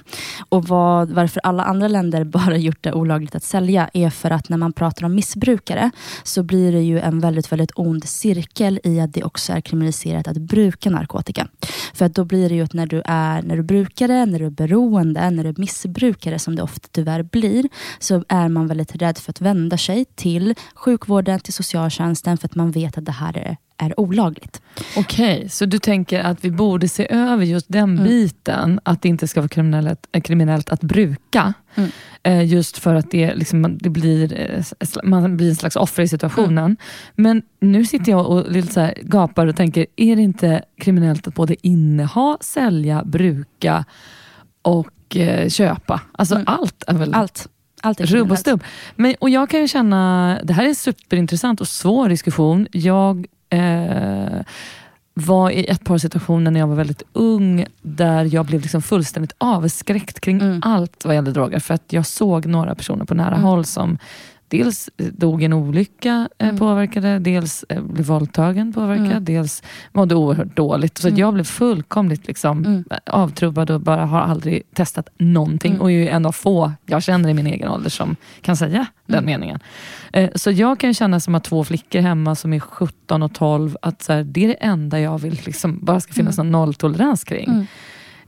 Och 0.49 0.67
vad, 0.67 1.09
varför 1.09 1.41
alla 1.43 1.63
andra 1.63 1.87
länder 1.87 2.23
bara 2.35 2.57
gjort 2.57 2.83
det 2.83 2.93
olagligt 2.93 3.35
att 3.35 3.43
sälja 3.43 3.89
är 3.93 4.09
för 4.09 4.31
att 4.31 4.49
när 4.49 4.57
man 4.57 4.73
pratar 4.73 5.05
om 5.05 5.15
missbrukare 5.15 5.91
så 6.23 6.43
blir 6.43 6.71
det 6.71 6.81
ju 6.81 6.99
en 6.99 7.19
väldigt, 7.19 7.51
väldigt 7.51 7.71
ond 7.75 8.03
cirkel 8.03 8.79
i 8.83 8.99
att 8.99 9.13
det 9.13 9.23
också 9.23 9.53
är 9.53 9.61
kriminaliserat 9.61 10.27
att 10.27 10.37
bruka 10.37 10.89
narkotika. 10.89 11.47
För 11.93 12.05
att 12.05 12.15
då 12.15 12.25
blir 12.25 12.49
det 12.49 12.55
ju 12.55 12.63
att 12.63 12.73
när 12.73 12.85
du 12.85 13.01
är 13.05 13.41
när 13.41 13.57
du 13.57 13.63
brukar 13.63 14.07
det, 14.07 14.25
när 14.25 14.39
du 14.39 14.45
är 14.45 14.49
beroende, 14.49 15.29
när 15.29 15.43
du 15.43 15.49
är 15.49 15.55
missbrukare 15.57 16.39
som 16.39 16.55
det 16.55 16.61
ofta 16.61 16.87
tyvärr 16.91 17.23
blir, 17.23 17.69
så 17.99 18.23
är 18.27 18.49
man 18.49 18.67
väldigt 18.67 18.95
rädd 18.95 19.17
för 19.17 19.31
att 19.31 19.41
vända 19.41 19.77
sig 19.77 20.05
till 20.05 20.55
sjukvården, 20.75 21.39
till 21.39 21.53
socialtjänsten 21.53 22.37
för 22.37 22.47
att 22.47 22.55
man 22.55 22.71
vet 22.71 22.97
att 22.97 23.05
det 23.05 23.11
här 23.11 23.37
är 23.37 23.57
är 23.77 23.99
olagligt. 23.99 24.61
Okej, 24.97 25.37
okay, 25.37 25.49
så 25.49 25.65
du 25.65 25.79
tänker 25.79 26.19
att 26.19 26.45
vi 26.45 26.51
borde 26.51 26.87
se 26.87 27.07
över 27.09 27.45
just 27.45 27.65
den 27.69 27.83
mm. 27.83 28.03
biten, 28.03 28.79
att 28.83 29.01
det 29.01 29.09
inte 29.09 29.27
ska 29.27 29.41
vara 29.41 29.49
kriminellt, 29.49 30.07
eh, 30.11 30.21
kriminellt 30.21 30.69
att 30.69 30.81
bruka. 30.81 31.53
Mm. 31.75 31.89
Eh, 32.23 32.45
just 32.45 32.77
för 32.77 32.95
att 32.95 33.11
det, 33.11 33.35
liksom, 33.35 33.77
det 33.77 33.89
blir, 33.89 34.33
eh, 34.39 34.87
man 35.03 35.37
blir 35.37 35.49
en 35.49 35.55
slags 35.55 35.75
offer 35.75 36.03
i 36.03 36.07
situationen. 36.07 36.57
Mm. 36.57 36.77
Men 37.15 37.41
nu 37.59 37.85
sitter 37.85 38.11
jag 38.11 38.27
och 38.27 38.51
lite 38.51 38.73
så 38.73 38.89
gapar 39.01 39.47
och 39.47 39.55
tänker, 39.55 39.85
är 39.95 40.15
det 40.15 40.21
inte 40.21 40.63
kriminellt 40.77 41.27
att 41.27 41.35
både 41.35 41.67
inneha, 41.67 42.37
sälja, 42.41 43.03
bruka 43.03 43.85
och 44.61 45.15
eh, 45.15 45.49
köpa? 45.49 46.01
Alltså 46.11 46.35
mm. 46.35 46.47
allt 46.47 46.83
är 46.87 46.93
väl... 46.93 47.13
Allt. 47.13 47.49
Rubb 47.99 48.31
och 48.31 48.39
stubb. 48.39 48.63
Men, 48.95 49.15
och 49.19 49.29
jag 49.29 49.49
kan 49.49 49.59
ju 49.59 49.67
känna, 49.67 50.39
det 50.43 50.53
här 50.53 50.63
är 50.63 50.67
en 50.67 50.75
superintressant 50.75 51.61
och 51.61 51.67
svår 51.67 52.09
diskussion. 52.09 52.67
Jag 52.71 53.27
eh, 53.55 54.41
var 55.13 55.49
i 55.49 55.65
ett 55.65 55.83
par 55.83 55.97
situationer 55.97 56.51
när 56.51 56.59
jag 56.59 56.67
var 56.67 56.75
väldigt 56.75 57.03
ung, 57.13 57.65
där 57.81 58.25
jag 58.33 58.45
blev 58.45 58.61
liksom 58.61 58.81
fullständigt 58.81 59.35
avskräckt 59.37 60.19
kring 60.19 60.41
mm. 60.41 60.61
allt 60.65 61.05
vad 61.05 61.15
gällde 61.15 61.31
droger. 61.31 61.59
För 61.59 61.73
att 61.73 61.93
jag 61.93 62.05
såg 62.05 62.45
några 62.45 62.75
personer 62.75 63.05
på 63.05 63.13
nära 63.13 63.27
mm. 63.27 63.43
håll 63.43 63.65
som 63.65 63.97
dels 64.47 64.89
dog 64.95 65.41
i 65.41 65.45
en 65.45 65.53
olycka 65.53 66.29
eh, 66.37 66.47
mm. 66.47 66.59
påverkade, 66.59 67.19
dels 67.19 67.65
eh, 67.69 67.81
blev 67.81 68.05
våldtagen 68.05 68.73
påverkad, 68.73 69.11
mm. 69.11 69.25
dels 69.25 69.63
mådde 69.91 70.15
oerhört 70.15 70.55
dåligt. 70.55 70.97
Så 70.97 71.07
mm. 71.07 71.19
jag 71.19 71.33
blev 71.33 71.43
fullkomligt 71.43 72.27
liksom, 72.27 72.65
mm. 72.65 72.83
avtrubbad 73.05 73.71
och 73.71 73.81
bara 73.81 74.05
har 74.05 74.19
aldrig 74.19 74.63
testat 74.73 75.09
någonting. 75.17 75.71
Mm. 75.71 75.81
Och 75.81 75.91
är 75.91 76.07
en 76.07 76.25
av 76.25 76.31
få 76.31 76.71
jag 76.85 77.03
känner 77.03 77.29
i 77.29 77.33
min 77.33 77.47
egen 77.47 77.69
ålder 77.69 77.89
som 77.89 78.15
kan 78.41 78.57
säga 78.57 78.85
den 79.05 79.17
mm. 79.17 79.25
meningen. 79.25 79.59
Eh, 80.13 80.29
så 80.35 80.51
jag 80.51 80.79
kan 80.79 80.93
känna 80.93 81.19
som 81.19 81.35
att 81.35 81.43
två 81.43 81.63
flickor 81.63 81.99
hemma 81.99 82.35
som 82.35 82.53
är 82.53 82.59
17 82.59 83.23
och 83.23 83.33
12, 83.33 83.77
att 83.81 84.01
så 84.01 84.13
här, 84.13 84.23
det 84.23 84.43
är 84.43 84.47
det 84.47 84.53
enda 84.53 84.99
jag 84.99 85.17
vill 85.21 85.39
liksom, 85.45 85.79
bara 85.81 85.99
ska 85.99 86.13
finnas 86.13 86.37
mm. 86.37 86.51
någon 86.51 86.61
nolltolerans 86.61 87.23
kring. 87.23 87.67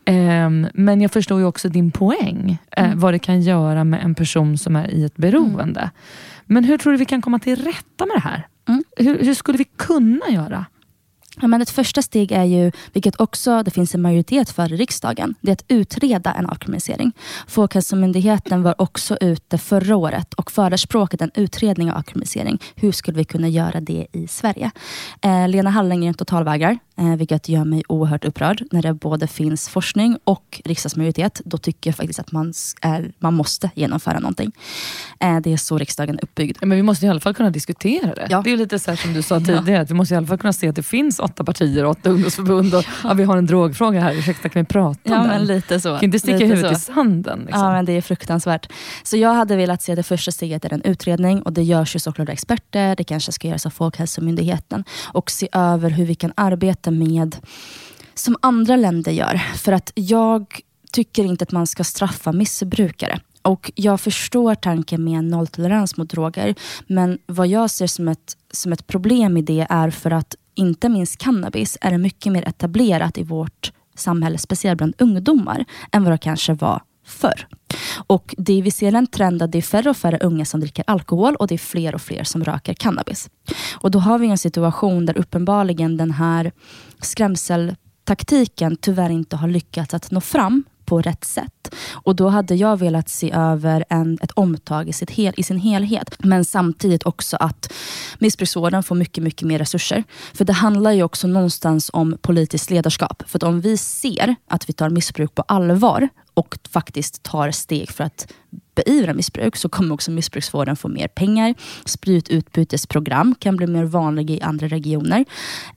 Um, 0.08 0.68
men 0.74 1.02
jag 1.02 1.12
förstår 1.12 1.40
ju 1.40 1.46
också 1.46 1.70
din 1.70 1.92
poäng, 1.92 2.58
uh, 2.80 2.86
mm. 2.86 3.00
vad 3.00 3.14
det 3.14 3.20
kan 3.20 3.42
göra 3.42 3.84
med 3.84 4.04
en 4.04 4.16
person 4.16 4.58
som 4.58 4.76
är 4.76 4.92
i 4.92 5.04
ett 5.04 5.18
beroende. 5.18 5.80
Mm. 5.80 5.92
Men 6.46 6.64
hur 6.64 6.78
tror 6.78 6.94
du 6.94 6.98
vi 7.00 7.06
kan 7.06 7.22
komma 7.22 7.40
till 7.40 7.56
rätta 7.56 8.06
med 8.06 8.16
det 8.16 8.20
här? 8.20 8.48
Mm. 8.68 8.84
Hur, 8.98 9.20
hur, 9.26 9.34
skulle 9.34 9.58
vi 9.58 9.64
kunna 9.64 10.26
göra? 10.30 10.66
Men 11.42 11.62
ett 11.62 11.70
första 11.70 12.02
steg 12.02 12.32
är 12.32 12.44
ju, 12.44 12.72
vilket 12.94 13.22
också 13.22 13.64
det 13.64 13.72
finns 13.72 13.96
en 13.96 14.02
majoritet 14.02 14.50
för 14.50 14.74
i 14.74 14.78
riksdagen, 14.78 15.36
det 15.42 15.52
är 15.52 15.54
att 15.54 15.66
utreda 15.68 16.34
en 16.34 16.46
avkriminalisering. 16.46 17.12
Folkhälsomyndigheten 17.48 18.64
var 18.64 18.82
också 18.82 19.18
ute 19.22 19.58
förra 19.58 19.96
året 19.96 20.34
och 20.34 20.52
förespråkade 20.52 21.24
en 21.24 21.32
utredning 21.36 21.92
av 21.92 21.98
avkriminalisering. 21.98 22.60
Hur 22.76 22.92
skulle 22.92 23.18
vi 23.18 23.24
kunna 23.24 23.48
göra 23.48 23.82
det 23.82 24.08
i 24.12 24.28
Sverige? 24.28 24.72
Eh, 25.22 25.48
Lena 25.48 25.70
Hallengren 25.70 26.14
totalvägrar, 26.14 26.78
eh, 26.98 27.16
vilket 27.16 27.50
gör 27.50 27.66
mig 27.66 27.84
oerhört 27.90 28.26
upprörd. 28.26 28.64
När 28.72 28.82
det 28.82 28.94
både 28.94 29.28
finns 29.28 29.70
forskning 29.70 30.18
och 30.24 30.62
riksdagsmajoritet, 30.66 31.42
då 31.46 31.58
tycker 31.58 31.90
jag 31.90 31.96
faktiskt 31.96 32.20
att 32.20 32.32
man, 32.32 32.54
är, 32.82 33.12
man 33.20 33.34
måste 33.34 33.70
genomföra 33.76 34.20
någonting. 34.20 34.52
Eh, 35.20 35.38
det 35.38 35.54
är 35.54 35.58
så 35.58 35.78
riksdagen 35.78 36.16
är 36.16 36.24
uppbyggd. 36.24 36.58
Men 36.62 36.78
vi 36.78 36.84
måste 36.84 37.06
i 37.06 37.10
alla 37.10 37.20
fall 37.20 37.34
kunna 37.34 37.50
diskutera 37.50 38.16
det. 38.16 38.28
Ja. 38.30 38.42
Det 38.42 38.54
är 38.54 38.58
lite 38.58 38.80
så 38.80 38.96
som 38.96 39.14
du 39.14 39.22
sa 39.22 39.40
tidigare, 39.40 39.72
ja. 39.72 39.82
att 39.82 39.90
vi 39.90 39.94
måste 39.94 40.14
i 40.14 40.18
alla 40.18 40.28
fall 40.28 40.38
kunna 40.38 40.54
se 40.54 40.70
att 40.70 40.76
det 40.76 40.84
finns 40.84 41.20
åtta 41.32 41.44
partier, 41.44 41.86
åtta 41.86 42.10
ungdomsförbund 42.10 42.76
och 42.76 42.84
ja, 43.04 43.14
vi 43.14 43.24
har 43.24 43.38
en 43.38 43.46
drogfråga 43.46 44.00
här. 44.02 44.14
Ursäkta, 44.14 44.50
kan 44.50 44.62
vi 44.62 44.66
prata 44.66 45.16
om 45.20 45.26
ja, 45.26 45.34
den? 45.34 45.46
lite 45.46 45.80
så. 45.80 45.94
Kan 45.94 46.04
inte 46.04 46.20
sticka 46.20 46.46
huvudet 46.46 46.72
i 46.72 46.76
sanden? 46.76 47.40
Liksom. 47.40 47.64
Ja, 47.64 47.72
men 47.72 47.86
det 47.86 47.92
är 47.92 48.02
fruktansvärt. 48.02 48.70
Så 49.04 49.18
jag 49.18 49.34
hade 49.34 49.56
velat 49.56 49.82
se 49.82 49.96
det 49.96 50.04
första 50.04 50.32
steget 50.32 50.66
är 50.66 50.74
en 50.74 50.82
utredning 50.82 51.42
och 51.42 51.54
det 51.54 51.64
görs 51.64 51.96
ju 51.96 52.00
såklart 52.00 52.30
av 52.30 52.34
experter. 52.34 52.96
Det 52.96 53.04
kanske 53.04 53.32
ska 53.32 53.48
göras 53.48 53.66
av 53.66 53.70
Folkhälsomyndigheten 53.70 54.84
och 55.06 55.32
se 55.32 55.50
över 55.52 55.90
hur 55.90 56.06
vi 56.06 56.16
kan 56.16 56.34
arbeta 56.36 56.92
med 56.92 57.36
som 58.14 58.36
andra 58.42 58.76
länder 58.76 59.12
gör. 59.12 59.42
För 59.56 59.72
att 59.72 59.92
jag 59.96 60.60
tycker 60.92 61.24
inte 61.24 61.44
att 61.44 61.52
man 61.52 61.68
ska 61.68 61.84
straffa 61.84 62.32
missbrukare. 62.32 63.20
Och 63.42 63.72
Jag 63.76 64.02
förstår 64.02 64.56
tanken 64.56 65.04
med 65.04 65.24
nolltolerans 65.24 65.98
mot 65.98 66.10
droger, 66.10 66.56
men 66.88 67.20
vad 67.26 67.48
jag 67.48 67.70
ser 67.70 67.88
som 67.88 68.08
ett, 68.08 68.38
som 68.52 68.74
ett 68.74 68.88
problem 68.88 69.38
i 69.38 69.42
det 69.42 69.68
är 69.70 69.90
för 69.90 70.12
att 70.12 70.36
inte 70.58 70.90
minst 70.90 71.18
cannabis 71.18 71.78
är 71.82 71.98
mycket 71.98 72.32
mer 72.32 72.48
etablerat 72.48 73.18
i 73.18 73.24
vårt 73.24 73.72
samhälle, 73.96 74.38
speciellt 74.38 74.78
bland 74.78 74.94
ungdomar, 74.98 75.66
än 75.92 76.04
vad 76.04 76.14
det 76.14 76.18
kanske 76.18 76.54
var 76.54 76.82
förr. 77.06 77.48
Och 78.08 78.36
det, 78.38 78.62
vi 78.62 78.72
ser 78.72 78.96
en 78.96 79.08
trend 79.08 79.42
att 79.42 79.52
det 79.52 79.58
är 79.58 79.62
färre 79.62 79.90
och 79.90 79.98
färre 79.98 80.18
unga 80.18 80.46
som 80.46 80.60
dricker 80.60 80.84
alkohol 80.88 81.36
och 81.36 81.48
det 81.48 81.56
är 81.56 81.60
fler 81.60 81.96
och 81.96 82.02
fler 82.02 82.24
som 82.24 82.44
röker 82.44 82.74
cannabis. 82.74 83.30
Och 83.74 83.92
Då 83.92 84.00
har 84.00 84.20
vi 84.20 84.28
en 84.28 84.38
situation 84.38 85.06
där 85.06 85.18
uppenbarligen 85.18 85.98
den 85.98 86.12
här 86.12 86.52
skrämseltaktiken 87.02 88.76
tyvärr 88.76 89.10
inte 89.10 89.36
har 89.36 89.48
lyckats 89.48 89.94
att 89.94 90.12
nå 90.12 90.22
fram 90.22 90.64
på 90.88 91.02
rätt 91.02 91.26
sätt. 91.26 91.76
Och 91.92 92.16
Då 92.16 92.30
hade 92.30 92.56
jag 92.56 92.78
velat 92.78 93.10
se 93.10 93.32
över 93.32 93.86
en, 93.90 94.18
ett 94.22 94.32
omtag 94.32 94.90
i, 94.90 94.94
sitt 94.94 95.12
hel, 95.12 95.34
i 95.38 95.44
sin 95.44 95.60
helhet. 95.60 96.16
Men 96.20 96.46
samtidigt 96.46 97.04
också 97.04 97.38
att 97.38 97.74
missbruksvården 98.20 98.84
får 98.84 98.96
mycket, 98.96 99.24
mycket 99.24 99.48
mer 99.48 99.60
resurser. 99.60 100.04
För 100.34 100.46
det 100.46 100.54
handlar 100.54 100.92
ju 100.92 101.04
också 101.04 101.28
någonstans 101.28 101.90
om 101.94 102.18
politiskt 102.22 102.70
ledarskap. 102.70 103.24
För 103.28 103.44
om 103.44 103.62
vi 103.62 103.78
ser 103.78 104.36
att 104.48 104.70
vi 104.70 104.74
tar 104.74 104.90
missbruk 104.90 105.36
på 105.36 105.42
allvar 105.42 106.10
och 106.34 106.58
faktiskt 106.70 107.24
tar 107.24 107.52
steg 107.52 107.92
för 107.92 108.04
att 108.04 108.34
beivra 108.76 109.14
missbruk 109.14 109.56
så 109.56 109.70
kommer 109.70 109.94
också 109.94 110.12
missbruksvården 110.12 110.76
få 110.76 110.88
mer 110.88 111.08
pengar. 111.08 111.56
Sprututbytesprogram 111.86 113.36
kan 113.40 113.58
bli 113.58 113.68
mer 113.68 113.84
vanliga 113.86 114.36
i 114.36 114.42
andra 114.42 114.68
regioner. 114.68 115.26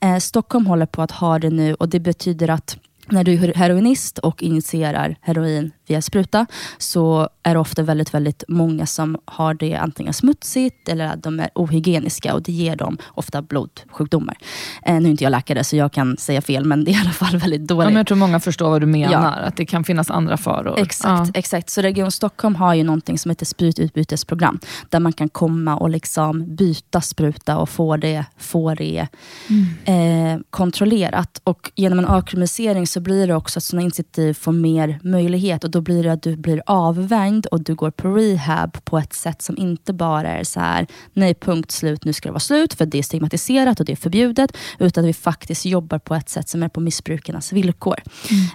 Eh, 0.01 0.17
Stockholm 0.17 0.65
håller 0.65 0.85
på 0.85 1.01
att 1.01 1.11
ha 1.11 1.39
det 1.39 1.49
nu 1.49 1.73
och 1.73 1.89
det 1.89 1.99
betyder 1.99 2.49
att 2.49 2.77
när 3.11 3.23
du 3.23 3.33
är 3.33 3.53
heroinist 3.53 4.17
och 4.17 4.43
injicerar 4.43 5.15
heroin 5.21 5.71
via 5.91 6.01
spruta 6.01 6.45
så 6.77 7.29
är 7.43 7.53
det 7.53 7.59
ofta 7.59 7.83
väldigt, 7.83 8.13
väldigt 8.13 8.43
många 8.47 8.85
som 8.85 9.17
har 9.25 9.53
det 9.53 9.75
antingen 9.75 10.13
smutsigt 10.13 10.89
eller 10.89 11.05
att 11.05 11.23
de 11.23 11.39
är 11.39 11.49
ohygieniska 11.55 12.33
och 12.33 12.41
det 12.41 12.51
ger 12.51 12.75
dem 12.75 12.97
ofta 13.07 13.41
blodsjukdomar. 13.41 14.37
Eh, 14.85 14.99
nu 14.99 15.07
är 15.07 15.11
inte 15.11 15.23
jag 15.23 15.31
läkare 15.31 15.63
så 15.63 15.75
jag 15.75 15.91
kan 15.91 16.17
säga 16.17 16.41
fel 16.41 16.65
men 16.65 16.83
det 16.83 16.91
är 16.91 16.95
i 16.95 17.01
alla 17.01 17.09
fall 17.09 17.37
väldigt 17.37 17.67
dåligt. 17.67 17.83
Ja, 17.83 17.89
men 17.89 17.97
jag 17.97 18.07
tror 18.07 18.17
många 18.17 18.39
förstår 18.39 18.69
vad 18.69 18.81
du 18.81 18.87
menar, 18.87 19.11
ja. 19.11 19.47
att 19.47 19.55
det 19.55 19.65
kan 19.65 19.83
finnas 19.83 20.11
andra 20.11 20.37
faror. 20.37 20.79
Exakt, 20.79 21.27
ja. 21.33 21.39
exakt. 21.39 21.69
Så 21.69 21.81
Region 21.81 22.11
Stockholm 22.11 22.55
har 22.55 22.73
ju 22.73 22.83
någonting 22.83 23.17
som 23.17 23.29
heter 23.29 23.45
sprututbytesprogram 23.45 24.59
där 24.89 24.99
man 24.99 25.13
kan 25.13 25.29
komma 25.29 25.75
och 25.75 25.89
liksom 25.89 26.55
byta 26.55 27.01
spruta 27.01 27.57
och 27.57 27.69
få 27.69 27.97
det, 27.97 28.25
få 28.37 28.75
det 28.75 29.07
mm. 29.49 30.35
eh, 30.35 30.41
kontrollerat. 30.49 31.41
Och 31.43 31.71
genom 31.75 31.99
en 31.99 32.05
avkriminalisering 32.05 32.87
så 32.87 32.99
blir 32.99 33.27
det 33.27 33.35
också 33.35 33.59
att 33.59 33.63
sådana 33.63 33.81
initiativ 33.81 34.33
får 34.33 34.51
mer 34.51 34.99
möjlighet 35.03 35.63
och 35.63 35.69
då 35.69 35.80
blir 35.81 36.03
det 36.03 36.11
att 36.11 36.23
du 36.23 36.35
blir 36.35 36.61
avvänd 36.65 37.45
och 37.45 37.61
du 37.61 37.75
går 37.75 37.91
på 37.91 38.07
rehab 38.15 38.85
på 38.85 38.97
ett 38.97 39.13
sätt 39.13 39.41
som 39.41 39.57
inte 39.57 39.93
bara 39.93 40.27
är 40.27 40.43
så 40.43 40.59
här, 40.59 40.87
nej 41.13 41.33
punkt 41.33 41.71
slut, 41.71 42.05
nu 42.05 42.13
ska 42.13 42.29
det 42.29 42.33
vara 42.33 42.39
slut 42.39 42.73
för 42.73 42.85
det 42.85 42.97
är 42.97 43.03
stigmatiserat 43.03 43.79
och 43.79 43.85
det 43.85 43.91
är 43.91 43.95
förbjudet. 43.95 44.57
Utan 44.79 45.03
vi 45.03 45.13
faktiskt 45.13 45.65
jobbar 45.65 45.99
på 45.99 46.15
ett 46.15 46.29
sätt 46.29 46.49
som 46.49 46.63
är 46.63 46.69
på 46.69 46.79
missbrukarnas 46.79 47.53
villkor. 47.53 47.95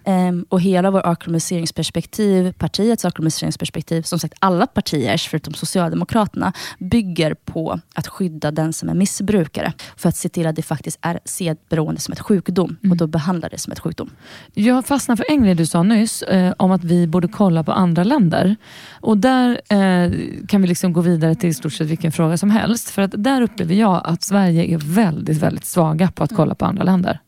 Mm. 0.04 0.28
Um, 0.28 0.46
och 0.48 0.60
hela 0.60 0.90
vår 0.90 1.00
avkriminaliseringsperspektiv, 1.00 2.52
partiets 2.52 3.04
avkriminaliseringsperspektiv, 3.04 4.02
som 4.02 4.18
sagt 4.18 4.34
alla 4.38 4.66
partiers 4.66 5.28
förutom 5.28 5.54
Socialdemokraterna, 5.54 6.52
bygger 6.78 7.34
på 7.34 7.80
att 7.94 8.06
skydda 8.06 8.50
den 8.50 8.72
som 8.72 8.88
är 8.88 8.94
missbrukare. 8.94 9.72
För 9.96 10.08
att 10.08 10.16
se 10.16 10.28
till 10.28 10.46
att 10.46 10.56
det 10.56 10.62
faktiskt 10.62 10.98
är 11.02 11.20
se 11.24 11.56
beroende 11.68 12.00
som 12.00 12.12
ett 12.12 12.20
sjukdom 12.20 12.76
mm. 12.82 12.92
och 12.92 12.96
då 12.96 13.06
behandlar 13.06 13.50
det 13.50 13.58
som 13.58 13.72
ett 13.72 13.78
sjukdom. 13.78 14.10
Jag 14.54 14.86
fastnar 14.86 15.16
för 15.16 15.24
en 15.28 15.42
grej 15.42 15.54
du 15.54 15.66
sa 15.66 15.82
nyss, 15.82 16.22
eh, 16.22 16.54
om 16.56 16.70
att 16.70 16.84
vi 16.84 17.06
borde 17.16 17.28
kolla 17.28 17.64
på 17.64 17.72
andra 17.72 18.04
länder. 18.04 18.56
Och 19.00 19.18
Där 19.18 19.60
eh, 19.68 20.10
kan 20.48 20.62
vi 20.62 20.68
liksom 20.68 20.92
gå 20.92 21.00
vidare 21.00 21.34
till 21.34 21.50
i 21.50 21.54
stort 21.54 21.72
sett 21.72 21.86
vilken 21.86 22.12
fråga 22.12 22.36
som 22.36 22.50
helst. 22.50 22.90
För 22.90 23.02
att 23.02 23.14
där 23.16 23.42
upplever 23.42 23.74
jag 23.74 24.02
att 24.04 24.22
Sverige 24.22 24.74
är 24.74 24.78
väldigt, 24.78 25.38
väldigt 25.38 25.64
svaga 25.64 26.10
på 26.10 26.24
att 26.24 26.34
kolla 26.36 26.54
på 26.54 26.64
andra 26.64 26.84
länder. 26.84 27.18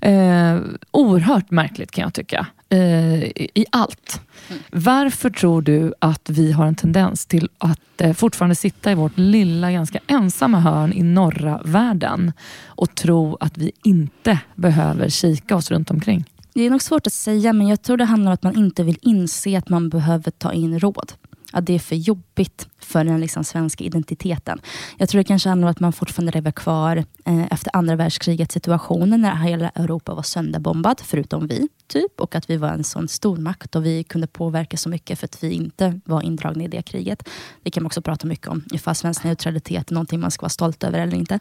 Eh, 0.00 0.58
oerhört 0.90 1.50
märkligt 1.50 1.90
kan 1.90 2.02
jag 2.02 2.14
tycka. 2.14 2.46
eh, 2.68 3.22
i 3.54 3.64
allt. 3.72 4.20
Mm. 4.48 4.62
Varför 4.70 5.30
tror 5.30 5.62
du 5.62 5.94
att 5.98 6.30
vi 6.30 6.52
har 6.52 6.66
en 6.66 6.74
tendens 6.74 7.26
till 7.26 7.48
att 7.58 8.00
eh, 8.00 8.12
fortfarande 8.12 8.54
sitta 8.54 8.92
i 8.92 8.94
vårt 8.94 9.18
lilla, 9.18 9.72
ganska 9.72 9.98
ensamma 10.06 10.60
hörn 10.60 10.92
i 10.92 11.02
norra 11.02 11.60
världen 11.64 12.32
och 12.66 12.94
tro 12.94 13.36
att 13.40 13.58
vi 13.58 13.72
inte 13.84 14.38
behöver 14.54 15.08
kika 15.08 15.56
oss 15.56 15.70
runt 15.70 15.90
omkring? 15.90 16.24
Det 16.56 16.62
är 16.62 16.70
nog 16.70 16.82
svårt 16.82 17.06
att 17.06 17.12
säga, 17.12 17.52
men 17.52 17.68
jag 17.68 17.82
tror 17.82 17.96
det 17.96 18.04
handlar 18.04 18.30
om 18.30 18.34
att 18.34 18.42
man 18.42 18.56
inte 18.56 18.82
vill 18.82 18.98
inse 19.02 19.58
att 19.58 19.68
man 19.68 19.88
behöver 19.88 20.30
ta 20.30 20.52
in 20.52 20.78
råd 20.78 21.12
att 21.52 21.66
det 21.66 21.74
är 21.74 21.78
för 21.78 21.96
jobbigt 21.96 22.68
för 22.78 23.04
den 23.04 23.20
liksom 23.20 23.44
svenska 23.44 23.84
identiteten. 23.84 24.60
Jag 24.96 25.08
tror 25.08 25.18
det 25.18 25.24
kanske 25.24 25.48
handlar 25.48 25.68
om 25.68 25.70
att 25.70 25.80
man 25.80 25.92
fortfarande 25.92 26.32
lever 26.32 26.50
kvar 26.50 26.96
eh, 27.24 27.52
efter 27.52 27.76
andra 27.76 27.96
världskrigets 27.96 28.54
situationen 28.54 29.20
när 29.20 29.34
hela 29.34 29.68
Europa 29.68 30.14
var 30.14 30.22
sönderbombat, 30.22 31.00
förutom 31.00 31.46
vi. 31.46 31.68
typ 31.86 32.20
Och 32.20 32.34
att 32.34 32.50
vi 32.50 32.56
var 32.56 32.68
en 32.68 32.84
sån 32.84 33.08
stormakt 33.08 33.76
och 33.76 33.86
vi 33.86 34.04
kunde 34.04 34.26
påverka 34.26 34.76
så 34.76 34.88
mycket 34.88 35.18
för 35.18 35.24
att 35.24 35.42
vi 35.42 35.52
inte 35.52 36.00
var 36.04 36.22
indragna 36.22 36.64
i 36.64 36.68
det 36.68 36.82
kriget. 36.82 37.28
Det 37.62 37.70
kan 37.70 37.82
man 37.82 37.86
också 37.86 38.02
prata 38.02 38.26
mycket 38.26 38.48
om, 38.48 38.64
ifall 38.72 38.94
svensk 38.94 39.24
neutralitet 39.24 39.90
är 39.90 39.94
någonting 39.94 40.20
man 40.20 40.30
ska 40.30 40.42
vara 40.42 40.50
stolt 40.50 40.84
över 40.84 40.98
eller 41.00 41.16
inte. 41.16 41.38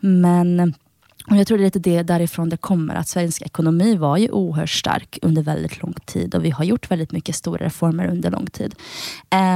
Men 0.00 0.74
och 1.30 1.36
jag 1.36 1.46
tror 1.46 1.58
det 1.58 1.62
är 1.62 1.64
lite 1.64 1.78
det 1.78 2.02
därifrån 2.02 2.48
det 2.48 2.56
kommer, 2.56 2.94
att 2.94 3.08
svensk 3.08 3.42
ekonomi 3.42 3.96
var 3.96 4.16
ju 4.16 4.30
oerhört 4.30 4.70
stark 4.70 5.18
under 5.22 5.42
väldigt 5.42 5.82
lång 5.82 5.94
tid 6.06 6.34
och 6.34 6.44
vi 6.44 6.50
har 6.50 6.64
gjort 6.64 6.90
väldigt 6.90 7.12
mycket 7.12 7.34
stora 7.34 7.66
reformer 7.66 8.06
under 8.06 8.30
lång 8.30 8.46
tid. 8.46 8.74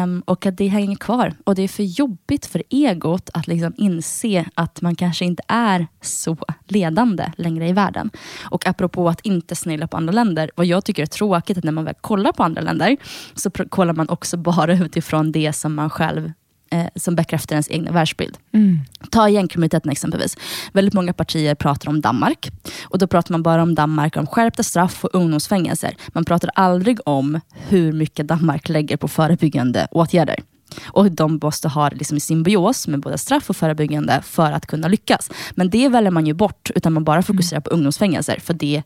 Um, 0.02 0.22
och 0.26 0.46
att 0.46 0.56
det 0.56 0.68
hänger 0.68 0.96
kvar. 0.96 1.34
Och 1.44 1.54
det 1.54 1.62
är 1.62 1.68
för 1.68 1.82
jobbigt 1.82 2.46
för 2.46 2.62
egot 2.70 3.30
att 3.34 3.46
liksom 3.46 3.74
inse 3.76 4.44
att 4.54 4.82
man 4.82 4.96
kanske 4.96 5.24
inte 5.24 5.42
är 5.48 5.86
så 6.00 6.36
ledande 6.66 7.32
längre 7.36 7.68
i 7.68 7.72
världen. 7.72 8.10
Och 8.42 8.66
apropå 8.66 9.08
att 9.08 9.20
inte 9.20 9.56
snegla 9.56 9.86
på 9.86 9.96
andra 9.96 10.12
länder, 10.12 10.50
vad 10.56 10.66
jag 10.66 10.84
tycker 10.84 11.02
är 11.02 11.06
tråkigt 11.06 11.58
att 11.58 11.64
när 11.64 11.72
man 11.72 11.84
väl 11.84 11.94
kollar 12.00 12.32
på 12.32 12.42
andra 12.42 12.62
länder 12.62 12.96
så 13.34 13.50
kollar 13.50 13.94
man 13.94 14.08
också 14.08 14.36
bara 14.36 14.72
utifrån 14.84 15.32
det 15.32 15.52
som 15.52 15.74
man 15.74 15.90
själv 15.90 16.32
eh, 16.72 16.86
som 16.96 17.14
bekräftar 17.14 17.54
ens 17.54 17.70
egna 17.70 17.92
världsbild. 17.92 18.38
Mm. 18.52 18.78
Ta 19.10 19.28
gängkriminaliteten 19.28 19.90
exempelvis. 19.90 20.36
Väldigt 20.72 20.94
många 20.94 21.12
partier 21.12 21.54
pratar 21.54 21.88
om 21.88 22.00
Danmark. 22.00 22.50
Och 22.82 22.98
Då 22.98 23.06
pratar 23.06 23.32
man 23.32 23.42
bara 23.42 23.62
om 23.62 23.74
Danmark, 23.74 24.16
om 24.16 24.26
skärpta 24.26 24.62
straff 24.62 25.04
och 25.04 25.14
ungdomsfängelser. 25.14 25.96
Man 26.08 26.24
pratar 26.24 26.50
aldrig 26.54 26.98
om 27.04 27.40
hur 27.68 27.92
mycket 27.92 28.28
Danmark 28.28 28.68
lägger 28.68 28.96
på 28.96 29.08
förebyggande 29.08 29.88
åtgärder. 29.90 30.36
Och 30.84 31.10
de 31.10 31.38
måste 31.42 31.68
ha 31.68 31.88
liksom 31.88 32.16
i 32.16 32.20
symbios 32.20 32.88
med 32.88 33.00
både 33.00 33.18
straff 33.18 33.50
och 33.50 33.56
förebyggande 33.56 34.22
för 34.24 34.52
att 34.52 34.66
kunna 34.66 34.88
lyckas. 34.88 35.30
Men 35.54 35.70
det 35.70 35.88
väljer 35.88 36.10
man 36.10 36.26
ju 36.26 36.34
bort, 36.34 36.70
utan 36.74 36.92
man 36.92 37.04
bara 37.04 37.22
fokuserar 37.22 37.60
på 37.60 37.70
ungdomsfängelser. 37.70 38.38
För 38.40 38.54
det 38.54 38.82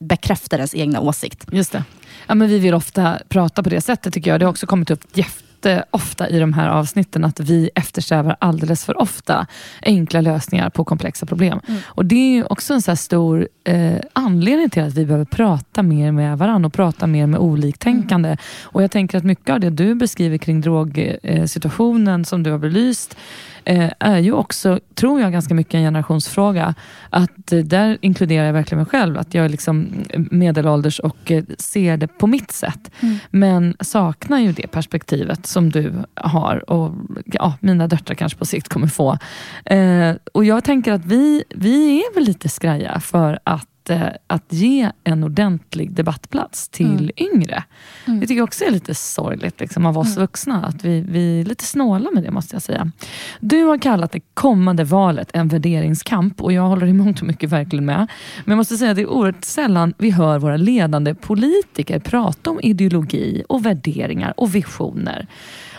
bekräftar 0.00 0.56
ens 0.58 0.74
egna 0.74 1.00
åsikt. 1.00 1.46
Just 1.52 1.72
det. 1.72 1.84
Ja, 2.26 2.34
men 2.34 2.48
vi 2.48 2.58
vill 2.58 2.74
ofta 2.74 3.18
prata 3.28 3.62
på 3.62 3.70
det 3.70 3.80
sättet 3.80 4.14
tycker 4.14 4.30
jag. 4.30 4.40
Det 4.40 4.46
har 4.46 4.50
också 4.50 4.66
kommit 4.66 4.90
upp 4.90 5.00
ofta 5.90 6.28
i 6.28 6.38
de 6.38 6.52
här 6.52 6.68
avsnitten 6.68 7.24
att 7.24 7.40
vi 7.40 7.70
eftersträvar 7.74 8.36
alldeles 8.38 8.84
för 8.84 9.00
ofta 9.00 9.46
enkla 9.82 10.20
lösningar 10.20 10.70
på 10.70 10.84
komplexa 10.84 11.26
problem. 11.26 11.60
Mm. 11.68 11.80
Och 11.86 12.06
Det 12.06 12.38
är 12.38 12.52
också 12.52 12.74
en 12.74 12.82
så 12.82 12.96
stor 12.96 13.48
eh, 13.64 14.00
anledning 14.12 14.70
till 14.70 14.82
att 14.82 14.94
vi 14.94 15.06
behöver 15.06 15.24
prata 15.24 15.82
mer 15.82 16.12
med 16.12 16.38
varandra 16.38 16.66
och 16.66 16.72
prata 16.72 17.06
mer 17.06 17.26
med 17.26 17.40
oliktänkande. 17.40 18.28
Mm. 18.28 18.38
Och 18.62 18.82
Jag 18.82 18.90
tänker 18.90 19.18
att 19.18 19.24
mycket 19.24 19.50
av 19.50 19.60
det 19.60 19.70
du 19.70 19.94
beskriver 19.94 20.38
kring 20.38 20.60
drogsituationen 20.60 22.24
som 22.24 22.42
du 22.42 22.50
har 22.50 22.58
belyst 22.58 23.14
eh, 23.14 23.55
är 23.98 24.18
ju 24.18 24.32
också, 24.32 24.80
tror 24.94 25.20
jag, 25.20 25.32
ganska 25.32 25.54
mycket 25.54 25.74
en 25.74 25.82
generationsfråga. 25.82 26.74
Att 27.10 27.52
eh, 27.52 27.58
där 27.58 27.98
inkluderar 28.00 28.46
jag 28.46 28.52
verkligen 28.52 28.78
mig 28.78 28.90
själv. 28.90 29.18
Att 29.18 29.34
jag 29.34 29.44
är 29.44 29.48
liksom 29.48 30.04
medelålders 30.30 30.98
och 30.98 31.30
eh, 31.30 31.44
ser 31.58 31.96
det 31.96 32.08
på 32.08 32.26
mitt 32.26 32.50
sätt. 32.50 32.90
Mm. 33.00 33.18
Men 33.30 33.76
saknar 33.80 34.38
ju 34.38 34.52
det 34.52 34.66
perspektivet 34.66 35.46
som 35.46 35.70
du 35.70 35.92
har 36.14 36.70
och 36.70 36.94
ja, 37.24 37.54
mina 37.60 37.88
döttrar 37.88 38.14
kanske 38.14 38.38
på 38.38 38.46
sikt 38.46 38.68
kommer 38.68 38.86
få. 38.86 39.18
Eh, 39.64 40.14
och 40.32 40.44
Jag 40.44 40.64
tänker 40.64 40.92
att 40.92 41.04
vi, 41.04 41.44
vi 41.54 41.98
är 41.98 42.14
väl 42.14 42.24
lite 42.24 42.48
skraja 42.48 43.00
för 43.00 43.38
att 43.44 43.68
Eh, 43.90 44.08
att 44.26 44.52
ge 44.52 44.90
en 45.04 45.24
ordentlig 45.24 45.92
debattplats 45.92 46.68
till 46.68 46.86
mm. 46.86 47.34
yngre. 47.34 47.64
Mm. 48.06 48.20
Det 48.20 48.26
tycker 48.26 48.38
jag 48.38 48.44
också 48.44 48.64
är 48.64 48.70
lite 48.70 48.94
sorgligt 48.94 49.60
liksom, 49.60 49.86
av 49.86 49.98
oss 49.98 50.16
mm. 50.16 50.20
vuxna. 50.20 50.66
Att 50.66 50.84
vi, 50.84 51.00
vi 51.00 51.40
är 51.40 51.44
lite 51.44 51.64
snåla 51.64 52.10
med 52.10 52.22
det 52.22 52.30
måste 52.30 52.54
jag 52.54 52.62
säga. 52.62 52.90
Du 53.40 53.62
har 53.62 53.78
kallat 53.78 54.12
det 54.12 54.20
kommande 54.34 54.84
valet 54.84 55.30
en 55.32 55.48
värderingskamp 55.48 56.40
och 56.40 56.52
jag 56.52 56.62
håller 56.62 56.86
i 56.86 56.92
mångt 56.92 57.20
och 57.20 57.26
mycket 57.26 57.50
verkligen 57.50 57.84
med. 57.84 58.06
Men 58.44 58.52
jag 58.52 58.56
måste 58.56 58.76
säga 58.76 58.90
att 58.90 58.96
det 58.96 59.02
är 59.02 59.10
oerhört 59.10 59.44
sällan 59.44 59.94
vi 59.98 60.10
hör 60.10 60.38
våra 60.38 60.56
ledande 60.56 61.14
politiker 61.14 61.98
prata 61.98 62.50
om 62.50 62.60
ideologi 62.62 63.42
och 63.48 63.66
värderingar 63.66 64.34
och 64.36 64.54
visioner. 64.54 65.26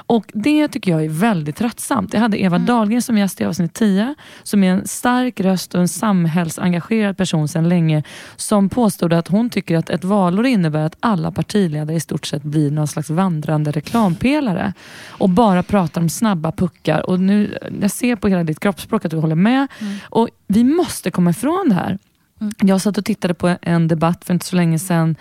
Och 0.08 0.32
Det 0.34 0.68
tycker 0.68 0.92
jag 0.92 1.06
är 1.06 1.10
väldigt 1.10 1.56
tröttsamt. 1.56 2.14
Jag 2.14 2.22
hade 2.22 2.42
Eva 2.42 2.56
mm. 2.56 2.66
Dahlgren 2.66 3.02
som 3.02 3.18
gäst 3.18 3.42
i 3.42 3.46
avsnitt 3.46 3.74
10, 3.74 4.16
som 4.44 4.64
är 4.64 4.72
en 4.72 4.88
stark 4.88 5.40
röst 5.40 5.76
och 5.76 5.82
en 5.82 5.88
samhällsengagerad 5.88 7.18
person 7.18 7.48
sedan 7.48 7.70
länge, 7.70 8.04
som 8.36 8.70
påstod 8.70 9.14
att 9.14 9.28
hon 9.28 9.50
tycker 9.50 9.78
att 9.78 9.90
ett 9.90 10.04
valår 10.04 10.46
innebär 10.46 10.86
att 10.86 10.98
alla 11.00 11.32
partiledare 11.32 11.96
i 11.96 12.00
stort 12.00 12.26
sett 12.26 12.44
blir 12.44 12.72
någon 12.72 12.88
slags 12.88 13.10
vandrande 13.10 13.72
reklampelare 13.72 14.74
och 15.08 15.30
bara 15.30 15.64
pratar 15.64 16.02
om 16.02 16.10
snabba 16.10 16.52
puckar. 16.52 17.10
Och 17.10 17.20
nu, 17.20 17.58
jag 17.82 17.92
ser 17.92 18.16
på 18.16 18.28
hela 18.28 18.44
ditt 18.44 18.60
kroppsspråk 18.60 19.06
att 19.06 19.12
du 19.12 19.18
håller 19.18 19.36
med. 19.36 19.68
Mm. 19.80 19.98
Och 20.10 20.30
Vi 20.48 20.64
måste 20.64 21.12
komma 21.12 21.30
ifrån 21.30 21.70
det 21.70 21.76
här. 21.76 21.98
Mm. 22.42 22.54
Jag 22.64 22.82
satt 22.82 22.98
och 22.98 23.06
tittade 23.06 23.34
på 23.34 23.58
en 23.62 23.88
debatt 23.88 24.26
för 24.26 24.34
inte 24.34 24.46
så 24.46 24.56
länge 24.56 24.80
sedan 24.80 25.16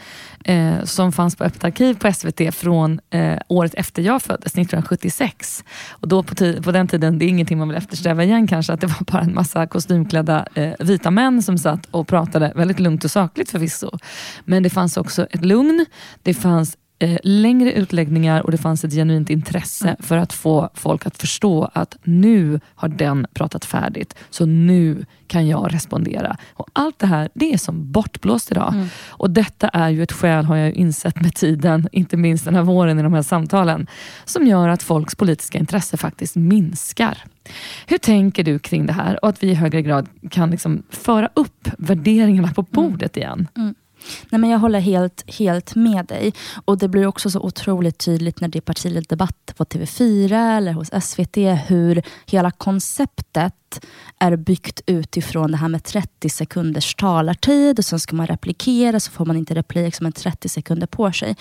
eh, 0.44 0.84
som 0.84 1.12
fanns 1.12 1.36
på 1.36 1.44
Öppet 1.44 1.64
arkiv 1.64 1.94
på 1.94 2.12
SVT 2.12 2.54
från 2.54 3.00
eh, 3.10 3.38
året 3.48 3.74
efter 3.74 4.02
jag 4.02 4.22
föddes, 4.22 4.52
1976. 4.52 5.64
Och 5.90 6.08
då 6.08 6.22
på, 6.22 6.34
på, 6.62 6.72
den 6.72 6.88
tiden, 6.88 7.18
det 7.18 7.24
är 7.24 7.28
ingenting 7.28 7.58
man 7.58 7.68
vill 7.68 7.76
eftersträva 7.76 8.24
igen 8.24 8.46
kanske, 8.46 8.72
att 8.72 8.80
det 8.80 8.86
var 8.86 9.12
bara 9.12 9.22
en 9.22 9.34
massa 9.34 9.66
kostymklädda 9.66 10.46
eh, 10.54 10.72
vita 10.78 11.10
män 11.10 11.42
som 11.42 11.58
satt 11.58 11.86
och 11.90 12.08
pratade 12.08 12.52
väldigt 12.56 12.80
lugnt 12.80 13.04
och 13.04 13.10
sakligt 13.10 13.50
förvisso. 13.50 13.98
Men 14.44 14.62
det 14.62 14.70
fanns 14.70 14.96
också 14.96 15.26
ett 15.30 15.44
lugn, 15.44 15.86
det 16.22 16.34
fanns 16.34 16.76
eh, 16.98 17.18
längre 17.22 17.72
utläggningar 17.72 18.40
och 18.40 18.50
det 18.50 18.58
fanns 18.58 18.84
ett 18.84 18.92
genuint 18.92 19.30
intresse 19.30 19.88
mm. 19.88 19.96
för 20.00 20.16
att 20.16 20.32
få 20.32 20.70
folk 20.74 21.06
att 21.06 21.16
förstå 21.16 21.70
att 21.72 21.96
nu 22.02 22.60
har 22.74 22.88
den 22.88 23.26
pratat 23.34 23.64
färdigt, 23.64 24.14
så 24.30 24.46
nu 24.46 25.04
kan 25.26 25.48
jag 25.48 25.74
respondera. 25.74 26.36
Och 26.54 26.68
Allt 26.72 26.98
det 26.98 27.06
här 27.06 27.28
det 27.34 27.52
är 27.52 27.58
som 27.58 27.92
bortblåst 27.92 28.50
idag. 28.50 28.74
Mm. 28.74 28.88
Och 29.08 29.30
Detta 29.30 29.68
är 29.68 29.88
ju 29.88 30.02
ett 30.02 30.12
skäl, 30.12 30.44
har 30.44 30.56
jag 30.56 30.72
insett 30.72 31.20
med 31.20 31.34
tiden, 31.34 31.88
inte 31.92 32.16
minst 32.16 32.44
den 32.44 32.54
här 32.54 32.62
våren 32.62 32.98
i 32.98 33.02
de 33.02 33.12
här 33.12 33.22
samtalen, 33.22 33.86
som 34.24 34.46
gör 34.46 34.68
att 34.68 34.82
folks 34.82 35.14
politiska 35.14 35.58
intresse 35.58 35.96
faktiskt 35.96 36.36
minskar. 36.36 37.24
Hur 37.86 37.98
tänker 37.98 38.44
du 38.44 38.58
kring 38.58 38.86
det 38.86 38.92
här 38.92 39.24
och 39.24 39.28
att 39.28 39.42
vi 39.42 39.50
i 39.50 39.54
högre 39.54 39.82
grad 39.82 40.08
kan 40.30 40.50
liksom 40.50 40.82
föra 40.90 41.30
upp 41.34 41.68
värderingarna 41.78 42.48
på 42.48 42.60
mm. 42.60 42.90
bordet 42.90 43.16
igen? 43.16 43.48
Mm. 43.56 43.74
Nej, 44.30 44.40
men 44.40 44.50
jag 44.50 44.58
håller 44.58 44.80
helt, 44.80 45.24
helt 45.38 45.74
med 45.74 46.06
dig. 46.06 46.34
Och 46.64 46.78
Det 46.78 46.88
blir 46.88 47.06
också 47.06 47.30
så 47.30 47.40
otroligt 47.40 47.98
tydligt 47.98 48.40
när 48.40 48.48
det 48.48 48.58
är 48.58 48.60
partiledardebatt 48.60 49.54
på 49.56 49.64
TV4 49.64 50.56
eller 50.56 50.72
hos 50.72 50.90
SVT 51.04 51.36
hur 51.66 52.02
hela 52.26 52.50
konceptet 52.50 53.86
är 54.18 54.36
byggt 54.36 54.80
utifrån 54.86 55.50
det 55.50 55.56
här 55.56 55.68
med 55.68 55.84
30 55.84 56.28
sekunders 56.28 56.94
talartid 56.94 57.78
och 57.78 57.84
sen 57.84 58.00
ska 58.00 58.16
man 58.16 58.26
replikera 58.26 59.00
så 59.00 59.10
får 59.10 59.24
man 59.24 59.36
inte 59.36 59.54
replik 59.54 59.94
som 59.94 60.06
en 60.06 60.12
30 60.12 60.48
sekunder 60.48 60.86
på 60.86 61.12
sig. 61.12 61.36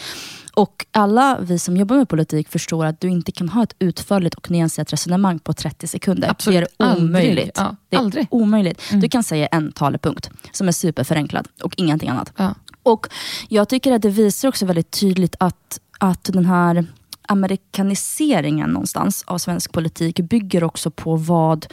Och 0.55 0.85
alla 0.91 1.37
vi 1.41 1.59
som 1.59 1.77
jobbar 1.77 1.97
med 1.97 2.09
politik 2.09 2.49
förstår 2.49 2.85
att 2.85 2.99
du 2.99 3.09
inte 3.09 3.31
kan 3.31 3.49
ha 3.49 3.63
ett 3.63 3.75
utförligt 3.79 4.35
och 4.35 4.51
nyanserat 4.51 4.93
resonemang 4.93 5.39
på 5.39 5.53
30 5.53 5.87
sekunder. 5.87 6.29
Absolut. 6.29 6.69
Det 6.77 6.85
är 6.85 6.97
omöjligt. 6.97 7.51
Ja, 7.55 7.75
det 7.89 7.95
är 7.95 8.27
omöjligt. 8.29 8.81
Mm. 8.91 9.01
Du 9.01 9.09
kan 9.09 9.23
säga 9.23 9.47
en 9.47 9.71
talepunkt 9.71 10.29
som 10.51 10.67
är 10.67 10.71
superförenklad 10.71 11.47
och 11.63 11.73
ingenting 11.77 12.09
annat. 12.09 12.33
Ja. 12.35 12.55
Och 12.83 13.07
Jag 13.49 13.69
tycker 13.69 13.91
att 13.91 14.01
det 14.01 14.09
visar 14.09 14.47
också 14.47 14.65
väldigt 14.65 14.91
tydligt 14.91 15.35
att, 15.39 15.79
att 15.99 16.23
den 16.23 16.45
här 16.45 16.85
amerikaniseringen 17.27 18.69
någonstans 18.69 19.23
av 19.27 19.37
svensk 19.37 19.71
politik 19.71 20.19
bygger 20.19 20.63
också 20.63 20.91
på 20.91 21.15
vad 21.15 21.67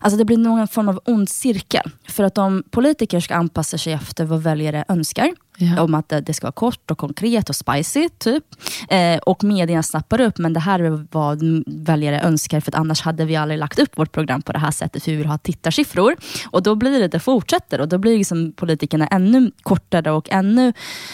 Alltså 0.00 0.18
det 0.18 0.24
blir 0.24 0.38
någon 0.38 0.68
form 0.68 0.88
av 0.88 1.00
ond 1.04 1.28
cirkel. 1.28 1.90
För 2.08 2.24
att 2.24 2.38
om 2.38 2.62
politiker 2.70 3.20
ska 3.20 3.34
anpassa 3.34 3.78
sig 3.78 3.92
efter 3.92 4.24
vad 4.24 4.42
väljare 4.42 4.84
önskar, 4.88 5.32
Ja. 5.60 5.82
Om 5.82 5.94
att 5.94 6.08
det 6.22 6.34
ska 6.34 6.44
vara 6.44 6.52
kort 6.52 6.90
och 6.90 6.98
konkret 6.98 7.48
och 7.48 7.56
spicy. 7.56 8.08
typ. 8.08 8.44
Eh, 8.88 9.16
och 9.18 9.44
medierna 9.44 9.82
snappar 9.82 10.20
upp, 10.20 10.38
men 10.38 10.52
det 10.52 10.60
här 10.60 10.80
är 10.80 11.06
vad 11.10 11.42
väljare 11.66 12.20
önskar, 12.20 12.60
för 12.60 12.76
annars 12.76 13.00
hade 13.00 13.24
vi 13.24 13.36
aldrig 13.36 13.58
lagt 13.58 13.78
upp 13.78 13.98
vårt 13.98 14.12
program 14.12 14.42
på 14.42 14.52
det 14.52 14.58
här 14.58 14.70
sättet, 14.70 15.02
för 15.04 15.10
vi 15.10 15.16
vill 15.16 15.26
ha 15.26 15.38
tittarsiffror. 15.38 16.16
Och 16.50 16.62
då 16.62 16.74
blir 16.74 17.00
det, 17.00 17.08
det 17.08 17.20
fortsätter 17.20 17.80
och 17.80 17.88
då 17.88 17.98
blir 17.98 18.18
liksom 18.18 18.52
politikerna 18.52 19.06
ännu 19.06 19.50
kortare 19.62 20.10
och 20.10 20.28
ännu 20.30 20.72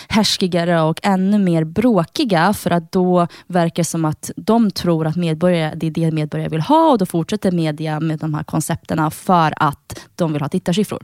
härskigare 0.08 0.82
och 0.82 1.00
ännu 1.02 1.38
mer 1.38 1.64
bråkiga, 1.64 2.52
för 2.52 2.70
att 2.70 2.92
då 2.92 3.26
verkar 3.46 3.82
det 3.82 3.84
som 3.84 4.04
att 4.04 4.30
de 4.36 4.70
tror 4.70 5.06
att 5.06 5.16
medborgare, 5.16 5.74
det 5.76 5.86
är 5.86 5.90
det 5.90 6.10
medborgare 6.10 6.48
vill 6.48 6.60
ha 6.60 6.90
och 6.90 6.98
då 6.98 7.06
fortsätter 7.06 7.52
media 7.52 8.00
med 8.00 8.18
de 8.18 8.34
här 8.34 8.42
koncepterna 8.74 9.10
för 9.10 9.52
att 9.56 10.08
de 10.16 10.32
vill 10.32 10.42
ha 10.42 10.48
tittarsiffror. 10.48 11.02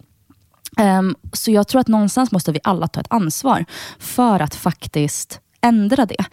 Um, 0.78 1.16
så 1.32 1.50
jag 1.50 1.68
tror 1.68 1.80
att 1.80 1.88
någonstans 1.88 2.32
måste 2.32 2.52
vi 2.52 2.60
alla 2.64 2.88
ta 2.88 3.00
ett 3.00 3.06
ansvar 3.10 3.64
för 3.98 4.40
att 4.40 4.54
faktiskt 4.54 5.40
ändra 5.62 6.06
det. 6.06 6.24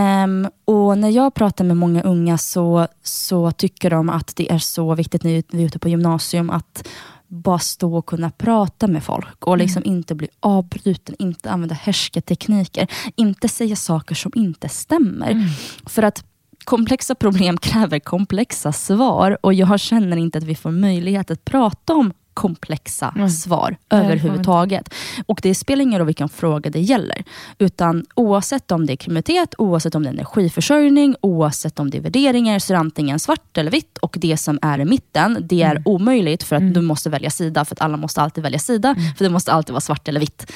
Um, 0.00 0.48
och 0.64 0.98
När 0.98 1.10
jag 1.10 1.34
pratar 1.34 1.64
med 1.64 1.76
många 1.76 2.02
unga 2.02 2.38
så, 2.38 2.88
så 3.02 3.52
tycker 3.52 3.90
de 3.90 4.10
att 4.10 4.36
det 4.36 4.52
är 4.52 4.58
så 4.58 4.94
viktigt 4.94 5.24
när 5.24 5.30
vi 5.30 5.62
är 5.62 5.66
ute 5.66 5.78
på 5.78 5.88
gymnasium 5.88 6.50
att 6.50 6.88
bara 7.28 7.58
stå 7.58 7.96
och 7.96 8.06
kunna 8.06 8.30
prata 8.30 8.86
med 8.86 9.02
folk 9.02 9.46
och 9.46 9.58
liksom 9.58 9.82
mm. 9.82 9.96
inte 9.96 10.14
bli 10.14 10.28
avbruten, 10.40 11.14
inte 11.18 11.50
använda 11.50 11.74
härsketekniker, 11.74 12.86
inte 13.16 13.48
säga 13.48 13.76
saker 13.76 14.14
som 14.14 14.32
inte 14.34 14.68
stämmer. 14.68 15.30
Mm. 15.30 15.48
För 15.86 16.02
att 16.02 16.24
komplexa 16.64 17.14
problem 17.14 17.56
kräver 17.56 17.98
komplexa 17.98 18.72
svar 18.72 19.38
och 19.40 19.54
jag 19.54 19.80
känner 19.80 20.16
inte 20.16 20.38
att 20.38 20.44
vi 20.44 20.54
får 20.54 20.70
möjlighet 20.70 21.30
att 21.30 21.44
prata 21.44 21.94
om 21.94 22.12
komplexa 22.34 23.12
mm. 23.16 23.30
svar 23.30 23.76
Nej, 23.92 24.04
överhuvudtaget. 24.04 24.94
Och 25.26 25.40
det 25.42 25.54
spelar 25.54 25.82
ingen 25.82 25.98
roll 25.98 26.06
vilken 26.06 26.28
fråga 26.28 26.70
det 26.70 26.80
gäller. 26.80 27.24
Utan 27.58 28.06
oavsett 28.14 28.70
om 28.70 28.86
det 28.86 28.92
är 28.92 28.96
kriminalitet, 28.96 29.54
oavsett 29.58 29.94
om 29.94 30.02
det 30.02 30.08
är 30.08 30.12
energiförsörjning, 30.12 31.16
oavsett 31.20 31.78
om 31.78 31.90
det 31.90 31.98
är 31.98 32.02
värderingar, 32.02 32.58
så 32.58 32.72
är 32.72 32.74
det 32.74 32.80
antingen 32.80 33.18
svart 33.18 33.58
eller 33.58 33.70
vitt. 33.70 33.98
Och 33.98 34.16
det 34.20 34.36
som 34.36 34.58
är 34.62 34.80
i 34.80 34.84
mitten, 34.84 35.38
det 35.40 35.62
är 35.62 35.70
mm. 35.70 35.82
omöjligt 35.86 36.42
för 36.42 36.56
att 36.56 36.62
mm. 36.62 36.72
du 36.72 36.80
måste 36.80 37.10
välja 37.10 37.30
sida. 37.30 37.64
För 37.64 37.74
att 37.74 37.80
alla 37.80 37.96
måste 37.96 38.20
alltid 38.20 38.44
välja 38.44 38.58
sida. 38.58 38.88
Mm. 38.88 39.14
För 39.14 39.24
det 39.24 39.30
måste 39.30 39.52
alltid 39.52 39.72
vara 39.72 39.80
svart 39.80 40.08
eller 40.08 40.20
vitt. 40.20 40.52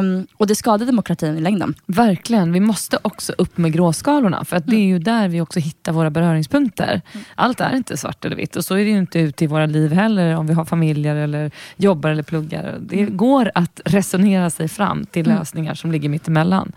Um, 0.00 0.26
och 0.36 0.46
det 0.46 0.54
skadar 0.54 0.86
demokratin 0.86 1.38
i 1.38 1.40
längden. 1.40 1.74
Verkligen. 1.86 2.52
Vi 2.52 2.60
måste 2.60 2.98
också 3.02 3.32
upp 3.38 3.58
med 3.58 3.72
gråskalorna. 3.72 4.44
För 4.44 4.56
att 4.56 4.66
det 4.66 4.76
är 4.76 4.86
ju 4.86 4.98
där 4.98 5.28
vi 5.28 5.40
också 5.40 5.60
hittar 5.60 5.92
våra 5.92 6.10
beröringspunkter. 6.10 7.00
Mm. 7.12 7.24
Allt 7.34 7.60
är 7.60 7.76
inte 7.76 7.96
svart 7.96 8.24
eller 8.24 8.36
vitt. 8.36 8.56
Och 8.56 8.64
så 8.64 8.74
är 8.74 8.84
det 8.84 8.90
ju 8.90 8.98
inte 8.98 9.18
ute 9.18 9.44
i 9.44 9.46
våra 9.46 9.66
liv 9.66 9.92
heller 9.92 10.36
om 10.36 10.46
vi 10.46 10.54
har 10.54 10.64
familj 10.64 10.97
familjer 10.98 11.16
eller 11.16 11.50
jobbar 11.76 12.10
eller 12.10 12.22
pluggar. 12.22 12.78
Det 12.80 13.00
mm. 13.00 13.16
går 13.16 13.50
att 13.54 13.80
resonera 13.84 14.50
sig 14.50 14.68
fram 14.68 15.06
till 15.06 15.26
mm. 15.26 15.38
lösningar 15.38 15.74
som 15.74 15.92
ligger 15.92 16.08
mitt 16.08 16.28
emellan. 16.28 16.72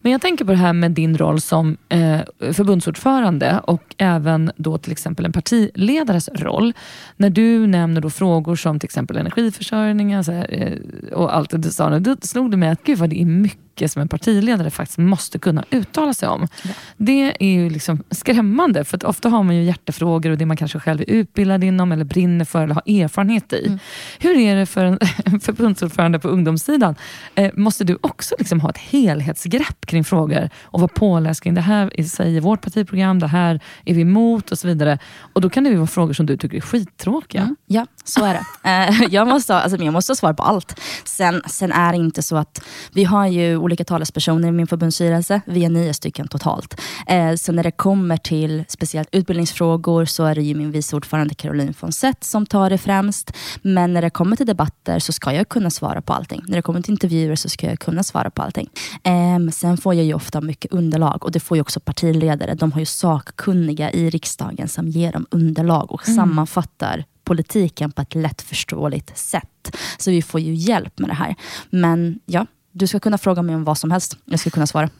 Men 0.00 0.12
jag 0.12 0.20
tänker 0.20 0.44
på 0.44 0.50
det 0.50 0.58
här 0.58 0.72
med 0.72 0.90
din 0.90 1.16
roll 1.16 1.40
som 1.40 1.76
eh, 1.88 2.20
förbundsordförande 2.52 3.60
och 3.64 3.94
även 3.98 4.52
då 4.56 4.78
till 4.78 4.92
exempel 4.92 5.24
en 5.24 5.32
partiledares 5.32 6.28
roll. 6.34 6.72
När 7.16 7.30
du 7.30 7.66
nämner 7.66 8.00
då 8.00 8.10
frågor 8.10 8.56
som 8.56 8.78
till 8.78 8.86
exempel 8.86 9.16
energiförsörjning 9.16 10.14
alltså, 10.14 10.32
eh, 10.32 10.78
och 11.12 11.36
allt 11.36 11.50
det 11.50 11.58
du 11.58 11.70
sa 11.70 11.90
nu, 11.90 12.00
då 12.00 12.16
slog 12.22 12.50
det 12.50 12.56
mig 12.56 12.68
att 12.68 12.84
gud 12.84 12.98
vad 12.98 13.10
det 13.10 13.20
är 13.20 13.26
mycket 13.26 13.69
mycket 13.80 13.92
som 13.92 14.02
en 14.02 14.08
partiledare 14.08 14.70
faktiskt 14.70 14.98
måste 14.98 15.38
kunna 15.38 15.64
uttala 15.70 16.14
sig 16.14 16.28
om. 16.28 16.48
Ja. 16.62 16.70
Det 16.96 17.36
är 17.40 17.50
ju 17.50 17.70
liksom 17.70 18.02
skrämmande, 18.10 18.84
för 18.84 19.06
ofta 19.06 19.28
har 19.28 19.42
man 19.42 19.56
ju 19.56 19.62
hjärtefrågor 19.62 20.30
och 20.30 20.38
det 20.38 20.46
man 20.46 20.56
kanske 20.56 20.78
själv 20.78 21.00
är 21.00 21.10
utbildad 21.10 21.64
inom 21.64 21.92
eller 21.92 22.04
brinner 22.04 22.44
för 22.44 22.64
eller 22.64 22.74
har 22.74 22.82
erfarenhet 22.86 23.52
i. 23.52 23.66
Mm. 23.66 23.78
Hur 24.18 24.36
är 24.36 24.56
det 24.56 24.66
för 24.66 24.84
en 24.84 24.98
förbundsordförande 25.40 26.18
på 26.18 26.28
ungdomssidan? 26.28 26.94
Eh, 27.34 27.50
måste 27.56 27.84
du 27.84 27.98
också 28.00 28.34
liksom 28.38 28.60
ha 28.60 28.70
ett 28.70 28.78
helhetsgrepp 28.78 29.86
kring 29.86 30.04
frågor 30.04 30.50
och 30.62 30.80
vara 30.80 30.90
påläst 30.94 31.42
kring 31.42 31.54
det 31.54 31.60
här 31.60 31.90
säger 32.02 32.40
vårt 32.40 32.60
partiprogram, 32.60 33.18
det 33.18 33.26
här 33.26 33.60
är 33.84 33.94
vi 33.94 34.00
emot 34.00 34.50
och 34.50 34.58
så 34.58 34.68
vidare. 34.68 34.98
Och 35.34 35.40
Då 35.40 35.50
kan 35.50 35.64
det 35.64 35.70
ju 35.70 35.76
vara 35.76 35.86
frågor 35.86 36.12
som 36.12 36.26
du 36.26 36.36
tycker 36.36 36.56
är 36.56 36.60
skittråkiga. 36.60 37.42
Mm. 37.42 37.56
Ja, 37.66 37.86
så 38.04 38.24
är 38.24 38.34
det. 38.34 38.44
Eh, 38.70 39.08
jag, 39.10 39.28
måste 39.28 39.54
alltså, 39.54 39.84
jag 39.84 39.92
måste 39.92 40.10
ha 40.10 40.16
svar 40.16 40.32
på 40.32 40.42
allt. 40.42 40.80
Sen, 41.04 41.42
sen 41.46 41.72
är 41.72 41.92
det 41.92 41.98
inte 41.98 42.22
så 42.22 42.36
att 42.36 42.64
vi 42.92 43.04
har 43.04 43.26
ju 43.26 43.56
olika 43.70 43.84
talespersoner 43.84 44.48
i 44.48 44.52
min 44.52 44.66
förbundsstyrelse. 44.66 45.40
Vi 45.44 45.64
är 45.64 45.70
nio 45.70 45.94
stycken 45.94 46.28
totalt. 46.28 46.80
Eh, 47.06 47.34
så 47.34 47.52
när 47.52 47.62
det 47.62 47.70
kommer 47.70 48.16
till 48.16 48.64
speciellt 48.68 49.08
utbildningsfrågor 49.12 50.04
så 50.04 50.24
är 50.24 50.34
det 50.34 50.42
ju 50.42 50.54
min 50.54 50.70
vice 50.70 50.96
ordförande 50.96 51.34
Caroline 51.34 51.74
Fonsett 51.74 52.24
som 52.24 52.46
tar 52.46 52.70
det 52.70 52.78
främst. 52.78 53.32
Men 53.62 53.92
när 53.92 54.02
det 54.02 54.10
kommer 54.10 54.36
till 54.36 54.46
debatter 54.46 54.98
så 54.98 55.12
ska 55.12 55.32
jag 55.32 55.48
kunna 55.48 55.70
svara 55.70 56.02
på 56.02 56.12
allting. 56.12 56.42
När 56.46 56.56
det 56.56 56.62
kommer 56.62 56.82
till 56.82 56.92
intervjuer 56.92 57.36
så 57.36 57.48
ska 57.48 57.66
jag 57.66 57.78
kunna 57.78 58.02
svara 58.02 58.30
på 58.30 58.42
allting. 58.42 58.68
Eh, 59.04 59.50
sen 59.52 59.76
får 59.76 59.94
jag 59.94 60.04
ju 60.04 60.14
ofta 60.14 60.40
mycket 60.40 60.72
underlag 60.72 61.24
och 61.24 61.32
det 61.32 61.40
får 61.40 61.56
ju 61.56 61.60
också 61.60 61.80
partiledare. 61.80 62.54
De 62.54 62.72
har 62.72 62.80
ju 62.80 62.86
sakkunniga 62.86 63.90
i 63.90 64.10
riksdagen 64.10 64.68
som 64.68 64.88
ger 64.88 65.12
dem 65.12 65.26
underlag 65.30 65.92
och 65.92 66.08
mm. 66.08 66.16
sammanfattar 66.16 67.04
politiken 67.24 67.92
på 67.92 68.02
ett 68.02 68.14
lättförståeligt 68.14 69.18
sätt. 69.18 69.76
Så 69.98 70.10
vi 70.10 70.22
får 70.22 70.40
ju 70.40 70.54
hjälp 70.54 70.98
med 70.98 71.10
det 71.10 71.14
här. 71.14 71.34
Men 71.70 72.20
ja, 72.26 72.46
du 72.72 72.86
ska 72.86 73.00
kunna 73.00 73.18
fråga 73.18 73.42
mig 73.42 73.54
om 73.54 73.64
vad 73.64 73.78
som 73.78 73.90
helst. 73.90 74.16
Jag 74.24 74.40
ska 74.40 74.50
kunna 74.50 74.66
svara. 74.66 74.90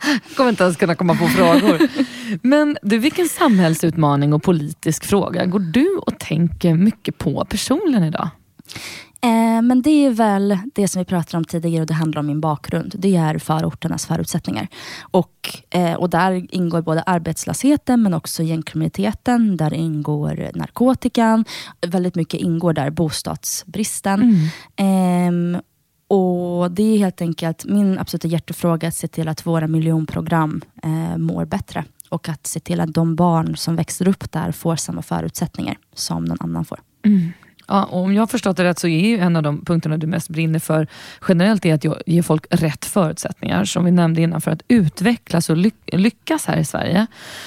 Jag 0.00 0.20
kommer 0.36 0.50
inte 0.50 0.64
ens 0.64 0.76
kunna 0.76 0.94
komma 0.94 1.14
på 1.14 1.26
frågor. 1.26 1.88
Men 2.42 2.78
du, 2.82 2.98
vilken 2.98 3.28
samhällsutmaning 3.28 4.32
och 4.32 4.42
politisk 4.42 5.04
fråga 5.04 5.46
går 5.46 5.58
du 5.58 5.96
och 6.06 6.18
tänker 6.18 6.74
mycket 6.74 7.18
på 7.18 7.44
personligen 7.44 8.04
idag? 8.04 8.28
Eh, 9.24 9.62
men 9.62 9.82
det 9.82 10.06
är 10.06 10.10
väl 10.10 10.58
det 10.74 10.88
som 10.88 10.98
vi 10.98 11.04
pratade 11.04 11.36
om 11.36 11.44
tidigare 11.44 11.80
och 11.80 11.86
det 11.86 11.94
handlar 11.94 12.20
om 12.20 12.26
min 12.26 12.40
bakgrund. 12.40 12.94
Det 12.98 13.16
är 13.16 13.38
förorternas 13.38 14.06
förutsättningar. 14.06 14.68
Och, 15.00 15.58
eh, 15.70 15.94
och 15.94 16.10
där 16.10 16.54
ingår 16.54 16.82
både 16.82 17.02
arbetslösheten 17.02 18.02
men 18.02 18.14
också 18.14 18.42
gängkriminaliteten. 18.42 19.56
Där 19.56 19.74
ingår 19.74 20.50
narkotikan. 20.54 21.44
Väldigt 21.86 22.14
mycket 22.14 22.40
ingår 22.40 22.72
där 22.72 22.90
bostadsbristen. 22.90 24.40
Mm. 24.76 25.54
Eh, 25.54 25.60
och 26.12 26.70
Det 26.70 26.82
är 26.82 26.98
helt 26.98 27.20
enkelt 27.20 27.64
min 27.64 27.98
absoluta 27.98 28.28
hjärtefråga 28.28 28.88
att 28.88 28.94
se 28.94 29.08
till 29.08 29.28
att 29.28 29.46
våra 29.46 29.66
miljonprogram 29.66 30.62
eh, 30.82 31.16
mår 31.16 31.44
bättre. 31.44 31.84
Och 32.08 32.28
att 32.28 32.46
se 32.46 32.60
till 32.60 32.80
att 32.80 32.94
de 32.94 33.16
barn 33.16 33.56
som 33.56 33.76
växer 33.76 34.08
upp 34.08 34.32
där 34.32 34.52
får 34.52 34.76
samma 34.76 35.02
förutsättningar 35.02 35.76
som 35.94 36.24
någon 36.24 36.36
annan 36.40 36.64
får. 36.64 36.80
Mm. 37.04 37.32
Ja, 37.68 37.84
om 37.84 38.14
jag 38.14 38.22
har 38.22 38.26
förstått 38.26 38.56
det 38.56 38.64
rätt 38.64 38.78
så 38.78 38.88
är 38.88 39.18
en 39.18 39.36
av 39.36 39.42
de 39.42 39.64
punkterna 39.64 39.96
du 39.96 40.06
mest 40.06 40.28
brinner 40.28 40.58
för 40.58 40.86
generellt 41.28 41.66
är 41.66 41.74
att 41.74 42.06
ge 42.06 42.22
folk 42.22 42.46
rätt 42.50 42.84
förutsättningar, 42.84 43.64
som 43.64 43.84
vi 43.84 43.90
nämnde 43.90 44.22
innan, 44.22 44.40
för 44.40 44.50
att 44.50 44.62
utvecklas 44.68 45.50
och 45.50 45.56
lyckas 45.86 46.46
här 46.46 46.56
i 46.56 46.64
Sverige. 46.64 47.06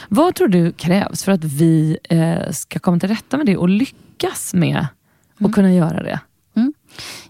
Vad 0.09 0.35
tror 0.35 0.47
du 0.47 0.71
krävs 0.71 1.23
för 1.23 1.31
att 1.31 1.43
vi 1.43 1.97
eh, 2.09 2.51
ska 2.51 2.79
komma 2.79 2.99
till 2.99 3.09
rätta 3.09 3.37
med 3.37 3.45
det 3.45 3.57
och 3.57 3.69
lyckas 3.69 4.53
med 4.53 4.77
att 5.33 5.39
mm. 5.39 5.51
kunna 5.51 5.73
göra 5.73 6.03
det? 6.03 6.19
Mm. 6.55 6.73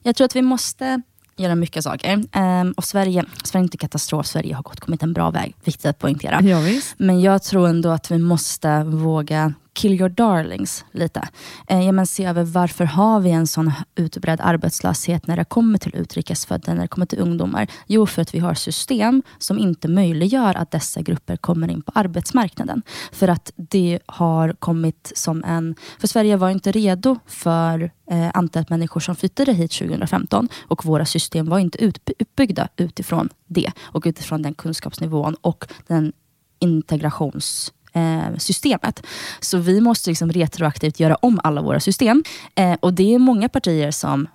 Jag 0.03 0.15
tror 0.15 0.25
att 0.25 0.35
vi 0.35 0.41
måste 0.41 1.01
göra 1.37 1.55
mycket 1.55 1.83
saker. 1.83 2.23
Um, 2.35 2.71
och 2.71 2.83
Sverige, 2.83 3.25
Sverige 3.43 3.61
är 3.61 3.63
inte 3.63 3.77
katastrof, 3.77 4.27
Sverige 4.27 4.55
har 4.55 4.63
gått, 4.63 4.79
kommit 4.79 5.03
en 5.03 5.13
bra 5.13 5.31
väg. 5.31 5.55
Viktigt 5.63 5.85
att 5.85 5.99
poängtera. 5.99 6.41
Ja, 6.41 6.81
Men 6.97 7.21
jag 7.21 7.43
tror 7.43 7.67
ändå 7.67 7.89
att 7.89 8.11
vi 8.11 8.17
måste 8.17 8.83
våga 8.83 9.53
kill 9.75 9.93
your 9.93 10.09
darlings 10.09 10.85
lite. 10.91 11.27
Eh, 11.67 11.85
ja, 11.85 11.91
men 11.91 12.05
se 12.05 12.25
över 12.25 12.43
varför 12.43 12.85
har 12.85 13.19
vi 13.19 13.31
en 13.31 13.47
sån 13.47 13.71
utbredd 13.95 14.41
arbetslöshet 14.41 15.27
när 15.27 15.37
det 15.37 15.45
kommer 15.45 15.77
till 15.77 15.95
utrikesfödda, 15.95 16.73
när 16.73 16.81
det 16.81 16.87
kommer 16.87 17.05
till 17.05 17.19
ungdomar? 17.19 17.67
Jo, 17.87 18.05
för 18.05 18.21
att 18.21 18.33
vi 18.33 18.39
har 18.39 18.53
system 18.53 19.23
som 19.37 19.59
inte 19.59 19.87
möjliggör 19.87 20.55
att 20.55 20.71
dessa 20.71 21.01
grupper 21.01 21.37
kommer 21.37 21.71
in 21.71 21.81
på 21.81 21.91
arbetsmarknaden. 21.95 22.81
För 23.11 23.27
att 23.27 23.51
det 23.55 23.99
har 24.05 24.53
kommit 24.53 25.11
som 25.15 25.43
en... 25.43 25.75
För 25.99 26.07
Sverige 26.07 26.37
var 26.37 26.49
inte 26.49 26.71
redo 26.71 27.19
för 27.25 27.91
eh, 28.11 28.29
antalet 28.33 28.69
människor 28.69 28.99
som 28.99 29.15
flyttade 29.15 29.53
hit 29.53 29.71
2015 29.71 30.49
och 30.67 30.85
våra 30.85 31.05
system 31.05 31.45
var 31.45 31.59
inte 31.59 31.83
utbyggda 32.17 32.67
utifrån 32.77 33.29
det 33.47 33.71
och 33.81 34.03
utifrån 34.05 34.41
den 34.41 34.53
kunskapsnivån 34.53 35.35
och 35.41 35.65
den 35.87 36.13
integrations 36.59 37.73
eh, 37.95 38.37
systemet. 38.37 39.05
Så 39.39 39.57
vi 39.57 39.81
måste 39.81 40.09
liksom 40.09 40.31
retroaktivt 40.31 40.99
göra 40.99 41.15
om 41.15 41.39
alla 41.43 41.61
våra 41.61 41.79
system. 41.79 42.23
Eh, 42.55 42.73
och 42.79 42.93
det 42.93 43.13
är 43.13 43.19
många 43.19 43.49
partier 43.49 43.91
som 43.91 44.27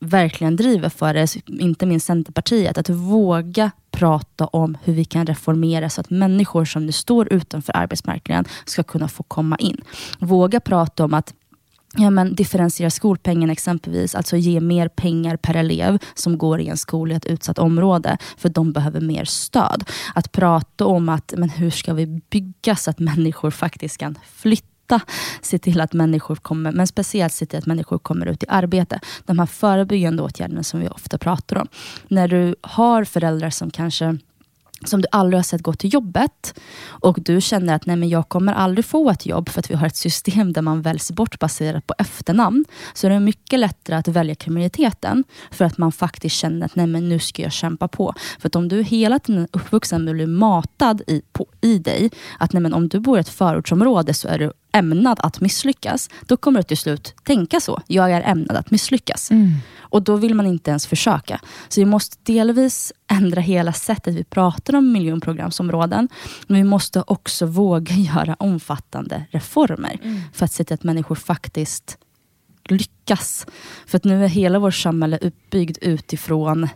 verkligen 0.00 0.56
driver 0.56 0.88
för 0.88 1.14
det, 1.14 1.36
inte 1.46 1.86
minst 1.86 2.06
Centerpartiet, 2.06 2.78
att 2.78 2.88
våga 2.88 3.70
prata 3.90 4.46
om 4.46 4.78
hur 4.84 4.94
vi 4.94 5.04
kan 5.04 5.26
reformera 5.26 5.90
så 5.90 6.00
att 6.00 6.10
människor 6.10 6.64
som 6.64 6.86
nu 6.86 6.92
står 6.92 7.32
utanför 7.32 7.76
arbetsmarknaden 7.76 8.44
ska 8.64 8.82
kunna 8.82 9.08
få 9.08 9.22
komma 9.22 9.56
in. 9.56 9.80
Våga 10.18 10.60
prata 10.60 11.04
om 11.04 11.14
att 11.14 11.34
ja, 11.96 12.10
men 12.10 12.34
differentiera 12.34 12.90
skolpengen 12.90 13.50
exempelvis, 13.50 14.14
alltså 14.14 14.36
ge 14.36 14.60
mer 14.60 14.88
pengar 14.88 15.36
per 15.36 15.54
elev 15.54 15.98
som 16.14 16.38
går 16.38 16.60
i 16.60 16.68
en 16.68 16.76
skola 16.76 17.14
i 17.14 17.16
ett 17.16 17.26
utsatt 17.26 17.58
område, 17.58 18.18
för 18.36 18.48
de 18.48 18.72
behöver 18.72 19.00
mer 19.00 19.24
stöd. 19.24 19.84
Att 20.14 20.32
prata 20.32 20.86
om 20.86 21.08
att, 21.08 21.34
men 21.36 21.48
hur 21.48 21.70
ska 21.70 21.94
vi 21.94 22.06
bygga 22.06 22.76
så 22.76 22.90
att 22.90 22.98
människor 22.98 23.50
faktiskt 23.50 23.98
kan 23.98 24.18
flytta 24.34 25.00
se 25.40 25.58
till 25.58 25.80
att 25.80 25.92
människor 25.92 26.36
kommer, 26.36 26.72
men 26.72 26.86
speciellt 26.86 27.32
se 27.32 27.46
till 27.46 27.58
att 27.58 27.66
människor 27.66 27.98
kommer 27.98 28.26
ut 28.26 28.42
i 28.42 28.46
arbete. 28.48 29.00
De 29.24 29.38
här 29.38 29.46
förebyggande 29.46 30.22
åtgärderna 30.22 30.62
som 30.62 30.80
vi 30.80 30.88
ofta 30.88 31.18
pratar 31.18 31.56
om. 31.56 31.68
När 32.08 32.28
du 32.28 32.56
har 32.60 33.04
föräldrar 33.04 33.50
som 33.50 33.70
kanske 33.70 34.18
som 34.84 35.02
du 35.02 35.08
aldrig 35.10 35.38
har 35.38 35.42
sett 35.42 35.62
gå 35.62 35.72
till 35.72 35.94
jobbet 35.94 36.60
och 36.86 37.18
du 37.22 37.40
känner 37.40 37.74
att 37.74 37.86
nej 37.86 37.96
men 37.96 38.08
jag 38.08 38.28
kommer 38.28 38.52
aldrig 38.52 38.84
få 38.84 39.10
ett 39.10 39.26
jobb 39.26 39.48
för 39.48 39.60
att 39.60 39.70
vi 39.70 39.74
har 39.74 39.86
ett 39.86 39.96
system 39.96 40.52
där 40.52 40.62
man 40.62 40.82
väljs 40.82 41.10
bort 41.12 41.38
baserat 41.38 41.86
på 41.86 41.94
efternamn. 41.98 42.64
Så 42.94 43.08
det 43.08 43.14
är 43.14 43.20
mycket 43.20 43.60
lättare 43.60 43.96
att 43.96 44.08
välja 44.08 44.34
kriminaliteten 44.34 45.24
för 45.50 45.64
att 45.64 45.78
man 45.78 45.92
faktiskt 45.92 46.36
känner 46.36 46.66
att 46.66 46.76
nej 46.76 46.86
men 46.86 47.08
nu 47.08 47.18
ska 47.18 47.42
jag 47.42 47.52
kämpa 47.52 47.88
på. 47.88 48.14
För 48.38 48.46
att 48.48 48.56
om 48.56 48.68
du 48.68 48.82
hela 48.82 49.18
tiden 49.18 49.42
är 49.42 49.48
uppvuxen 49.52 50.04
med 50.04 50.12
att 50.12 50.16
bli 50.16 50.26
matad 50.26 51.02
i, 51.06 51.22
på, 51.32 51.46
i 51.60 51.78
dig 51.78 52.10
att 52.38 52.52
nej 52.52 52.62
men 52.62 52.74
om 52.74 52.88
du 52.88 53.00
bor 53.00 53.18
i 53.18 53.20
ett 53.20 53.28
förortsområde 53.28 54.14
så 54.14 54.28
är 54.28 54.38
du 54.38 54.52
ämnad 54.74 55.20
att 55.22 55.40
misslyckas, 55.40 56.10
då 56.26 56.36
kommer 56.36 56.58
du 56.58 56.62
till 56.62 56.78
slut 56.78 57.14
tänka 57.22 57.60
så. 57.60 57.82
Jag 57.86 58.12
är 58.12 58.22
ämnad 58.22 58.56
att 58.56 58.70
misslyckas. 58.70 59.30
Mm. 59.30 59.52
Och 59.78 60.02
då 60.02 60.16
vill 60.16 60.34
man 60.34 60.46
inte 60.46 60.70
ens 60.70 60.86
försöka. 60.86 61.40
Så 61.68 61.80
vi 61.80 61.84
måste 61.84 62.16
delvis 62.22 62.92
ändra 63.10 63.40
hela 63.40 63.72
sättet 63.72 64.14
vi 64.14 64.24
pratar 64.24 64.74
om 64.76 64.92
miljonprogramsområden. 64.92 66.08
Men 66.46 66.56
vi 66.56 66.64
måste 66.64 67.04
också 67.06 67.46
våga 67.46 67.94
göra 68.14 68.36
omfattande 68.38 69.24
reformer. 69.30 69.98
Mm. 70.02 70.20
För 70.32 70.44
att 70.44 70.52
se 70.52 70.64
till 70.64 70.74
att 70.74 70.84
människor 70.84 71.14
faktiskt 71.14 71.98
lyckas. 72.68 73.46
För 73.86 73.96
att 73.96 74.04
nu 74.04 74.24
är 74.24 74.28
hela 74.28 74.58
vårt 74.58 74.74
samhälle 74.74 75.18
uppbyggd 75.22 75.78
utifrån 75.80 76.68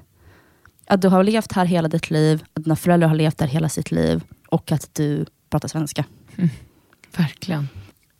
att 0.86 1.02
du 1.02 1.08
har 1.08 1.24
levt 1.24 1.52
här 1.52 1.64
hela 1.64 1.88
ditt 1.88 2.10
liv, 2.10 2.44
att 2.54 2.64
dina 2.64 2.76
föräldrar 2.76 3.08
har 3.08 3.16
levt 3.16 3.38
där 3.38 3.46
hela 3.46 3.68
sitt 3.68 3.90
liv 3.90 4.22
och 4.48 4.72
att 4.72 4.94
du 4.94 5.26
pratar 5.50 5.68
svenska. 5.68 6.04
Verkligen. 7.16 7.68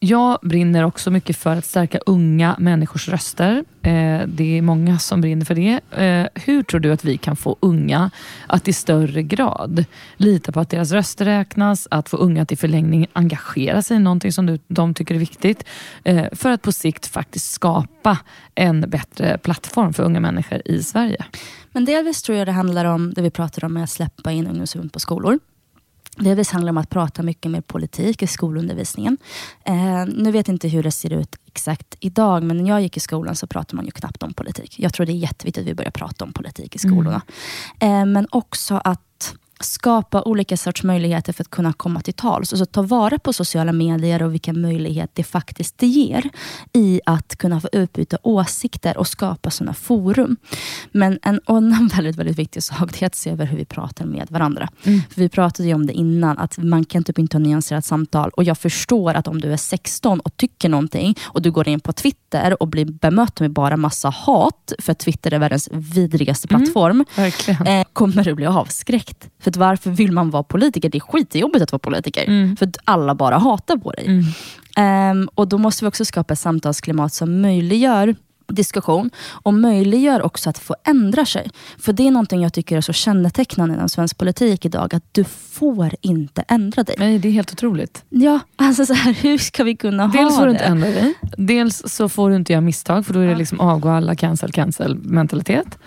Jag 0.01 0.39
brinner 0.43 0.85
också 0.85 1.11
mycket 1.11 1.37
för 1.37 1.57
att 1.57 1.65
stärka 1.65 1.99
unga 2.07 2.57
människors 2.59 3.09
röster. 3.09 3.65
Eh, 3.83 4.23
det 4.27 4.59
är 4.59 4.63
många 4.63 4.99
som 4.99 5.21
brinner 5.21 5.45
för 5.45 5.55
det. 5.55 5.81
Eh, 6.05 6.43
hur 6.45 6.63
tror 6.63 6.81
du 6.81 6.93
att 6.93 7.05
vi 7.05 7.19
kan 7.19 7.37
få 7.37 7.57
unga 7.61 8.11
att 8.47 8.69
i 8.69 8.73
större 8.73 9.23
grad 9.23 9.85
lita 10.17 10.53
på 10.53 10.61
att 10.61 10.71
deras 10.71 10.93
röster 10.93 11.25
räknas, 11.25 11.89
att 11.91 12.09
få 12.09 12.17
unga 12.17 12.43
att 12.43 12.53
i 12.53 12.57
förlängning 12.57 13.07
engagera 13.13 13.83
sig 13.83 13.97
i 13.97 14.01
någonting 14.01 14.33
som 14.33 14.47
du, 14.47 14.59
de 14.69 14.95
tycker 14.95 15.15
är 15.15 15.19
viktigt, 15.19 15.65
eh, 16.05 16.25
för 16.33 16.51
att 16.51 16.63
på 16.63 16.73
sikt 16.73 17.07
faktiskt 17.07 17.51
skapa 17.51 18.19
en 18.55 18.81
bättre 18.81 19.39
plattform 19.39 19.93
för 19.93 20.03
unga 20.03 20.21
människor 20.21 20.63
i 20.65 20.83
Sverige? 20.83 21.25
Men 21.73 21.85
delvis 21.85 22.23
tror 22.23 22.39
jag 22.39 22.49
det 22.49 22.53
handlar 22.53 22.85
om 22.85 23.15
det 23.15 23.23
vi 23.23 23.31
pratar 23.31 23.65
om 23.65 23.73
med 23.73 23.85
att 23.85 23.91
släppa 23.91 24.33
in 24.33 24.47
ungdomsförbund 24.47 24.93
på 24.93 25.01
skolor. 25.01 25.39
Delvis 26.17 26.51
handlar 26.51 26.67
det 26.67 26.71
om 26.71 26.79
att 26.79 26.91
prata 26.91 27.23
mycket 27.23 27.51
mer 27.51 27.61
politik 27.61 28.23
i 28.23 28.27
skolundervisningen. 28.27 29.19
Eh, 29.65 30.07
nu 30.07 30.31
vet 30.31 30.49
jag 30.49 30.55
inte 30.55 30.69
hur 30.69 30.83
det 30.83 30.91
ser 30.91 31.13
ut 31.13 31.37
exakt 31.47 31.97
idag, 32.01 32.43
men 32.43 32.57
när 32.57 32.69
jag 32.69 32.83
gick 32.83 32.97
i 32.97 33.01
skolan 33.01 33.37
så 33.37 33.47
pratade 33.47 33.77
man 33.77 33.85
ju 33.85 33.91
knappt 33.91 34.23
om 34.23 34.35
politik. 34.35 34.75
Jag 34.79 34.95
tror 34.95 35.07
det 35.07 35.13
är 35.13 35.15
jätteviktigt 35.15 35.63
att 35.63 35.69
vi 35.69 35.75
börjar 35.75 35.91
prata 35.91 36.25
om 36.25 36.33
politik 36.33 36.75
i 36.75 36.79
skolorna. 36.79 37.23
Eh, 37.81 38.07
men 38.07 38.27
också 38.31 38.81
att 38.85 39.35
skapa 39.61 40.23
olika 40.23 40.57
sorts 40.57 40.83
möjligheter 40.83 41.33
för 41.33 41.45
att 41.45 41.51
kunna 41.51 41.73
komma 41.73 42.01
till 42.01 42.15
tals. 42.15 42.53
Alltså 42.53 42.67
ta 42.67 42.83
vara 42.83 43.19
på 43.19 43.33
sociala 43.33 43.73
medier 43.73 44.23
och 44.23 44.35
vilken 44.35 44.61
möjlighet 44.61 45.11
det 45.15 45.25
faktiskt 45.25 45.83
ger 45.83 46.31
i 46.73 47.01
att 47.07 47.37
kunna 47.39 47.61
få 47.61 47.69
utbyta 47.73 48.17
åsikter 48.23 48.97
och 48.99 49.07
skapa 49.09 49.51
sådana 49.51 49.75
forum. 49.75 50.37
Men 50.93 51.19
en 51.23 51.41
annan 51.47 51.89
väldigt, 51.95 52.17
väldigt 52.17 52.39
viktig 52.39 52.63
sak 52.63 53.03
är 53.03 53.07
att 53.07 53.15
se 53.15 53.31
över 53.31 53.47
hur 53.47 53.57
vi 53.59 53.65
pratar 53.65 54.05
med 54.05 54.27
varandra. 54.31 54.69
Mm. 54.85 55.01
För 55.11 55.21
vi 55.21 55.29
pratade 55.29 55.75
om 55.75 55.87
det 55.87 55.93
innan, 55.93 56.39
att 56.39 56.59
man 56.59 56.85
kan 56.85 57.05
typ 57.05 57.19
inte 57.19 57.37
ha 57.37 57.41
nyanserat 57.43 57.85
samtal. 57.85 58.31
Och 58.31 58.45
jag 58.45 58.59
förstår 58.59 59.15
att 59.15 59.29
om 59.29 59.41
du 59.41 59.53
är 59.53 59.57
16 59.57 60.21
och 60.21 60.37
tycker 60.37 60.69
någonting 60.69 61.15
och 61.25 61.43
du 61.43 61.51
går 61.51 61.69
in 61.69 61.81
på 61.81 61.93
Twitter 61.93 62.63
och 62.63 62.69
blir 62.69 62.85
bemött 62.85 63.41
med 63.41 63.51
bara 63.53 63.77
massa 63.77 64.09
hat, 64.11 64.73
för 64.79 64.95
Twitter 64.95 65.33
är 65.35 65.39
världens 65.39 65.69
vidrigaste 65.73 66.49
Mm. 66.51 66.61
plattform, 66.63 67.05
Verkligen. 67.17 67.67
eh, 67.67 67.87
kommer 67.93 68.25
du 68.25 68.35
bli 68.35 68.47
avskräckt. 68.47 69.29
För 69.53 69.61
varför 69.61 69.91
vill 69.91 70.13
man 70.13 70.31
vara 70.31 70.43
politiker? 70.43 70.89
Det 70.89 70.99
är 70.99 71.01
skitjobbigt 71.01 71.63
att 71.63 71.73
vara 71.73 71.79
politiker. 71.81 72.25
Mm. 72.27 72.57
För 72.57 72.69
alla 72.85 73.15
bara 73.15 73.39
hatar 73.39 73.77
på 73.77 73.93
dig. 73.93 74.07
Mm. 74.07 74.25
Ehm, 74.77 75.29
och 75.35 75.49
Då 75.49 75.59
måste 75.59 75.85
vi 75.85 75.89
också 75.89 76.05
skapa 76.05 76.33
ett 76.33 76.41
samtalsklimat 76.41 77.13
som 77.13 77.41
möjliggör 77.41 78.15
diskussion 78.53 79.11
och 79.29 79.55
möjliggör 79.55 80.23
också 80.23 80.51
att 80.51 80.59
få 80.59 80.77
ändra 80.85 81.27
sig. 81.27 81.51
För 81.79 81.93
det 81.93 82.07
är 82.07 82.11
någonting 82.11 82.43
jag 82.43 82.53
tycker 82.53 82.77
är 82.77 82.81
så 82.81 82.93
kännetecknande 82.93 83.75
inom 83.75 83.89
svensk 83.89 84.19
politik 84.19 84.65
idag, 84.65 84.95
att 84.95 85.05
du 85.13 85.25
får 85.25 85.95
inte 86.01 86.45
ändra 86.49 86.83
dig. 86.83 86.97
Nej, 86.99 87.19
det 87.19 87.29
är 87.29 87.33
helt 87.33 87.53
otroligt. 87.53 88.05
Ja, 88.09 88.41
alltså 88.57 88.87
så 88.87 88.95
här, 88.95 89.13
hur 89.13 89.39
ska 89.39 89.65
vi 89.65 89.77
kunna 89.77 90.09
Dels 90.09 90.31
ha 90.31 90.39
får 90.39 90.47
du 90.47 90.53
det? 90.53 90.59
inte 90.59 90.65
ändra 90.65 90.89
dig. 90.89 91.15
Dels 91.37 91.83
så 91.87 92.09
får 92.09 92.31
du 92.31 92.37
inte 92.37 92.53
göra 92.53 92.61
misstag, 92.61 93.07
för 93.07 93.15
då 93.15 93.21
är 93.21 93.27
det 93.27 93.37
liksom 93.37 93.61
avgå 93.61 93.89
alla 93.89 94.17
cancel, 94.17 94.53
cancel 94.53 94.97
mentalitet. 94.97 95.79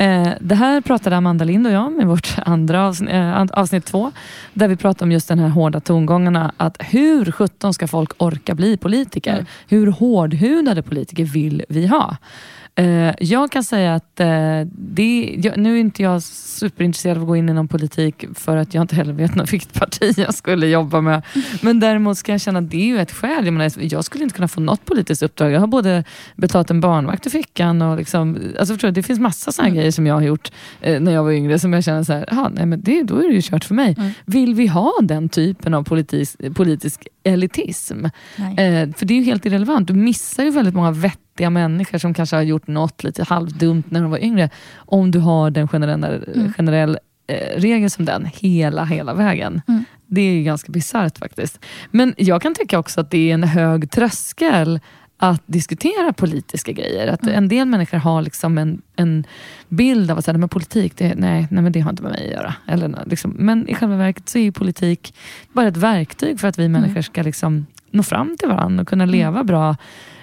Eh, 0.00 0.28
det 0.40 0.54
här 0.54 0.80
pratade 0.80 1.16
Amanda 1.16 1.44
Lind 1.44 1.66
och 1.66 1.72
jag 1.72 1.92
med 1.92 2.06
vårt 2.06 2.34
andra 2.46 2.86
avsnitt, 2.86 3.10
eh, 3.10 3.46
avsnitt 3.52 3.84
två, 3.84 4.12
där 4.54 4.68
vi 4.68 4.76
pratade 4.76 5.04
om 5.04 5.12
just 5.12 5.28
den 5.28 5.38
här 5.38 5.48
hårda 5.48 5.80
tongångarna. 5.80 6.52
Att 6.56 6.76
hur 6.80 7.32
17 7.32 7.74
ska 7.74 7.88
folk 7.88 8.22
orka 8.22 8.54
bli 8.54 8.76
politiker? 8.76 9.32
Mm. 9.32 9.46
Hur 9.68 9.86
hårdhudade 9.86 10.82
politiker 10.82 11.24
vill 11.24 11.64
vi 11.68 11.86
ha? 11.86 12.16
Eh, 12.80 13.14
jag 13.20 13.50
kan 13.52 13.64
säga 13.64 13.94
att 13.94 14.20
eh, 14.20 14.60
det, 14.72 15.52
nu 15.56 15.76
är 15.76 15.80
inte 15.80 16.02
jag 16.02 16.22
superintresserad 16.22 17.16
av 17.16 17.22
att 17.22 17.26
gå 17.28 17.36
in 17.36 17.48
i 17.48 17.52
någon 17.52 17.68
politik 17.68 18.24
för 18.34 18.56
att 18.56 18.74
jag 18.74 18.82
inte 18.82 18.96
heller 18.96 19.12
vet 19.12 19.34
något 19.34 19.52
vilket 19.52 19.72
parti 19.72 20.18
jag 20.18 20.34
skulle 20.34 20.66
jobba 20.66 21.00
med. 21.00 21.22
Men 21.62 21.80
däremot 21.80 22.18
ska 22.18 22.32
jag 22.32 22.40
känna 22.40 22.58
att 22.58 22.70
det 22.70 22.76
är 22.76 22.86
ju 22.86 22.98
ett 23.00 23.12
skäl. 23.12 23.44
Jag, 23.44 23.52
menar, 23.52 23.72
jag 23.94 24.04
skulle 24.04 24.24
inte 24.24 24.36
kunna 24.36 24.48
få 24.48 24.60
något 24.60 24.84
politiskt 24.84 25.22
uppdrag. 25.22 25.52
Jag 25.52 25.60
har 25.60 25.66
både 25.66 26.04
betalat 26.36 26.70
en 26.70 26.80
barnvakt 26.80 27.26
i 27.26 27.30
fickan 27.30 27.82
och 27.82 27.96
liksom, 27.96 28.38
alltså 28.58 28.74
förstår 28.74 28.90
det 28.90 29.02
finns 29.02 29.20
massa 29.20 29.52
sådana 29.52 29.68
Mm. 29.70 29.76
grejer 29.78 29.92
som 29.92 30.06
jag 30.06 30.14
har 30.14 30.22
gjort 30.22 30.52
eh, 30.80 31.00
när 31.00 31.12
jag 31.12 31.24
var 31.24 31.30
yngre 31.32 31.58
som 31.58 31.72
jag 31.72 31.84
känner 31.84 32.02
så 32.02 32.12
här, 32.12 32.24
"Jaha, 32.30 32.50
nej, 32.54 32.66
men 32.66 32.80
det, 32.82 33.02
då 33.02 33.18
är 33.18 33.28
det 33.28 33.34
ju 33.34 33.42
kört 33.42 33.64
för 33.64 33.74
mig. 33.74 33.94
Mm. 33.98 34.10
Vill 34.24 34.54
vi 34.54 34.66
ha 34.66 34.92
den 35.02 35.28
typen 35.28 35.74
av 35.74 35.82
politisk, 35.84 36.54
politisk 36.54 37.08
elitism? 37.24 38.04
Eh, 38.04 38.90
för 38.96 39.04
det 39.04 39.14
är 39.14 39.18
ju 39.18 39.24
helt 39.24 39.46
irrelevant. 39.46 39.88
Du 39.88 39.94
missar 39.94 40.44
ju 40.44 40.50
väldigt 40.50 40.74
många 40.74 40.90
vettiga 40.90 41.50
människor 41.50 41.98
som 41.98 42.14
kanske 42.14 42.36
har 42.36 42.42
gjort 42.42 42.66
något 42.66 43.04
lite 43.04 43.24
halvdumt 43.24 43.90
när 43.90 44.02
de 44.02 44.10
var 44.10 44.18
yngre. 44.18 44.50
Om 44.76 45.10
du 45.10 45.18
har 45.18 45.50
den 45.50 45.68
generella, 45.68 46.08
Mm. 46.08 46.52
generell 46.52 46.98
eh, 47.26 47.60
regel 47.60 47.90
som 47.90 48.04
den 48.04 48.28
hela, 48.34 48.84
hela 48.84 49.14
vägen. 49.14 49.62
Mm. 49.68 49.84
Det 50.06 50.20
är 50.20 50.32
ju 50.32 50.42
ganska 50.42 50.72
bisarrt 50.72 51.18
faktiskt. 51.18 51.58
Men 51.90 52.14
jag 52.16 52.42
kan 52.42 52.54
tycka 52.54 52.78
också 52.78 53.00
att 53.00 53.10
det 53.10 53.30
är 53.30 53.34
en 53.34 53.44
hög 53.44 53.90
tröskel 53.90 54.80
att 55.22 55.42
diskutera 55.46 56.12
politiska 56.12 56.72
grejer. 56.72 57.08
Att 57.08 57.22
Mm. 57.22 57.34
En 57.34 57.48
del 57.48 57.66
människor 57.66 57.98
har 57.98 58.22
liksom 58.22 58.58
en, 58.58 58.82
en 58.96 59.24
bild 59.68 60.10
av 60.10 60.18
att 60.18 60.24
säga, 60.24 60.38
men 60.38 60.48
politik, 60.48 60.96
det, 60.96 61.14
nej, 61.16 61.46
nej, 61.50 61.62
men 61.62 61.72
det 61.72 61.80
har 61.80 61.90
inte 61.90 62.02
med 62.02 62.12
mig 62.12 62.26
att 62.26 62.32
göra. 62.32 62.54
Eller, 62.66 63.04
liksom, 63.06 63.30
men 63.38 63.68
i 63.68 63.74
själva 63.74 63.96
verket 63.96 64.28
så 64.28 64.38
är 64.38 64.42
ju 64.42 64.52
politik 64.52 65.14
bara 65.52 65.68
ett 65.68 65.76
verktyg 65.76 66.40
för 66.40 66.48
att 66.48 66.58
vi 66.58 66.68
människor 66.68 67.00
ska 67.00 67.22
liksom 67.22 67.66
nå 67.90 68.02
fram 68.02 68.36
till 68.38 68.48
varandra 68.48 68.82
och 68.82 68.88
kunna 68.88 69.04
Mm. 69.04 69.12
leva 69.12 69.44
bra 69.44 69.76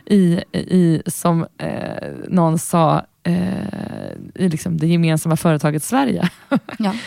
i, 0.05 0.41
i 0.53 1.01
som 1.05 1.45
eh, 1.57 2.07
någon 2.27 2.59
sa, 2.59 3.05
eh, 3.27 4.43
i 4.43 4.49
liksom 4.49 4.77
det 4.77 4.87
gemensamma 4.87 5.37
företaget 5.37 5.83
Sverige. 5.83 6.29
Ja. 6.79 6.93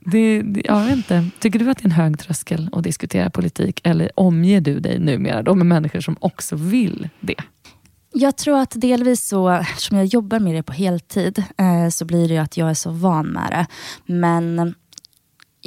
Det, 0.00 0.42
det, 0.42 0.62
jag 0.64 0.84
vet 0.84 0.96
inte. 0.96 1.30
Tycker 1.38 1.58
du 1.58 1.70
att 1.70 1.78
det 1.78 1.82
är 1.82 1.84
en 1.84 1.90
hög 1.92 2.18
tröskel 2.18 2.70
att 2.72 2.82
diskutera 2.82 3.30
politik 3.30 3.80
eller 3.84 4.10
omger 4.14 4.60
du 4.60 4.80
dig 4.80 4.98
numera 4.98 5.42
då 5.42 5.54
med 5.54 5.66
människor 5.66 6.00
som 6.00 6.16
också 6.20 6.56
vill 6.56 7.08
det? 7.20 7.34
Jag 8.12 8.36
tror 8.36 8.58
att 8.58 8.72
delvis 8.74 9.28
så, 9.28 9.48
eftersom 9.48 9.96
jag 9.96 10.06
jobbar 10.06 10.38
med 10.38 10.54
det 10.54 10.62
på 10.62 10.72
heltid, 10.72 11.44
eh, 11.58 11.88
så 11.90 12.04
blir 12.04 12.28
det 12.28 12.38
att 12.38 12.56
jag 12.56 12.70
är 12.70 12.74
så 12.74 12.90
van 12.90 13.26
med 13.26 13.50
det. 13.50 13.66
Men 14.12 14.74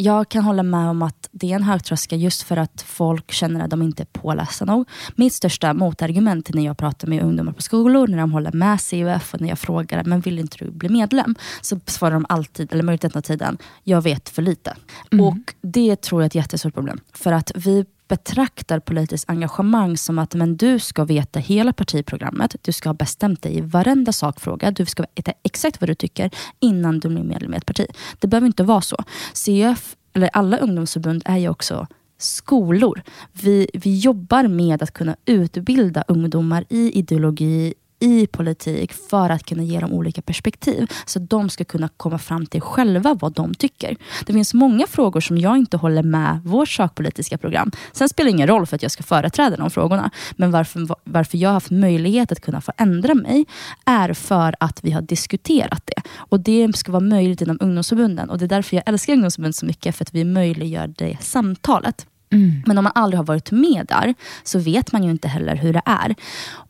jag 0.02 0.30
kan 0.30 0.44
hålla 0.44 0.64
med 0.64 0.90
om 0.90 1.02
att 1.02 1.30
det 1.32 1.52
är 1.52 1.56
en 1.56 1.64
hög 1.64 1.84
tröskel 1.84 2.22
just 2.22 2.42
för 2.42 2.58
att 2.58 2.82
folk 2.82 3.32
känner 3.32 3.64
att 3.64 3.70
de 3.70 3.82
inte 3.82 4.04
är 4.04 4.06
pålästa 4.06 4.66
nog. 4.66 4.90
Mitt 5.16 5.34
största 5.34 5.74
motargument 5.74 6.54
när 6.54 6.66
jag 6.66 6.78
pratar 6.78 7.08
med 7.08 7.24
ungdomar 7.24 7.54
på 7.54 7.62
skolor, 7.62 8.08
när 8.08 8.18
de 8.18 8.32
håller 8.32 8.52
med 8.52 8.80
CUF 8.82 9.34
och 9.34 9.42
när 9.42 9.50
jag 9.50 9.60
frågar 9.60 10.04
men 10.04 10.22
vill 10.22 10.40
inte 10.40 10.58
du 10.66 10.72
bli 10.72 10.90
medlem? 10.90 11.36
Så 11.62 11.80
svarar 11.86 12.14
de 12.14 12.26
alltid, 12.30 12.74
eller 12.74 12.84
majoriteten 12.84 13.18
av 13.18 13.22
tiden, 13.22 13.58
jag 13.84 14.02
vet 14.02 14.30
för 14.30 14.42
lite. 14.42 14.76
Mm. 15.12 15.26
Och 15.26 15.54
det 15.62 16.02
tror 16.02 16.22
jag 16.22 16.26
är 16.26 16.28
ett 16.28 16.36
jättestort 16.36 16.74
problem. 16.74 17.00
För 17.14 17.32
att 17.32 17.52
vi 17.56 17.86
betraktar 18.12 18.80
politiskt 18.80 19.30
engagemang 19.30 19.98
som 19.98 20.20
att 20.20 20.36
men 20.36 20.58
du 20.58 20.80
ska 20.80 21.04
veta 21.06 21.40
hela 21.40 21.74
partiprogrammet, 21.74 22.56
du 22.62 22.72
ska 22.72 22.90
ha 22.90 22.94
bestämt 22.94 23.42
dig 23.42 23.58
i 23.58 23.62
varenda 23.62 24.12
sakfråga, 24.12 24.72
du 24.72 24.86
ska 24.86 25.06
veta 25.16 25.34
exakt 25.44 25.82
vad 25.82 25.90
du 25.90 25.96
tycker 25.96 26.30
innan 26.60 27.00
du 27.00 27.10
blir 27.10 27.24
medlem 27.24 27.54
i 27.54 27.58
ett 27.58 27.66
parti. 27.66 27.86
Det 28.20 28.28
behöver 28.28 28.48
inte 28.48 28.64
vara 28.64 28.82
så. 28.82 28.98
CUF, 29.46 29.96
eller 30.14 30.30
alla 30.34 30.58
ungdomsförbund, 30.58 31.24
är 31.26 31.38
ju 31.38 31.50
också 31.50 31.88
skolor. 32.18 33.02
Vi, 33.32 33.68
vi 33.74 34.00
jobbar 34.00 34.48
med 34.48 34.84
att 34.84 34.94
kunna 34.94 35.16
utbilda 35.26 36.04
ungdomar 36.08 36.66
i 36.70 37.00
ideologi, 37.00 37.74
i 38.02 38.28
politik 38.28 38.94
för 38.94 39.30
att 39.30 39.46
kunna 39.46 39.64
ge 39.64 39.80
dem 39.80 39.94
olika 39.94 40.22
perspektiv. 40.22 40.88
Så 41.06 41.20
att 41.20 41.30
de 41.30 41.50
ska 41.50 41.64
kunna 41.64 41.90
komma 41.98 42.18
fram 42.18 42.46
till 42.46 42.62
själva 42.62 43.14
vad 43.14 43.34
de 43.34 43.54
tycker. 43.54 43.96
Det 44.26 44.34
finns 44.34 44.54
många 44.54 44.88
frågor 44.88 45.22
som 45.22 45.38
jag 45.38 45.58
inte 45.58 45.78
håller 45.78 46.04
med 46.04 46.42
vårt 46.44 46.70
sakpolitiska 46.70 47.38
program. 47.38 47.72
Sen 47.92 48.10
spelar 48.10 48.26
det 48.26 48.32
ingen 48.32 48.48
roll 48.48 48.66
för 48.66 48.76
att 48.76 48.82
jag 48.82 48.92
ska 48.92 49.04
företräda 49.04 49.58
de 49.58 49.70
frågorna. 49.70 50.12
Men 50.32 50.52
varför, 50.52 50.88
varför 51.04 51.38
jag 51.38 51.50
har 51.50 51.54
haft 51.54 51.72
möjlighet 51.72 52.32
att 52.32 52.42
kunna 52.42 52.62
få 52.62 52.72
ändra 52.78 53.14
mig 53.14 53.46
är 53.86 54.14
för 54.14 54.56
att 54.60 54.84
vi 54.84 54.92
har 54.92 55.02
diskuterat 55.02 55.84
det. 55.86 56.02
Och 56.18 56.40
det 56.40 56.76
ska 56.76 56.92
vara 56.92 57.04
möjligt 57.04 57.42
inom 57.42 57.58
ungdomsförbunden. 57.62 58.30
Och 58.30 58.38
det 58.38 58.46
är 58.46 58.50
därför 58.50 58.76
jag 58.76 58.84
älskar 58.86 59.14
ungdomsförbund 59.14 59.56
så 59.56 59.66
mycket. 59.66 59.96
För 59.96 60.04
att 60.04 60.14
vi 60.14 60.24
möjliggör 60.24 60.94
det 60.98 61.18
samtalet. 61.22 62.06
Mm. 62.32 62.64
Men 62.66 62.78
om 62.78 62.84
man 62.84 62.94
aldrig 62.96 63.20
har 63.20 63.26
varit 63.26 63.52
med 63.52 63.86
där 63.86 64.14
så 64.44 64.60
vet 64.60 64.92
man 64.92 65.04
ju 65.04 65.12
inte 65.12 65.28
heller 65.28 65.56
hur 65.56 65.74
det 65.74 65.82
är. 65.86 66.16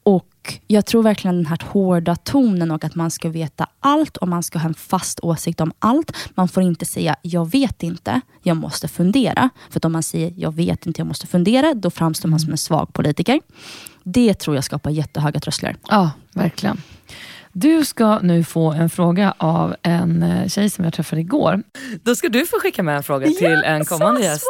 Och 0.03 0.59
jag 0.67 0.85
tror 0.85 1.03
verkligen 1.03 1.35
den 1.35 1.45
här 1.45 1.59
hårda 1.65 2.15
tonen 2.15 2.71
och 2.71 2.83
att 2.83 2.95
man 2.95 3.11
ska 3.11 3.29
veta 3.29 3.67
allt 3.79 4.17
och 4.17 4.27
man 4.27 4.43
ska 4.43 4.59
ha 4.59 4.67
en 4.67 4.73
fast 4.73 5.19
åsikt 5.19 5.61
om 5.61 5.71
allt. 5.79 6.17
Man 6.35 6.47
får 6.47 6.63
inte 6.63 6.85
säga 6.85 7.15
jag 7.21 7.51
vet 7.51 7.83
inte, 7.83 8.21
jag 8.43 8.57
måste 8.57 8.87
fundera. 8.87 9.49
För 9.69 9.85
om 9.85 9.91
man 9.91 10.03
säger 10.03 10.33
jag 10.37 10.55
vet 10.55 10.85
inte, 10.85 10.99
jag 10.99 11.07
måste 11.07 11.27
fundera, 11.27 11.73
då 11.73 11.89
framstår 11.89 12.29
man 12.29 12.39
som 12.39 12.51
en 12.51 12.57
svag 12.57 12.93
politiker. 12.93 13.39
Det 14.03 14.33
tror 14.33 14.55
jag 14.55 14.63
skapar 14.63 14.89
jättehöga 14.89 15.39
trösklar. 15.39 15.75
Ja, 15.89 16.11
verkligen. 16.33 16.81
Du 17.53 17.85
ska 17.85 18.19
nu 18.19 18.43
få 18.43 18.71
en 18.71 18.89
fråga 18.89 19.33
av 19.37 19.75
en 19.81 20.23
eh, 20.23 20.47
tjej 20.47 20.69
som 20.69 20.83
jag 20.83 20.93
träffade 20.93 21.21
igår. 21.21 21.63
Då 22.03 22.15
ska 22.15 22.29
du 22.29 22.45
få 22.45 22.59
skicka 22.59 22.83
med 22.83 22.97
en 22.97 23.03
fråga 23.03 23.27
till 23.27 23.63
en 23.65 23.85
kommande 23.85 24.21
gäst. 24.21 24.43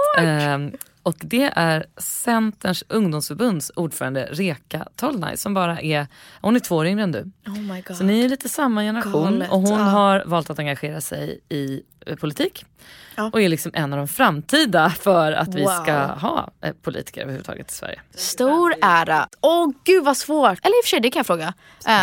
Och 1.03 1.15
det 1.19 1.51
är 1.55 1.85
Centerns 1.97 2.83
ungdomsförbunds 2.89 3.71
ordförande 3.75 4.29
Reka 4.31 4.87
Tolnaj 4.95 5.37
som 5.37 5.53
bara 5.53 5.81
är, 5.81 6.07
hon 6.41 6.55
är 6.55 6.59
två 6.59 6.75
år 6.75 6.85
yngre 6.85 7.03
än 7.03 7.11
du. 7.11 7.31
Oh 7.47 7.95
Så 7.95 8.03
ni 8.03 8.25
är 8.25 8.29
lite 8.29 8.49
samma 8.49 8.81
generation 8.81 9.23
Galet, 9.23 9.51
och 9.51 9.59
hon 9.59 9.79
ja. 9.79 9.85
har 9.85 10.23
valt 10.25 10.49
att 10.49 10.59
engagera 10.59 11.01
sig 11.01 11.39
i 11.49 11.81
politik. 12.19 12.65
Ja. 13.15 13.29
Och 13.33 13.41
är 13.41 13.49
liksom 13.49 13.71
en 13.75 13.93
av 13.93 13.97
de 13.99 14.07
framtida 14.07 14.89
för 14.89 15.31
att 15.31 15.55
vi 15.55 15.65
ska 15.65 16.05
ha 16.05 16.51
eh, 16.61 16.73
politiker 16.81 17.21
överhuvudtaget 17.21 17.71
i 17.71 17.73
Sverige. 17.73 18.01
Stor 18.15 18.75
ära. 18.81 19.27
Åh 19.41 19.65
oh, 19.65 19.71
gud 19.83 20.03
vad 20.03 20.17
svårt. 20.17 20.65
Eller 20.65 20.77
i 20.77 20.81
och 20.81 20.85
för 20.85 20.89
sig 20.89 20.99
det 20.99 21.11
kan 21.11 21.19
jag 21.19 21.25
fråga. 21.25 21.53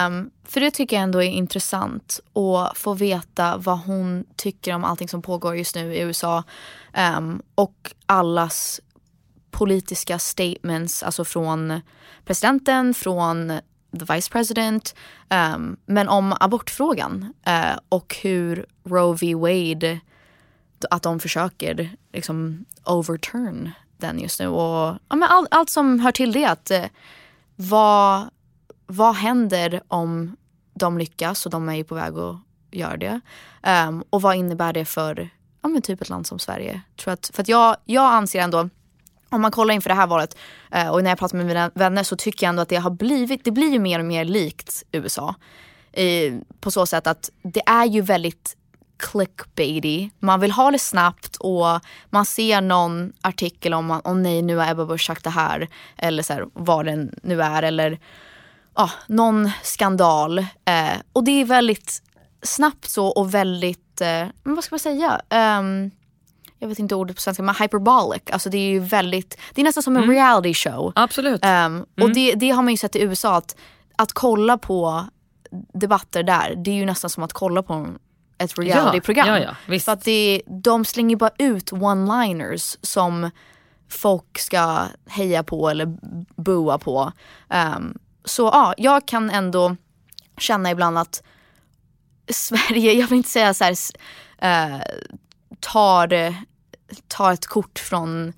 Um, 0.06 0.30
för 0.44 0.60
det 0.60 0.70
tycker 0.70 0.96
jag 0.96 1.02
ändå 1.02 1.22
är 1.22 1.28
intressant 1.28 2.20
att 2.34 2.78
få 2.78 2.94
veta 2.94 3.56
vad 3.56 3.78
hon 3.78 4.24
tycker 4.36 4.74
om 4.74 4.84
allting 4.84 5.08
som 5.08 5.22
pågår 5.22 5.56
just 5.56 5.74
nu 5.74 5.94
i 5.94 6.00
USA. 6.00 6.44
Um, 7.18 7.42
och 7.54 7.94
allas 8.06 8.80
politiska 9.50 10.18
statements, 10.18 11.02
alltså 11.02 11.24
från 11.24 11.80
presidenten, 12.24 12.94
från 12.94 13.60
the 13.92 14.14
vice 14.14 14.30
president, 14.30 14.94
um, 15.30 15.76
men 15.86 16.08
om 16.08 16.34
abortfrågan 16.40 17.32
uh, 17.48 17.78
och 17.88 18.16
hur 18.22 18.66
Roe 18.84 19.16
v 19.20 19.34
Wade, 19.34 20.00
att 20.90 21.02
de 21.02 21.20
försöker 21.20 21.96
liksom 22.12 22.64
overturn 22.84 23.70
den 23.96 24.18
just 24.18 24.40
nu. 24.40 24.48
Och 24.48 24.98
ja, 25.08 25.16
men 25.16 25.22
all, 25.22 25.46
allt 25.50 25.70
som 25.70 26.00
hör 26.00 26.12
till 26.12 26.32
det. 26.32 26.44
Att, 26.44 26.70
uh, 26.70 26.84
vad, 27.56 28.30
vad 28.86 29.14
händer 29.14 29.82
om 29.88 30.36
de 30.74 30.98
lyckas 30.98 31.46
och 31.46 31.52
de 31.52 31.68
är 31.68 31.74
ju 31.74 31.84
på 31.84 31.94
väg 31.94 32.18
att 32.18 32.36
göra 32.70 32.96
det. 32.96 33.20
Um, 33.88 34.04
och 34.10 34.22
vad 34.22 34.36
innebär 34.36 34.72
det 34.72 34.84
för 34.84 35.30
ja, 35.62 35.68
men 35.68 35.82
typ 35.82 36.02
ett 36.02 36.08
land 36.08 36.26
som 36.26 36.38
Sverige? 36.38 36.80
Tror 36.96 37.14
att, 37.14 37.30
för 37.34 37.42
att 37.42 37.48
jag, 37.48 37.76
jag 37.84 38.12
anser 38.12 38.40
ändå 38.40 38.68
om 39.30 39.40
man 39.40 39.50
kollar 39.50 39.74
inför 39.74 39.88
det 39.88 39.94
här 39.94 40.06
valet 40.06 40.36
eh, 40.72 40.88
och 40.88 41.02
när 41.02 41.10
jag 41.10 41.18
pratar 41.18 41.36
med 41.36 41.46
mina 41.46 41.70
vänner 41.74 42.02
så 42.02 42.16
tycker 42.16 42.46
jag 42.46 42.48
ändå 42.48 42.62
att 42.62 42.68
det 42.68 42.76
har 42.76 42.90
blivit, 42.90 43.44
det 43.44 43.50
blir 43.50 43.72
ju 43.72 43.78
mer 43.78 43.98
och 43.98 44.04
mer 44.04 44.24
likt 44.24 44.82
USA. 44.92 45.34
på 46.60 46.70
så 46.70 46.86
sätt 46.86 47.06
att 47.06 47.30
det 47.42 47.62
är 47.66 47.84
ju 47.84 48.00
väldigt 48.00 48.56
clickbaity. 48.98 50.10
Man 50.18 50.40
vill 50.40 50.50
ha 50.50 50.70
det 50.70 50.78
snabbt 50.78 51.36
och 51.36 51.80
man 52.10 52.26
ser 52.26 52.60
någon 52.60 53.12
artikel 53.20 53.74
om 53.74 53.90
att 53.90 54.06
oh 54.06 54.14
nej 54.14 54.42
nu 54.42 54.56
har 54.56 54.70
Ebba 54.70 54.84
Busch 54.84 55.06
sagt 55.06 55.24
det 55.24 55.30
här. 55.30 55.68
Eller 55.96 56.22
så 56.22 56.32
här, 56.32 56.46
vad 56.52 56.86
den 56.86 57.14
nu 57.22 57.42
är. 57.42 57.62
Eller 57.62 57.98
ah, 58.74 58.90
någon 59.06 59.50
skandal. 59.62 60.38
Eh, 60.38 60.96
och 61.12 61.24
det 61.24 61.30
är 61.40 61.44
väldigt 61.44 62.02
snabbt 62.42 62.90
så 62.90 63.06
och 63.06 63.34
väldigt, 63.34 64.00
eh, 64.00 64.26
vad 64.42 64.64
ska 64.64 64.74
man 64.74 64.80
säga? 64.80 65.20
Um, 65.30 65.90
jag 66.58 66.68
vet 66.68 66.78
inte 66.78 66.94
ordet 66.94 67.16
på 67.16 67.22
svenska, 67.22 67.42
men 67.42 67.54
hyperbolic. 67.54 68.22
Alltså 68.32 68.50
det 68.50 68.58
är 68.58 68.70
ju 68.70 68.80
väldigt, 68.80 69.38
det 69.54 69.60
är 69.60 69.64
nästan 69.64 69.82
som 69.82 69.96
en 69.96 70.02
mm. 70.02 70.14
reality 70.14 70.54
show. 70.54 70.92
Absolut. 70.94 71.44
Um, 71.44 71.50
mm. 71.50 71.84
Och 72.00 72.10
det, 72.10 72.34
det 72.34 72.50
har 72.50 72.62
man 72.62 72.72
ju 72.72 72.76
sett 72.76 72.96
i 72.96 73.00
USA, 73.00 73.36
att, 73.36 73.56
att 73.96 74.12
kolla 74.12 74.58
på 74.58 75.04
debatter 75.72 76.22
där, 76.22 76.54
det 76.56 76.70
är 76.70 76.74
ju 76.74 76.86
nästan 76.86 77.10
som 77.10 77.22
att 77.22 77.32
kolla 77.32 77.62
på 77.62 77.86
ett 78.38 78.58
realityprogram. 78.58 79.28
Ja, 79.28 79.38
ja, 79.38 79.54
ja, 79.66 79.78
För 79.78 79.92
att 79.92 80.04
det, 80.04 80.42
de 80.46 80.84
slänger 80.84 81.16
bara 81.16 81.30
ut 81.38 81.72
one-liners 81.72 82.76
som 82.82 83.30
folk 83.88 84.38
ska 84.38 84.84
heja 85.06 85.42
på 85.42 85.68
eller 85.68 85.96
boa 86.42 86.78
på. 86.78 87.12
Um, 87.76 87.98
så 88.24 88.42
ja, 88.42 88.74
jag 88.76 89.08
kan 89.08 89.30
ändå 89.30 89.76
känna 90.38 90.70
ibland 90.70 90.98
att 90.98 91.22
Sverige, 92.28 92.92
jag 93.00 93.06
vill 93.06 93.16
inte 93.16 93.30
säga 93.30 93.54
så 93.54 93.64
här, 93.64 93.76
uh, 94.42 94.82
tar, 95.60 96.12
eh, 96.12 96.34
tar 97.08 97.32
ett 97.32 97.46
kort 97.46 97.78
från 97.78 98.32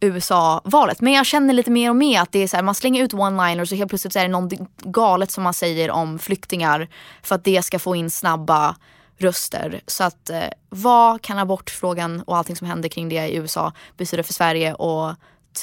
USA-valet. 0.00 1.00
Men 1.00 1.12
jag 1.12 1.26
känner 1.26 1.54
lite 1.54 1.70
mer 1.70 1.90
och 1.90 1.96
mer 1.96 2.20
att 2.20 2.32
det 2.32 2.38
är 2.38 2.48
så 2.48 2.56
här, 2.56 2.62
man 2.62 2.74
slänger 2.74 3.02
ut 3.02 3.12
one-liners 3.12 3.72
och 3.72 3.78
helt 3.78 3.88
plötsligt 3.88 4.12
så 4.12 4.18
är 4.18 4.22
det 4.22 4.28
något 4.28 4.52
galet 4.82 5.30
som 5.30 5.44
man 5.44 5.54
säger 5.54 5.90
om 5.90 6.18
flyktingar 6.18 6.88
för 7.22 7.34
att 7.34 7.44
det 7.44 7.62
ska 7.62 7.78
få 7.78 7.96
in 7.96 8.10
snabba 8.10 8.76
röster. 9.16 9.80
Så 9.86 10.04
att 10.04 10.30
eh, 10.30 10.48
vad 10.68 11.22
kan 11.22 11.38
abortfrågan 11.38 12.22
och 12.22 12.36
allting 12.36 12.56
som 12.56 12.66
händer 12.66 12.88
kring 12.88 13.08
det 13.08 13.28
i 13.28 13.36
USA 13.36 13.72
betyda 13.96 14.22
för 14.22 14.32
Sverige 14.32 14.74
och 14.74 15.14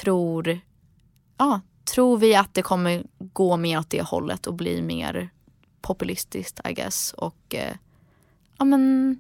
tror, 0.04 0.60
ja, 1.38 1.62
tror 1.94 2.18
vi 2.18 2.36
att 2.36 2.54
det 2.54 2.62
kommer 2.62 3.04
gå 3.20 3.58
mer 3.58 3.80
åt 3.80 3.90
det 3.90 4.02
hållet 4.02 4.48
och 4.48 4.54
bli 4.54 4.82
mer 4.82 5.30
populistiskt 5.82 6.60
I 6.70 6.74
guess 6.74 7.14
och 7.14 7.56
eh, 7.56 7.76
ja 8.58 8.66
men 8.66 9.20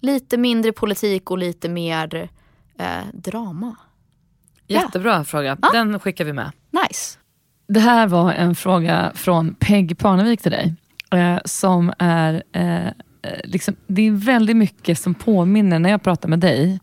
lite 0.00 0.36
mindre 0.36 0.72
politik 0.72 1.30
och 1.30 1.38
lite 1.38 1.68
mer 1.68 2.28
eh, 2.78 2.86
drama. 3.12 3.76
Jättebra 4.66 5.14
ja. 5.14 5.24
fråga. 5.24 5.56
Den 5.72 6.00
skickar 6.00 6.24
vi 6.24 6.32
med. 6.32 6.52
Nice. 6.70 7.18
Det 7.68 7.80
här 7.80 8.06
var 8.06 8.32
en 8.32 8.54
fråga 8.54 9.12
från 9.14 9.54
Peg 9.54 9.98
Parnevik 9.98 10.42
till 10.42 10.52
dig. 10.52 10.74
Eh, 11.10 11.38
som 11.44 11.92
är, 11.98 12.42
eh, 12.52 12.86
eh 12.86 12.92
liksom, 13.44 13.76
det 13.86 14.02
är 14.06 14.12
väldigt 14.12 14.56
mycket 14.56 14.98
som 14.98 15.14
påminner, 15.14 15.78
när 15.78 15.90
jag 15.90 16.02
pratar 16.02 16.28
med 16.28 16.38
dig, 16.38 16.80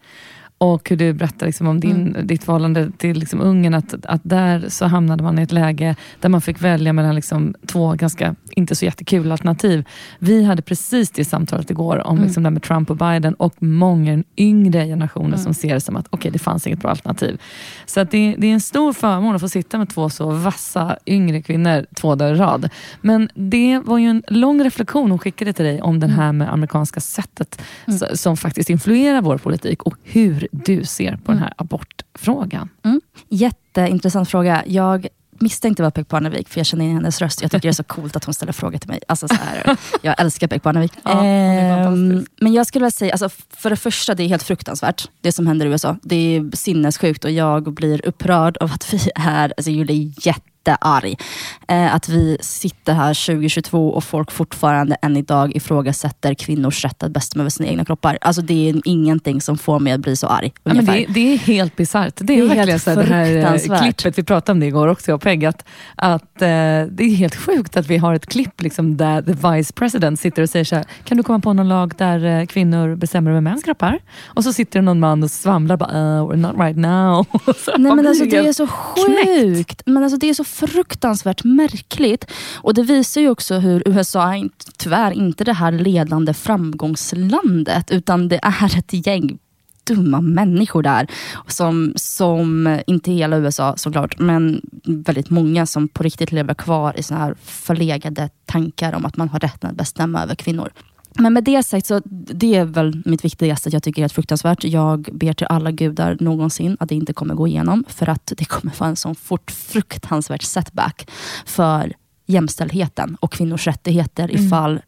och 0.58 0.90
hur 0.90 0.98
du 0.98 1.14
berättar 1.14 1.46
liksom 1.46 1.68
om 1.68 1.80
din, 1.80 2.08
mm. 2.08 2.28
ditt 2.28 2.44
förhållande 2.44 2.92
till 2.98 3.20
liksom 3.20 3.42
Ungern, 3.42 3.74
att, 3.74 4.06
att 4.06 4.22
där 4.24 4.66
så 4.70 4.86
hamnade 4.86 5.24
man 5.24 5.40
i 5.40 5.42
ett 5.42 5.52
läge 5.52 5.96
där 6.20 6.30
man 6.30 6.42
fick 6.42 6.62
välja 6.62 6.94
mellan 6.94 7.16
liksom 7.16 7.56
två 7.66 7.94
ganska, 7.94 8.36
inte 8.52 8.76
så 8.76 8.86
jättekul 8.86 9.32
alternativ. 9.32 9.88
Vi 10.20 10.44
hade 10.44 10.62
precis 10.62 11.10
det 11.10 11.26
samtalet 11.26 11.72
igår 11.72 12.08
om 12.08 12.16
mm. 12.16 12.26
liksom 12.26 12.44
det 12.44 12.50
med 12.50 12.64
Trump 12.64 12.90
och 12.90 12.98
Biden 12.98 13.34
och 13.34 13.64
många 13.64 14.24
yngre 14.38 14.86
generationer 14.86 15.28
mm. 15.28 15.40
som 15.40 15.54
ser 15.54 15.74
det 15.74 15.82
som 15.82 15.96
att 15.96 16.14
okay, 16.14 16.32
det 16.32 16.40
fanns 16.40 16.68
inget 16.68 16.80
bra 16.80 16.90
alternativ. 16.90 17.42
Så 17.86 18.00
att 18.00 18.12
det, 18.12 18.36
det 18.38 18.48
är 18.48 18.54
en 18.54 18.62
stor 18.62 18.94
förmån 18.94 19.36
att 19.36 19.42
få 19.42 19.50
sitta 19.50 19.78
med 19.78 19.90
två 19.90 20.10
så 20.10 20.30
vassa 20.30 20.98
yngre 21.06 21.42
kvinnor 21.42 21.86
två 21.96 22.16
dagar 22.16 22.34
i 22.34 22.38
rad. 22.38 22.70
Men 23.02 23.30
det 23.34 23.80
var 23.86 23.98
ju 23.98 24.08
en 24.08 24.24
lång 24.28 24.64
reflektion 24.64 25.10
hon 25.10 25.20
skickade 25.20 25.54
till 25.54 25.66
dig 25.66 25.82
om 25.82 26.00
det 26.00 26.08
här 26.08 26.32
med 26.32 26.54
amerikanska 26.54 27.00
sättet 27.00 27.62
mm. 27.88 28.00
som 28.14 28.38
faktiskt 28.38 28.70
influerar 28.70 29.22
vår 29.22 29.38
politik 29.38 29.84
och 29.84 29.96
hur 30.04 30.45
du 30.52 30.84
ser 30.84 31.18
på 31.18 31.32
den 31.32 31.42
här 31.42 31.54
abortfrågan. 31.58 32.70
Mm. 32.84 33.02
Jätteintressant 33.30 34.30
fråga. 34.30 34.64
Jag 34.68 35.08
misstänkte 35.40 35.84
var 35.84 35.92
Peg 35.92 36.08
Parnevik, 36.08 36.50
för 36.50 36.60
jag 36.60 36.66
känner 36.66 36.86
igen 36.86 36.98
hennes 36.98 37.22
röst. 37.22 37.42
Jag 37.42 37.52
tycker 37.52 37.62
det 37.62 37.72
är 37.72 37.74
så 37.74 37.84
coolt 37.84 38.16
att 38.16 38.24
hon 38.24 38.34
ställer 38.34 38.54
frågor 38.54 38.78
till 38.78 38.90
mig. 38.90 39.00
Alltså, 39.08 39.28
så 39.28 39.36
här, 39.36 39.78
jag 40.02 40.22
älskar 40.22 40.48
Peg 40.48 40.64
Parnevik. 40.64 40.94
Ja, 41.04 41.26
ehm, 41.26 42.26
men 42.42 42.54
jag 42.54 42.68
skulle 42.68 42.84
vilja 42.84 42.92
säga, 42.92 43.12
alltså, 43.12 43.30
för 43.50 43.70
det 43.70 43.76
första, 43.76 44.16
det 44.16 44.24
är 44.24 44.28
helt 44.28 44.44
fruktansvärt, 44.44 45.10
det 45.22 45.32
som 45.32 45.48
händer 45.48 45.66
i 45.66 45.70
USA. 45.70 45.98
Det 46.02 46.16
är 46.16 46.56
sinnessjukt 46.56 47.26
och 47.26 47.32
jag 47.32 47.74
blir 47.74 48.06
upprörd 48.06 48.58
av 48.58 48.72
att 48.72 48.94
vi 48.94 49.10
är, 49.16 49.54
alltså 49.58 49.72
Julia 49.72 49.96
är 49.96 50.28
jätte 50.28 50.55
jättearg. 50.66 51.20
Eh, 51.68 51.96
att 51.96 52.10
vi 52.10 52.38
sitter 52.42 52.94
här 52.94 53.26
2022 53.26 53.90
och 53.90 54.04
folk 54.04 54.32
fortfarande 54.32 54.98
än 55.02 55.18
idag 55.18 55.56
ifrågasätter 55.56 56.34
kvinnors 56.34 56.84
rätt 56.86 57.04
att 57.04 57.12
bestämma 57.12 57.42
över 57.42 57.50
sina 57.50 57.70
egna 57.70 57.86
kroppar. 57.86 58.18
Alltså 58.22 58.42
det 58.42 58.70
är 58.70 58.82
ingenting 58.86 59.42
som 59.42 59.58
får 59.58 59.80
mig 59.80 59.94
att 59.94 60.00
bli 60.00 60.16
så 60.16 60.28
arg. 60.28 60.52
Ja, 60.64 60.74
men 60.74 60.86
det, 60.86 61.06
det, 61.10 61.34
är 61.34 61.38
helt 61.38 61.76
bisarrt. 61.76 62.14
Det 62.18 62.34
är, 62.34 62.38
det 62.38 62.54
är 62.54 62.56
verkligen 62.56 62.80
så 62.80 62.96
det 62.96 63.04
här 63.04 63.70
eh, 63.72 63.80
klippet, 63.80 64.18
vi 64.18 64.24
pratade 64.24 64.52
om 64.52 64.60
det 64.60 64.66
igår 64.66 64.88
också, 64.88 65.12
jag 65.12 65.16
och 65.16 65.22
Peg, 65.22 65.46
att, 65.46 65.66
att 65.96 66.42
eh, 66.42 66.48
det 66.48 67.04
är 67.04 67.16
helt 67.16 67.36
sjukt 67.36 67.78
att 67.78 67.88
vi 67.88 67.98
har 67.98 68.14
ett 68.14 68.26
klipp 68.26 68.62
liksom, 68.62 68.98
där 68.98 69.22
the 69.22 69.50
vice 69.50 69.74
president 69.74 70.20
sitter 70.20 70.42
och 70.42 70.50
säger 70.50 70.66
så 70.66 70.76
här, 70.76 70.86
kan 71.04 71.18
du 71.18 71.24
komma 71.24 71.40
på 71.40 71.54
någon 71.54 71.68
lag 71.68 71.94
där 71.98 72.26
eh, 72.26 72.46
kvinnor 72.46 72.96
bestämmer 72.96 73.32
över 73.32 73.42
mäns 73.42 73.64
kroppar? 73.64 74.00
Och 74.26 74.44
så 74.44 74.54
sitter 74.54 74.80
det 74.80 74.86
någon 74.86 75.00
man 75.00 75.24
och 75.24 75.32
svamlar, 75.32 75.78
bara, 75.78 75.92
uh, 75.92 76.30
we're 76.30 76.36
not 76.36 76.56
right 76.60 76.78
now. 76.78 77.26
Nej, 77.78 77.96
men 77.96 78.08
alltså, 78.08 78.26
det 78.26 78.38
är 78.38 78.54
så 78.54 78.68
sjukt. 78.68 79.82
Men 79.86 80.04
alltså, 80.04 80.18
det 80.18 80.30
är 80.30 80.34
så 80.34 80.44
fruktansvärt 80.56 81.44
märkligt. 81.44 82.32
Och 82.56 82.74
Det 82.74 82.84
visar 82.84 83.22
ju 83.22 83.30
också 83.30 83.56
hur 83.56 83.84
USA 83.86 84.36
är 84.36 84.50
tyvärr 84.78 85.12
inte 85.12 85.44
det 85.44 85.54
här 85.54 85.72
ledande 85.72 86.34
framgångslandet, 86.34 87.92
utan 87.92 88.28
det 88.28 88.40
är 88.44 88.78
ett 88.78 89.08
gäng 89.08 89.40
dumma 89.84 90.22
människor 90.22 90.84
där. 90.84 91.08
Som, 91.48 91.94
som, 91.96 92.80
inte 92.88 93.12
hela 93.12 93.38
USA 93.38 93.74
såklart, 93.78 94.20
men 94.20 94.62
väldigt 94.84 95.30
många 95.30 95.66
som 95.66 95.88
på 95.88 96.04
riktigt 96.04 96.32
lever 96.32 96.54
kvar 96.54 97.00
i 97.00 97.04
såna 97.04 97.20
här 97.20 97.36
förlegade 97.44 98.30
tankar 98.46 98.94
om 98.94 99.06
att 99.06 99.18
man 99.18 99.30
har 99.30 99.40
rätten 99.40 99.70
att 99.70 99.76
bestämma 99.76 100.24
över 100.24 100.36
kvinnor. 100.36 100.72
Men 101.18 101.34
med 101.34 101.44
det 101.44 101.64
sagt, 101.64 101.86
så 101.86 102.02
det 102.06 102.56
är 102.56 102.66
väl 102.66 103.02
mitt 103.06 103.26
viktigaste, 103.26 103.70
att 103.70 103.74
jag 103.74 103.84
tycker 103.84 104.02
det 104.02 104.06
är 104.06 104.10
fruktansvärt. 104.10 104.64
Jag 104.64 105.02
ber 105.02 105.34
till 105.34 105.48
alla 105.48 105.72
gudar 105.72 106.18
någonsin 106.20 106.78
att 106.80 106.90
det 106.90 106.96
inte 106.96 107.14
kommer 107.14 107.36
gå 107.36 107.48
igenom, 107.48 107.86
för 107.88 108.10
att 108.10 108.34
det 108.38 108.46
kommer 108.46 108.74
vara 108.78 108.90
en 108.90 108.96
sån 108.96 109.16
fort 109.16 109.52
fruktansvärt 109.52 110.42
setback 110.42 111.12
för 111.46 111.94
jämställdheten 112.26 113.18
och 113.20 113.32
kvinnors 113.32 113.68
rättigheter 113.68 114.30
mm. 114.30 114.46
ifall 114.46 114.82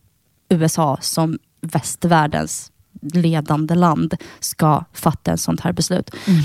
USA 0.50 0.98
som 1.02 1.40
västvärldens 1.62 2.72
ledande 3.02 3.76
land 3.76 4.14
ska 4.40 4.84
fatta 4.94 5.34
ett 5.34 5.40
sånt 5.40 5.62
här 5.62 5.74
beslut. 5.74 6.10
Mm. 6.28 6.44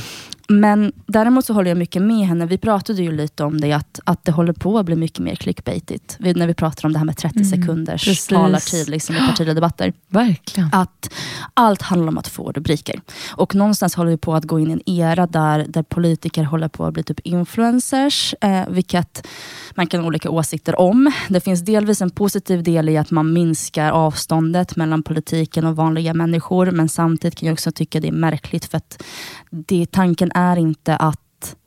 Men 0.61 0.93
däremot 1.07 1.45
så 1.45 1.53
håller 1.53 1.71
jag 1.71 1.79
mycket 1.79 2.03
med 2.03 2.27
henne. 2.27 2.47
Vi 2.47 2.59
pratade 2.59 3.03
ju 3.03 3.13
lite 3.13 3.45
om 3.45 3.61
det, 3.61 3.73
att, 3.73 4.01
att 4.05 4.25
det 4.25 4.33
håller 4.33 4.53
på 4.53 4.79
att 4.79 4.87
bli 4.87 4.97
mycket 4.97 5.19
mer 5.19 5.35
clickbaitigt. 5.35 6.17
när 6.19 6.47
vi 6.47 6.55
pratar 6.55 6.87
om 6.87 6.93
det 6.93 6.99
här 6.99 7.07
med 7.07 7.17
30 7.17 7.39
mm, 7.39 7.51
sekunders 7.51 8.31
mm, 8.31 8.43
talartid 8.43 8.89
liksom, 8.89 9.17
i 9.17 9.19
partiledardebatter. 9.19 9.93
Verkligen. 10.09 10.69
Att 10.73 11.11
allt 11.55 11.83
handlar 11.83 12.09
om 12.09 12.19
att 12.19 12.29
få 12.29 12.53
rubriker. 12.53 13.01
Och 13.31 13.55
någonstans 13.55 13.95
håller 13.95 14.11
vi 14.11 14.17
på 14.17 14.35
att 14.35 14.45
gå 14.45 14.61
in 14.61 14.71
i 14.71 14.73
en 14.73 14.83
era 14.87 15.27
där, 15.27 15.67
där 15.69 15.83
politiker 15.83 16.45
håller 16.45 16.69
på 16.69 16.87
att 16.87 16.95
bli 16.95 17.03
typ 17.03 17.21
influencers. 17.21 18.35
Eh, 18.41 18.69
vilket 18.69 19.27
man 19.75 19.87
kan 19.87 20.01
ha 20.01 20.07
olika 20.07 20.31
åsikter 20.31 20.81
om. 20.81 21.13
Det 21.29 21.41
finns 21.41 21.61
delvis 21.61 22.03
en 22.03 22.11
positiv 22.11 22.63
del 22.63 22.89
i 22.89 22.97
att 22.97 23.11
man 23.11 23.33
minskar 23.33 23.91
avståndet 23.91 24.77
mellan 24.77 25.03
politiken 25.03 25.67
och 25.67 25.77
vanliga 25.77 26.15
människor. 26.15 26.71
Men 26.71 26.89
samtidigt 26.89 27.39
kan 27.39 27.47
jag 27.47 27.53
också 27.53 27.73
tycka 27.73 28.01
det 28.01 28.09
är 28.09 28.13
märkligt 28.13 28.65
för 28.65 28.77
att 28.77 29.03
det, 29.51 29.87
tanken 29.91 30.33
är 30.35 30.41
inte 30.57 30.97
att 30.97 31.18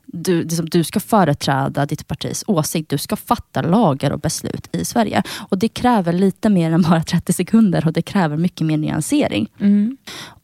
du, 0.06 0.44
liksom, 0.44 0.66
du 0.66 0.84
ska 0.84 1.00
företräda 1.00 1.86
ditt 1.86 2.08
partis 2.08 2.44
åsikt. 2.48 2.90
Du 2.90 2.98
ska 2.98 3.16
fatta 3.16 3.62
lagar 3.62 4.12
och 4.12 4.20
beslut 4.20 4.76
i 4.76 4.86
Sverige. 4.86 5.24
Och 5.50 5.58
Det 5.58 5.68
kräver 5.68 6.14
lite 6.14 6.50
mer 6.50 6.72
än 6.72 6.82
bara 6.82 7.04
30 7.04 7.34
sekunder 7.34 7.88
och 7.88 7.94
det 7.94 8.02
kräver 8.02 8.38
mycket 8.38 8.68
mer 8.68 8.78
nyansering. 8.78 9.48
Mm. 9.60 9.98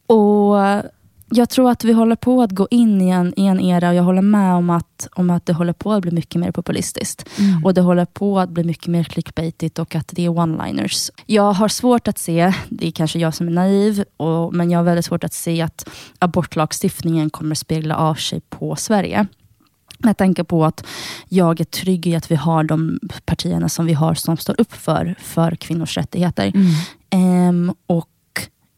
Och 0.06 0.56
jag 1.34 1.50
tror 1.50 1.70
att 1.70 1.84
vi 1.84 1.92
håller 1.92 2.16
på 2.16 2.42
att 2.42 2.50
gå 2.50 2.68
in 2.70 3.00
i 3.00 3.08
en, 3.08 3.34
i 3.36 3.46
en 3.46 3.60
era 3.60 3.88
och 3.88 3.94
jag 3.94 4.02
håller 4.02 4.22
med 4.22 4.54
om 4.54 4.70
att, 4.70 5.08
om 5.12 5.30
att 5.30 5.46
det 5.46 5.52
håller 5.52 5.72
på 5.72 5.92
att 5.92 6.02
bli 6.02 6.10
mycket 6.10 6.40
mer 6.40 6.52
populistiskt. 6.52 7.28
Mm. 7.38 7.64
Och 7.64 7.74
det 7.74 7.80
håller 7.80 8.04
på 8.04 8.40
att 8.40 8.50
bli 8.50 8.64
mycket 8.64 8.86
mer 8.86 9.04
clickbaitigt 9.04 9.78
och 9.78 9.94
att 9.94 10.08
det 10.08 10.24
är 10.24 10.28
one-liners. 10.28 11.10
Jag 11.26 11.52
har 11.52 11.68
svårt 11.68 12.08
att 12.08 12.18
se, 12.18 12.52
det 12.68 12.86
är 12.86 12.90
kanske 12.90 13.18
jag 13.18 13.34
som 13.34 13.48
är 13.48 13.52
naiv, 13.52 14.04
och, 14.16 14.54
men 14.54 14.70
jag 14.70 14.78
har 14.78 14.84
väldigt 14.84 15.04
svårt 15.04 15.24
att 15.24 15.32
se 15.32 15.62
att 15.62 15.88
abortlagstiftningen 16.18 17.30
kommer 17.30 17.54
spegla 17.54 17.96
av 17.96 18.14
sig 18.14 18.40
på 18.40 18.76
Sverige. 18.76 19.26
Med 19.98 20.16
tanke 20.16 20.44
på 20.44 20.64
att 20.64 20.86
jag 21.28 21.60
är 21.60 21.64
trygg 21.64 22.06
i 22.06 22.14
att 22.14 22.30
vi 22.30 22.34
har 22.34 22.64
de 22.64 23.00
partierna 23.24 23.68
som 23.68 23.86
vi 23.86 23.92
har 23.92 24.14
som 24.14 24.36
står 24.36 24.60
upp 24.60 24.72
för, 24.72 25.14
för 25.18 25.56
kvinnors 25.56 25.96
rättigheter. 25.96 26.52
Mm. 26.54 27.48
Um, 27.48 27.74
och 27.86 28.11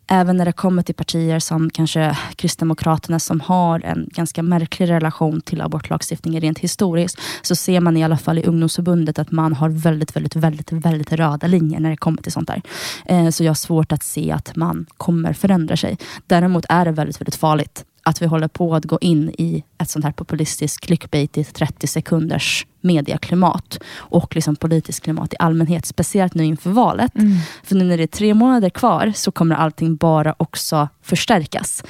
även 0.07 0.37
när 0.37 0.45
det 0.45 0.53
kommer 0.53 0.83
till 0.83 0.95
partier 0.95 1.39
som 1.39 1.71
kanske 1.71 2.19
Kristdemokraterna 2.37 3.19
som 3.19 3.41
har 3.41 3.81
en 3.81 4.09
ganska 4.13 4.43
märklig 4.43 4.91
relation 4.91 5.41
till 5.41 5.61
abortlagstiftningen 5.61 6.41
rent 6.41 6.59
historiskt, 6.59 7.21
så 7.43 7.57
ser 7.57 7.81
man 7.81 7.97
i 7.97 8.05
alla 8.05 8.17
fall 8.17 8.39
i 8.39 8.45
ungdomsförbundet 8.45 9.19
att 9.19 9.31
man 9.31 9.53
har 9.53 9.69
väldigt, 9.69 10.17
väldigt, 10.17 10.37
väldigt, 10.37 10.73
väldigt 10.73 11.13
röda 11.13 11.47
linjer 11.47 11.81
när 11.81 11.91
det 11.91 11.97
kommer 11.97 12.23
till 12.23 12.33
sånt 12.33 12.49
där. 12.49 12.63
Eh, 13.07 13.31
så 13.31 13.45
jag 13.45 13.51
har 13.51 13.55
svårt 13.55 13.93
att 13.93 14.03
se 14.03 14.33
att 14.33 14.57
man 14.57 14.87
kommer 14.97 15.33
förändra 15.33 15.77
sig. 15.77 15.99
Däremot 16.27 16.65
är 16.69 16.85
det 16.85 16.91
väldigt, 16.91 17.21
väldigt 17.21 17.37
farligt 17.37 17.85
att 18.05 18.23
vi 18.23 18.27
håller 18.27 18.49
på 18.49 18.75
att 18.75 18.85
gå 18.85 18.99
in 19.01 19.35
i 19.39 19.65
ett 19.79 19.91
sånt 19.91 20.05
här 20.05 20.13
populistiskt 20.13 20.87
clickbaitigt 20.87 21.55
30 21.55 21.87
sekunders 21.87 22.67
medieklimat 22.81 23.79
och 23.97 24.35
liksom 24.35 24.57
politiskt 24.57 25.05
klimat 25.05 25.33
i 25.33 25.37
allmänhet. 25.39 25.87
Speciellt 25.87 26.35
nu 26.35 26.45
inför 26.45 26.71
valet. 26.71 27.17
Mm. 27.17 27.37
För 27.63 27.75
nu 27.75 27.85
när 27.85 27.97
det 27.97 28.03
är 28.03 28.07
tre 28.07 28.35
månader 28.35 28.71
kvar 28.71 29.13
så 29.17 29.33
kommer 29.33 29.55
allting 29.55 29.97
bara 29.97 30.35
också 30.37 30.89
förstärkas. 31.03 31.85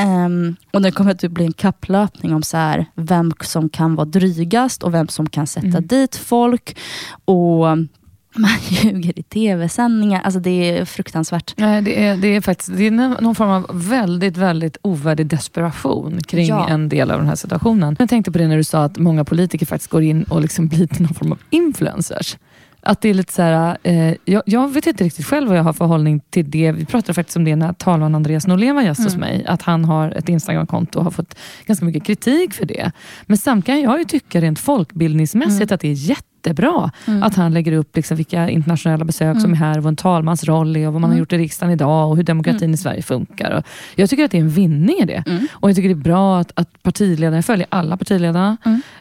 Um, 0.00 0.56
och 0.72 0.82
det 0.82 0.90
kommer 0.90 1.10
att 1.10 1.30
bli 1.30 1.44
en 1.44 1.52
kapplöpning 1.52 2.34
om 2.34 2.42
så 2.42 2.56
här, 2.56 2.86
vem 2.94 3.32
som 3.40 3.68
kan 3.68 3.94
vara 3.94 4.04
drygast 4.04 4.82
och 4.82 4.94
vem 4.94 5.08
som 5.08 5.28
kan 5.28 5.46
sätta 5.46 5.66
mm. 5.66 5.86
dit 5.86 6.16
folk. 6.16 6.78
Och 7.24 7.66
man 8.38 8.50
ljuger 8.70 9.18
i 9.18 9.22
tv-sändningar. 9.22 10.22
Alltså 10.22 10.40
det 10.40 10.78
är 10.78 10.84
fruktansvärt. 10.84 11.54
Nej, 11.56 11.82
det, 11.82 12.04
är, 12.04 12.16
det 12.16 12.28
är 12.28 12.40
faktiskt 12.40 12.76
det 12.76 12.86
är 12.86 12.90
någon 12.90 13.34
form 13.34 13.50
av 13.50 13.66
väldigt, 13.72 14.36
väldigt 14.36 14.76
ovärdig 14.82 15.26
desperation 15.26 16.20
kring 16.20 16.46
ja. 16.46 16.68
en 16.68 16.88
del 16.88 17.10
av 17.10 17.18
den 17.18 17.28
här 17.28 17.36
situationen. 17.36 17.96
Jag 17.98 18.08
tänkte 18.08 18.32
på 18.32 18.38
det 18.38 18.48
när 18.48 18.56
du 18.56 18.64
sa 18.64 18.84
att 18.84 18.98
många 18.98 19.24
politiker 19.24 19.66
faktiskt 19.66 19.90
går 19.90 20.02
in 20.02 20.22
och 20.22 20.40
liksom 20.40 20.68
blir 20.68 21.02
någon 21.02 21.14
form 21.14 21.32
av 21.32 21.38
influencers. 21.50 22.36
Att 22.86 23.00
det 23.00 23.08
är 23.08 23.14
lite 23.14 23.32
så 23.32 23.42
här, 23.42 23.76
eh, 23.82 24.14
jag, 24.24 24.42
jag, 24.46 24.72
vet 24.72 24.86
inte 24.86 25.04
riktigt 25.04 25.26
själv 25.26 25.48
vad 25.48 25.58
jag 25.58 25.62
har 25.62 25.72
för 25.72 25.84
hållning 25.84 26.20
till 26.30 26.50
det. 26.50 26.72
Vi 26.72 26.84
pratade 26.84 27.14
faktiskt 27.14 27.36
om 27.36 27.44
det 27.44 27.56
när 27.56 27.72
talman 27.72 28.14
Andreas 28.14 28.46
Norlén 28.46 28.74
var 28.74 28.82
gäst 28.82 28.98
mm. 28.98 29.12
hos 29.12 29.16
mig. 29.16 29.44
Att 29.46 29.62
han 29.62 29.84
har 29.84 30.10
ett 30.10 30.28
Instagramkonto 30.28 30.98
och 30.98 31.04
har 31.04 31.10
fått 31.10 31.38
ganska 31.66 31.84
mycket 31.84 32.04
kritik 32.04 32.54
för 32.54 32.66
det. 32.66 32.92
Men 33.26 33.38
samtidigt 33.38 33.66
kan 33.66 33.80
jag 33.80 33.98
ju 33.98 34.04
tycka 34.04 34.40
rent 34.40 34.58
folkbildningsmässigt 34.58 35.70
mm. 35.70 35.74
att 35.74 35.80
det 35.80 35.88
är 35.88 35.92
jätte 35.92 36.35
jättebra 36.46 36.90
mm. 37.06 37.22
att 37.22 37.34
han 37.34 37.54
lägger 37.54 37.72
upp 37.72 37.96
liksom 37.96 38.16
vilka 38.16 38.48
internationella 38.48 39.04
besök 39.04 39.30
mm. 39.30 39.40
som 39.40 39.52
är 39.52 39.56
här, 39.56 39.80
vad 39.80 39.86
en 39.86 39.96
talmans 39.96 40.44
roll 40.44 40.76
är 40.76 40.86
och 40.86 40.92
vad 40.92 41.00
man 41.00 41.10
har 41.10 41.14
mm. 41.14 41.18
gjort 41.18 41.32
i 41.32 41.38
riksdagen 41.38 41.72
idag 41.72 42.10
och 42.10 42.16
hur 42.16 42.22
demokratin 42.22 42.62
mm. 42.62 42.74
i 42.74 42.76
Sverige 42.76 43.02
funkar. 43.02 43.50
Och 43.50 43.64
jag 43.94 44.10
tycker 44.10 44.24
att 44.24 44.30
det 44.30 44.38
är 44.38 44.42
en 44.42 44.48
vinning 44.48 44.96
i 44.98 45.04
det. 45.04 45.24
Mm. 45.26 45.46
Och 45.52 45.68
jag 45.70 45.76
tycker 45.76 45.88
det 45.88 45.92
är 45.92 46.04
bra 46.12 46.38
att, 46.38 46.52
att 46.54 46.82
partiledarna, 46.82 47.36
jag 47.36 47.44
följer 47.44 47.66
alla 47.70 47.96
partiledarna. 47.96 48.56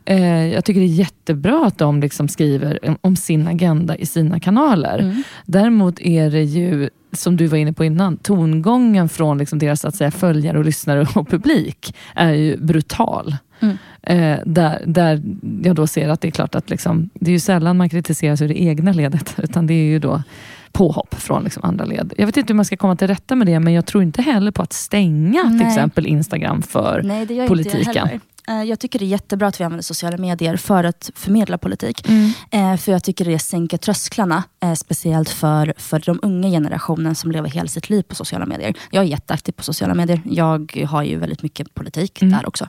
Eh, 0.06 0.46
jag 0.54 0.66
tycker 0.66 0.82
det 0.82 0.88
är 0.88 1.00
jättebra 1.00 1.66
att 1.68 1.78
de 1.78 2.00
liksom 2.00 2.28
skriver 2.28 2.98
om 3.02 3.16
sin 3.16 3.48
agenda 3.48 3.96
i 3.96 4.06
sina 4.06 4.39
kanaler. 4.39 5.24
Däremot 5.46 6.02
är 6.02 6.32
det 6.32 6.43
ju 6.43 6.89
som 7.12 7.38
du 7.38 7.48
var 7.48 7.58
inne 7.58 7.74
på 7.74 7.86
innan, 7.86 8.18
tongången 8.18 9.10
från 9.10 9.38
liksom 9.38 9.60
deras 9.60 9.86
att 9.86 9.96
säga, 9.96 10.12
följare, 10.12 10.58
och 10.58 10.66
lyssnare 10.66 11.08
och 11.16 11.30
publik 11.30 11.96
är 12.16 12.34
ju 12.34 12.58
brutal. 12.58 13.36
Mm. 13.60 13.78
Eh, 14.01 14.39
där, 14.45 14.84
där 14.86 15.22
jag 15.64 15.76
då 15.76 15.88
ser 15.88 16.10
att 16.10 16.22
det 16.22 16.28
är 16.28 16.32
klart 16.32 16.56
att 16.56 16.70
liksom, 16.70 17.10
det 17.14 17.30
är 17.30 17.34
ju 17.34 17.39
sällan 17.39 17.78
man 17.78 17.89
kritiseras 17.89 18.41
ur 18.41 18.47
det 18.47 18.62
egna 18.62 18.91
ledet, 18.91 19.36
utan 19.43 19.68
det 19.68 19.74
är 19.74 19.86
ju 19.86 19.99
då 19.99 20.24
påhopp 20.72 21.16
från 21.16 21.43
liksom 21.43 21.64
andra 21.64 21.86
led. 21.86 22.14
Jag 22.18 22.26
vet 22.26 22.38
inte 22.38 22.53
hur 22.53 22.56
man 22.56 22.66
ska 22.66 22.78
komma 22.78 22.95
till 22.95 23.08
rätta 23.08 23.36
med 23.36 23.47
det, 23.47 23.60
men 23.60 23.74
jag 23.74 23.86
tror 23.86 24.03
inte 24.03 24.22
heller 24.22 24.51
på 24.51 24.62
att 24.62 24.74
stänga 24.74 25.43
Nej. 25.43 25.60
till 25.60 25.68
exempel 25.68 26.06
Instagram 26.06 26.62
för 26.62 27.01
Nej, 27.03 27.26
det 27.26 27.34
gör 27.34 27.47
politiken. 27.47 27.80
Inte 27.80 27.91
jag 27.91 28.06
heller. 28.06 28.22
Eh, 28.48 28.64
jag 28.64 28.80
tycker 28.80 29.00
det 29.00 29.06
är 29.06 29.08
jättebra 29.08 29.48
att 29.48 29.60
vi 29.60 29.64
använder 29.64 29.84
sociala 29.84 30.18
medier 30.18 30.58
för 30.58 30.84
att 30.84 31.12
förmedla 31.16 31.58
politik. 31.58 32.08
Mm. 32.08 32.32
Eh, 32.52 32.78
för 32.78 32.91
jag 32.91 33.04
tycker 33.04 33.26
det 33.26 33.39
sänker 33.39 33.78
trösklarna, 33.78 34.43
eh, 34.64 34.74
speciellt 34.74 35.30
för, 35.30 35.74
för 35.78 36.04
de 36.06 36.20
unga 36.22 36.50
generationen 36.50 37.16
som 37.16 37.32
lever 37.32 37.50
hela 37.50 37.68
sitt 37.68 37.89
liv 37.89 38.02
på 38.02 38.16
sociala 38.16 38.46
medier. 38.46 38.74
Jag 38.91 39.04
är 39.04 39.08
jätteaktiv 39.08 39.52
på 39.52 39.64
sociala 39.64 39.93
medier. 39.93 40.22
Jag 40.26 40.86
har 40.89 41.04
ju 41.04 41.18
väldigt 41.18 41.43
mycket 41.43 41.74
politik 41.74 42.22
mm. 42.22 42.34
där 42.34 42.48
också. 42.48 42.68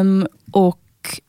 Um, 0.00 0.26
och 0.52 0.80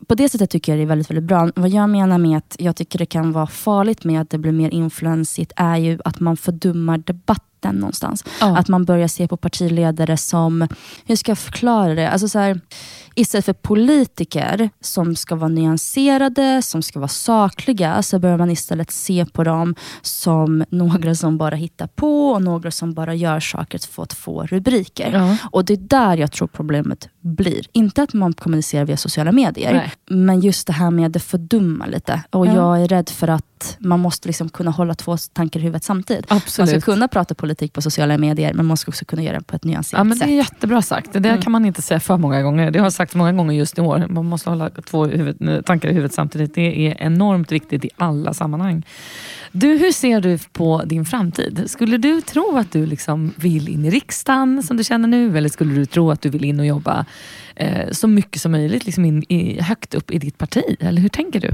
på 0.08 0.16
det 0.16 0.30
sättet 0.30 0.50
tycker 0.50 0.72
jag 0.72 0.80
det 0.80 0.84
är 0.84 0.88
väldigt, 0.88 1.10
väldigt 1.10 1.24
bra. 1.24 1.52
Vad 1.56 1.70
jag 1.70 1.90
menar 1.90 2.18
med 2.18 2.38
att 2.38 2.56
jag 2.60 2.76
tycker 2.76 3.00
det 3.00 3.06
kan 3.06 3.32
vara 3.32 3.48
farligt 3.48 4.04
med 4.04 4.22
att 4.22 4.30
det 4.30 4.38
blir 4.38 4.52
mer 4.52 4.70
influensigt 4.70 5.52
är 5.56 5.78
ju 5.78 6.00
att 6.06 6.20
man 6.20 6.38
fördummar 6.38 6.98
debatten 6.98 7.55
någonstans. 7.64 8.24
Oh. 8.42 8.60
Att 8.60 8.68
man 8.68 8.86
börjar 8.86 9.08
se 9.08 9.28
på 9.28 9.38
partiledare 9.38 10.18
som, 10.18 10.68
hur 11.06 11.16
ska 11.16 11.32
jag 11.32 11.40
förklara 11.40 11.96
det? 11.96 12.10
Alltså 12.10 12.28
så 12.28 12.40
här, 12.40 12.62
Istället 13.18 13.46
för 13.46 13.54
politiker 13.54 14.70
som 14.82 15.16
ska 15.16 15.36
vara 15.36 15.48
nyanserade, 15.48 16.62
som 16.62 16.82
ska 16.82 17.00
vara 17.00 17.08
sakliga, 17.08 18.04
så 18.04 18.20
börjar 18.20 18.38
man 18.38 18.52
istället 18.52 18.92
se 18.92 19.26
på 19.26 19.44
dem 19.44 19.76
som 20.02 20.66
några 20.70 21.16
som 21.16 21.38
bara 21.38 21.56
hittar 21.56 21.88
på 21.88 22.30
och 22.30 22.42
några 22.42 22.72
som 22.72 22.94
bara 22.94 23.14
gör 23.14 23.40
saker 23.40 23.80
för 23.92 24.04
att 24.04 24.14
få 24.14 24.44
rubriker. 24.44 25.12
Ja. 25.14 25.38
Och 25.52 25.66
det 25.66 25.74
är 25.74 25.78
där 25.78 26.18
jag 26.18 26.32
tror 26.32 26.48
problemet 26.48 27.10
blir. 27.22 27.66
Inte 27.72 28.04
att 28.04 28.14
man 28.14 28.34
kommunicerar 28.34 28.86
via 28.86 28.98
sociala 28.98 29.32
medier, 29.32 29.74
Nej. 29.74 29.92
men 30.06 30.40
just 30.40 30.68
det 30.68 30.74
här 30.74 30.92
med 30.92 31.06
att 31.06 31.14
det 31.14 31.20
fördummar 31.20 31.88
lite. 31.88 32.24
Och 32.30 32.48
ja. 32.48 32.56
jag 32.56 32.84
är 32.84 32.88
rädd 32.88 33.10
för 33.10 33.28
att 33.28 33.78
man 33.80 34.00
måste 34.00 34.28
liksom 34.28 34.50
kunna 34.50 34.72
hålla 34.72 34.94
två 34.94 35.18
tankar 35.18 35.60
i 35.60 35.64
huvudet 35.64 35.84
samtidigt. 35.84 36.26
Absolut. 36.30 36.72
Man 36.72 36.82
ska 36.82 36.92
kunna 36.92 37.08
prata 37.08 37.36
politik 37.46 37.74
på 37.74 37.82
sociala 37.82 38.18
medier, 38.18 38.54
men 38.54 38.66
man 38.66 38.78
ska 38.78 38.90
också 38.90 39.06
kunna 39.06 39.24
göra 39.24 39.38
det 39.38 39.44
på 39.44 39.56
ett 39.56 39.64
nyanserat 39.64 40.00
ja, 40.00 40.04
men 40.04 40.18
sätt. 40.18 40.28
Det 40.28 40.34
är 40.34 40.38
jättebra 40.38 40.82
sagt. 40.82 41.14
Det 41.14 41.20
där 41.20 41.30
mm. 41.30 41.42
kan 41.42 41.52
man 41.52 41.66
inte 41.66 41.82
säga 41.82 42.00
för 42.00 42.18
många 42.18 42.42
gånger. 42.42 42.72
Det 42.72 42.80
har 42.80 42.86
jag 42.86 42.94
sagt 42.94 43.16
många 43.16 43.34
gånger 43.34 43.54
just 43.54 43.78
i 43.78 43.82
år. 43.82 44.08
Man 44.10 44.26
måste 44.26 44.50
hålla 44.50 44.70
två 44.70 45.06
huvud, 45.06 45.66
tankar 45.66 45.90
i 45.90 45.94
huvudet 45.94 46.14
samtidigt. 46.14 46.56
Det 46.56 46.88
är 46.88 46.96
enormt 47.00 47.52
viktigt 47.52 47.86
i 47.86 47.90
alla 47.98 48.34
sammanhang. 48.34 48.86
Du, 49.52 49.68
hur 49.78 49.92
ser 49.92 50.22
du 50.22 50.38
på 50.38 50.84
din 50.86 51.06
framtid? 51.06 51.64
Skulle 51.68 51.98
du 51.98 52.22
tro 52.22 52.58
att 52.58 52.72
du 52.72 52.86
liksom 52.86 53.34
vill 53.36 53.70
in 53.70 53.86
i 53.86 53.90
riksdagen 53.90 54.64
som 54.64 54.78
du 54.78 54.84
känner 54.84 55.08
nu? 55.08 55.38
Eller 55.38 55.50
skulle 55.50 55.76
du 55.76 55.86
tro 55.86 56.12
att 56.12 56.22
du 56.22 56.30
vill 56.30 56.46
in 56.46 56.60
och 56.60 56.66
jobba 56.66 57.06
eh, 57.56 57.92
så 57.92 58.08
mycket 58.08 58.42
som 58.42 58.52
möjligt 58.52 58.86
liksom 58.86 59.06
in, 59.06 59.24
i, 59.30 59.62
högt 59.62 59.94
upp 59.94 60.12
i 60.12 60.20
ditt 60.20 60.38
parti? 60.38 60.64
Eller 60.80 61.02
hur 61.02 61.10
tänker 61.10 61.40
du? 61.40 61.50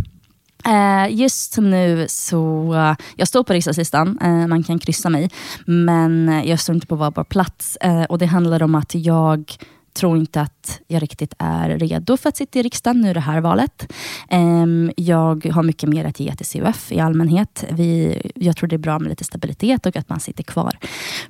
Eh, 0.66 1.16
just 1.16 1.58
nu 1.58 2.06
så, 2.10 2.96
jag 3.16 3.28
står 3.28 3.44
på 3.44 3.54
riksdagslistan, 3.54 4.18
eh, 4.22 4.48
man 4.48 4.64
kan 4.64 4.80
kryssa 4.80 5.10
mig, 5.10 5.30
men 5.66 6.42
jag 6.46 6.60
står 6.60 6.76
inte 6.76 6.88
på 6.88 6.96
valbar 6.96 7.24
plats. 7.24 7.76
Eh, 7.82 8.04
och 8.04 8.18
det 8.18 8.26
handlar 8.26 8.64
om 8.64 8.76
att 8.76 8.96
jag 8.96 9.58
tror 9.94 10.18
inte 10.18 10.42
att 10.42 10.82
jag 10.88 11.04
riktigt 11.04 11.34
är 11.40 11.70
redo 11.70 12.18
för 12.18 12.30
att 12.30 12.38
sitta 12.38 12.60
i 12.60 12.64
riksdagen 12.64 13.02
nu 13.02 13.14
det 13.14 13.20
här 13.20 13.42
valet. 13.42 13.94
Ehm, 14.30 14.92
jag 14.98 15.46
har 15.46 15.64
mycket 15.64 15.90
mer 15.90 16.06
att 16.06 16.20
ge 16.20 16.36
till 16.36 16.46
CUF 16.46 16.92
i 16.92 17.00
allmänhet. 17.00 17.66
Vi, 17.70 18.22
jag 18.36 18.58
tror 18.58 18.70
det 18.70 18.76
är 18.76 18.78
bra 18.78 19.00
med 19.00 19.10
lite 19.10 19.24
stabilitet 19.24 19.86
och 19.86 19.96
att 19.96 20.10
man 20.10 20.20
sitter 20.20 20.44
kvar. 20.44 20.78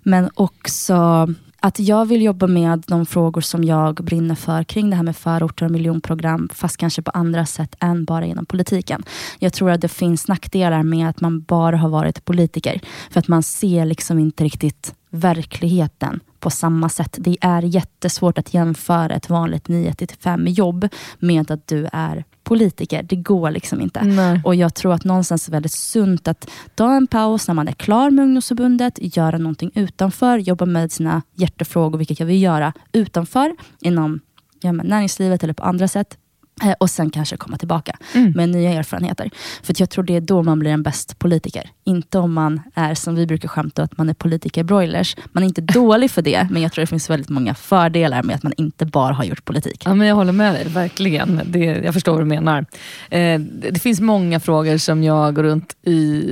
Men 0.03 0.29
också 0.33 1.27
att 1.63 1.79
jag 1.79 2.05
vill 2.05 2.21
jobba 2.21 2.47
med 2.47 2.83
de 2.87 3.05
frågor 3.05 3.41
som 3.41 3.63
jag 3.63 3.95
brinner 3.95 4.35
för 4.35 4.63
kring 4.63 4.89
det 4.89 4.95
här 4.95 5.03
med 5.03 5.15
förorter 5.15 5.65
och 5.65 5.71
miljonprogram, 5.71 6.49
fast 6.53 6.77
kanske 6.77 7.01
på 7.01 7.11
andra 7.11 7.45
sätt 7.45 7.75
än 7.79 8.05
bara 8.05 8.25
inom 8.25 8.45
politiken. 8.45 9.03
Jag 9.39 9.53
tror 9.53 9.71
att 9.71 9.81
det 9.81 9.87
finns 9.87 10.27
nackdelar 10.27 10.83
med 10.83 11.09
att 11.09 11.21
man 11.21 11.41
bara 11.41 11.77
har 11.77 11.89
varit 11.89 12.25
politiker, 12.25 12.81
för 13.09 13.19
att 13.19 13.27
man 13.27 13.43
ser 13.43 13.85
liksom 13.85 14.19
inte 14.19 14.43
riktigt 14.43 14.93
verkligheten 15.09 16.19
på 16.39 16.49
samma 16.49 16.89
sätt. 16.89 17.17
Det 17.19 17.37
är 17.41 17.61
jättesvårt 17.61 18.37
att 18.37 18.53
jämföra 18.53 19.15
ett 19.15 19.29
vanligt 19.29 19.67
9-5 19.67 20.49
jobb 20.49 20.87
med 21.19 21.51
att 21.51 21.67
du 21.67 21.87
är 21.93 22.23
politiker. 22.51 23.03
Det 23.03 23.15
går 23.15 23.51
liksom 23.51 23.81
inte. 23.81 24.03
Nej. 24.03 24.41
Och 24.45 24.55
jag 24.55 24.73
tror 24.75 24.93
att 24.93 25.03
någonstans 25.03 25.47
är 25.47 25.51
väldigt 25.51 25.71
sunt 25.71 26.27
att 26.27 26.49
ta 26.75 26.93
en 26.93 27.07
paus 27.07 27.47
när 27.47 27.55
man 27.55 27.67
är 27.67 27.71
klar 27.71 28.09
med 28.11 28.23
ungdomsförbundet, 28.23 29.17
göra 29.17 29.37
någonting 29.37 29.71
utanför, 29.75 30.37
jobba 30.37 30.65
med 30.65 30.91
sina 30.91 31.21
hjärtefrågor, 31.35 31.97
vilket 31.97 32.19
jag 32.19 32.27
vill 32.27 32.41
göra 32.41 32.73
utanför, 32.91 33.55
inom 33.79 34.19
ja, 34.61 34.71
näringslivet 34.71 35.43
eller 35.43 35.53
på 35.53 35.63
andra 35.63 35.87
sätt. 35.87 36.17
Eh, 36.63 36.73
och 36.79 36.89
sen 36.89 37.09
kanske 37.09 37.37
komma 37.37 37.57
tillbaka 37.57 37.97
Mm. 38.13 38.31
med 38.35 38.49
nya 38.49 38.71
erfarenheter. 38.73 39.29
För 39.63 39.75
jag 39.77 39.89
tror 39.89 40.03
det 40.03 40.15
är 40.15 40.21
då 40.21 40.43
man 40.43 40.59
blir 40.59 40.71
en 40.71 40.83
bäst 40.83 41.19
politiker. 41.19 41.69
Inte 41.83 42.17
om 42.19 42.33
man 42.33 42.61
är, 42.75 42.95
som 42.95 43.15
vi 43.15 43.27
brukar 43.27 43.47
skämta, 43.47 43.83
att 43.83 43.97
man 43.97 44.09
är 44.09 44.13
politiker-broilers. 44.13 45.15
Man 45.31 45.43
är 45.43 45.47
inte 45.47 45.61
dålig 45.73 46.11
för 46.11 46.21
det, 46.21 46.47
men 46.51 46.61
jag 46.61 46.71
tror 46.71 46.81
det 46.81 46.87
finns 46.87 47.09
väldigt 47.09 47.29
många 47.29 47.53
fördelar 47.55 48.23
med 48.23 48.35
att 48.35 48.43
man 48.43 48.53
inte 48.57 48.85
bara 48.85 49.13
har 49.13 49.23
gjort 49.23 49.45
politik. 49.45 49.81
Ja, 49.85 49.93
men 49.93 50.07
jag 50.07 50.15
håller 50.15 50.31
med 50.33 50.53
dig, 50.53 50.65
verkligen. 50.67 51.41
Det, 51.45 51.59
jag 51.59 51.93
förstår 51.93 52.11
vad 52.11 52.21
du 52.21 52.25
menar. 52.25 52.65
Eh, 53.09 53.39
det, 53.39 53.71
det 53.71 53.79
finns 53.79 53.99
många 54.01 54.39
frågor 54.39 54.77
som 54.77 55.03
jag 55.03 55.35
går 55.35 55.43
runt 55.43 55.75
i 55.85 56.23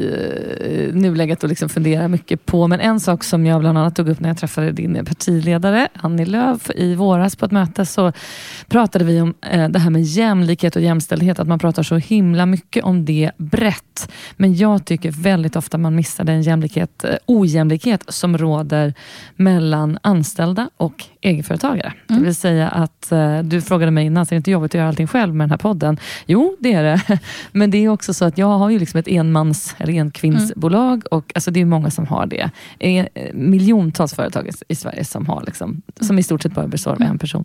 eh, 0.62 0.94
nuläget 0.96 1.44
och 1.44 1.50
liksom 1.50 1.70
funderar 1.70 2.08
mycket 2.08 2.46
på. 2.46 2.68
Men 2.68 2.80
en 2.80 3.00
sak 3.00 3.24
som 3.24 3.46
jag 3.46 3.60
bland 3.60 3.78
annat 3.78 3.96
tog 3.96 4.10
upp 4.10 4.20
när 4.20 4.30
jag 4.30 4.38
träffade 4.38 4.72
din 4.72 5.06
partiledare 5.06 5.88
Annie 5.94 6.26
Lööf 6.26 6.70
i 6.76 6.96
våras 6.96 7.36
på 7.36 7.46
ett 7.46 7.52
möte, 7.52 7.86
så 7.86 8.12
pratade 8.68 9.06
vi 9.06 9.22
om 9.22 9.34
eh, 9.52 9.70
det 9.70 9.80
här 9.80 9.90
med 9.90 10.04
jämlikhet 10.20 10.76
och 10.76 10.82
jämställdhet. 10.82 11.40
Att 11.40 11.48
man 11.48 11.60
pratar 11.60 11.84
så 11.84 11.96
himla 11.98 12.46
mycket 12.46 12.84
om 12.84 13.06
det 13.06 13.32
brett. 13.38 14.12
Men 14.38 14.56
jag 14.56 14.86
tycker 14.86 15.12
väldigt 15.12 15.56
ofta 15.56 15.78
man 15.78 15.96
missar 15.96 16.24
den 16.24 16.42
jämlikhet, 16.42 17.04
eh, 17.04 17.16
ojämlikhet 17.26 18.04
som 18.08 18.38
råder 18.38 18.94
mellan 19.36 20.00
anställda 20.02 20.70
och 20.78 21.04
egenföretagare. 21.22 21.94
Det 22.08 22.20
vill 22.24 22.36
säga 22.36 22.68
att 22.70 23.12
eh, 23.12 23.40
du 23.40 23.62
frågade 23.62 23.92
mig 23.92 24.06
innan, 24.06 24.26
så 24.26 24.30
är 24.30 24.36
det 24.36 24.38
inte 24.38 24.52
jobbigt 24.52 24.72
att 24.72 24.80
göra 24.80 24.88
allting 24.88 25.08
själv 25.08 25.36
med 25.36 25.44
den 25.46 25.50
här 25.52 25.58
podden? 25.58 25.98
Jo, 26.26 26.56
det 26.60 26.74
är 26.74 26.84
det. 26.84 27.20
Men 27.52 27.72
det 27.72 27.78
är 27.78 27.90
också 27.90 28.14
så 28.14 28.26
att 28.26 28.38
jag 28.38 28.58
har 28.58 28.70
ju 28.70 28.80
liksom 28.80 29.00
ett 29.00 29.08
enmans 29.08 29.76
eller 29.78 29.94
enkvinnsbolag 30.02 31.04
och 31.12 31.32
alltså 31.36 31.52
det 31.52 31.62
är 31.62 31.66
många 31.66 31.92
som 31.92 32.08
har 32.08 32.26
det. 32.26 32.50
Eh, 32.80 33.06
Miljontals 33.34 34.14
företag 34.14 34.50
i- 34.68 34.76
Sverige 34.76 35.06
som 35.06 35.28
har 35.28 35.44
liksom, 35.46 35.82
som 36.00 36.20
i 36.20 36.24
stort 36.24 36.42
sett 36.44 36.54
bara 36.54 36.68
består 36.68 36.92
av 36.92 37.02
en 37.02 37.18
person. 37.20 37.44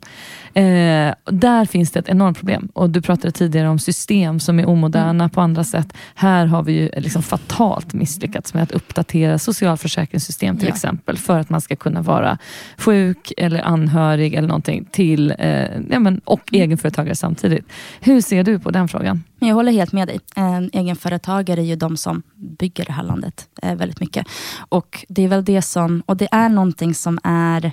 Eh, 0.54 1.14
där 1.24 1.64
finns 1.64 1.90
det 1.90 1.98
ett 2.00 2.08
enormt 2.08 2.38
problem. 2.38 2.53
Och 2.74 2.90
Du 2.90 3.02
pratade 3.02 3.32
tidigare 3.32 3.68
om 3.68 3.78
system 3.78 4.40
som 4.40 4.58
är 4.60 4.68
omoderna 4.68 5.28
på 5.28 5.40
andra 5.40 5.64
sätt. 5.64 5.92
Här 6.14 6.46
har 6.46 6.62
vi 6.62 6.72
ju 6.72 6.90
liksom 6.96 7.22
fatalt 7.22 7.92
misslyckats 7.94 8.54
med 8.54 8.62
att 8.62 8.72
uppdatera 8.72 9.38
socialförsäkringssystem 9.38 10.56
till 10.58 10.68
Ja. 10.68 10.74
exempel, 10.74 11.18
för 11.18 11.38
att 11.38 11.50
man 11.50 11.60
ska 11.60 11.76
kunna 11.76 12.02
vara 12.02 12.38
sjuk 12.76 13.32
eller 13.36 13.60
anhörig 13.62 14.34
eller 14.34 14.48
någonting 14.48 14.84
till, 14.92 15.34
eh, 15.38 15.48
ja, 15.90 15.98
men, 15.98 16.20
och 16.24 16.52
egenföretagare 16.52 17.14
samtidigt. 17.14 17.64
Hur 18.00 18.20
ser 18.20 18.44
du 18.44 18.58
på 18.58 18.70
den 18.70 18.88
frågan? 18.88 19.22
Jag 19.38 19.54
håller 19.54 19.72
helt 19.72 19.92
med 19.92 20.08
dig. 20.08 20.20
En 20.36 20.70
egenföretagare 20.72 21.60
är 21.60 21.64
ju 21.64 21.76
de 21.76 21.96
som 21.96 22.22
bygger 22.34 22.84
det 22.84 22.92
här 22.92 23.02
landet 23.04 23.48
eh, 23.62 23.74
väldigt 23.74 24.00
mycket. 24.00 24.26
Och 24.68 25.04
det 25.08 25.22
är 25.24 25.28
väl 25.28 25.44
det 25.44 25.62
som, 25.62 26.02
och 26.06 26.16
det 26.16 26.28
är 26.32 26.48
någonting 26.48 26.94
som 26.94 27.18
är 27.24 27.72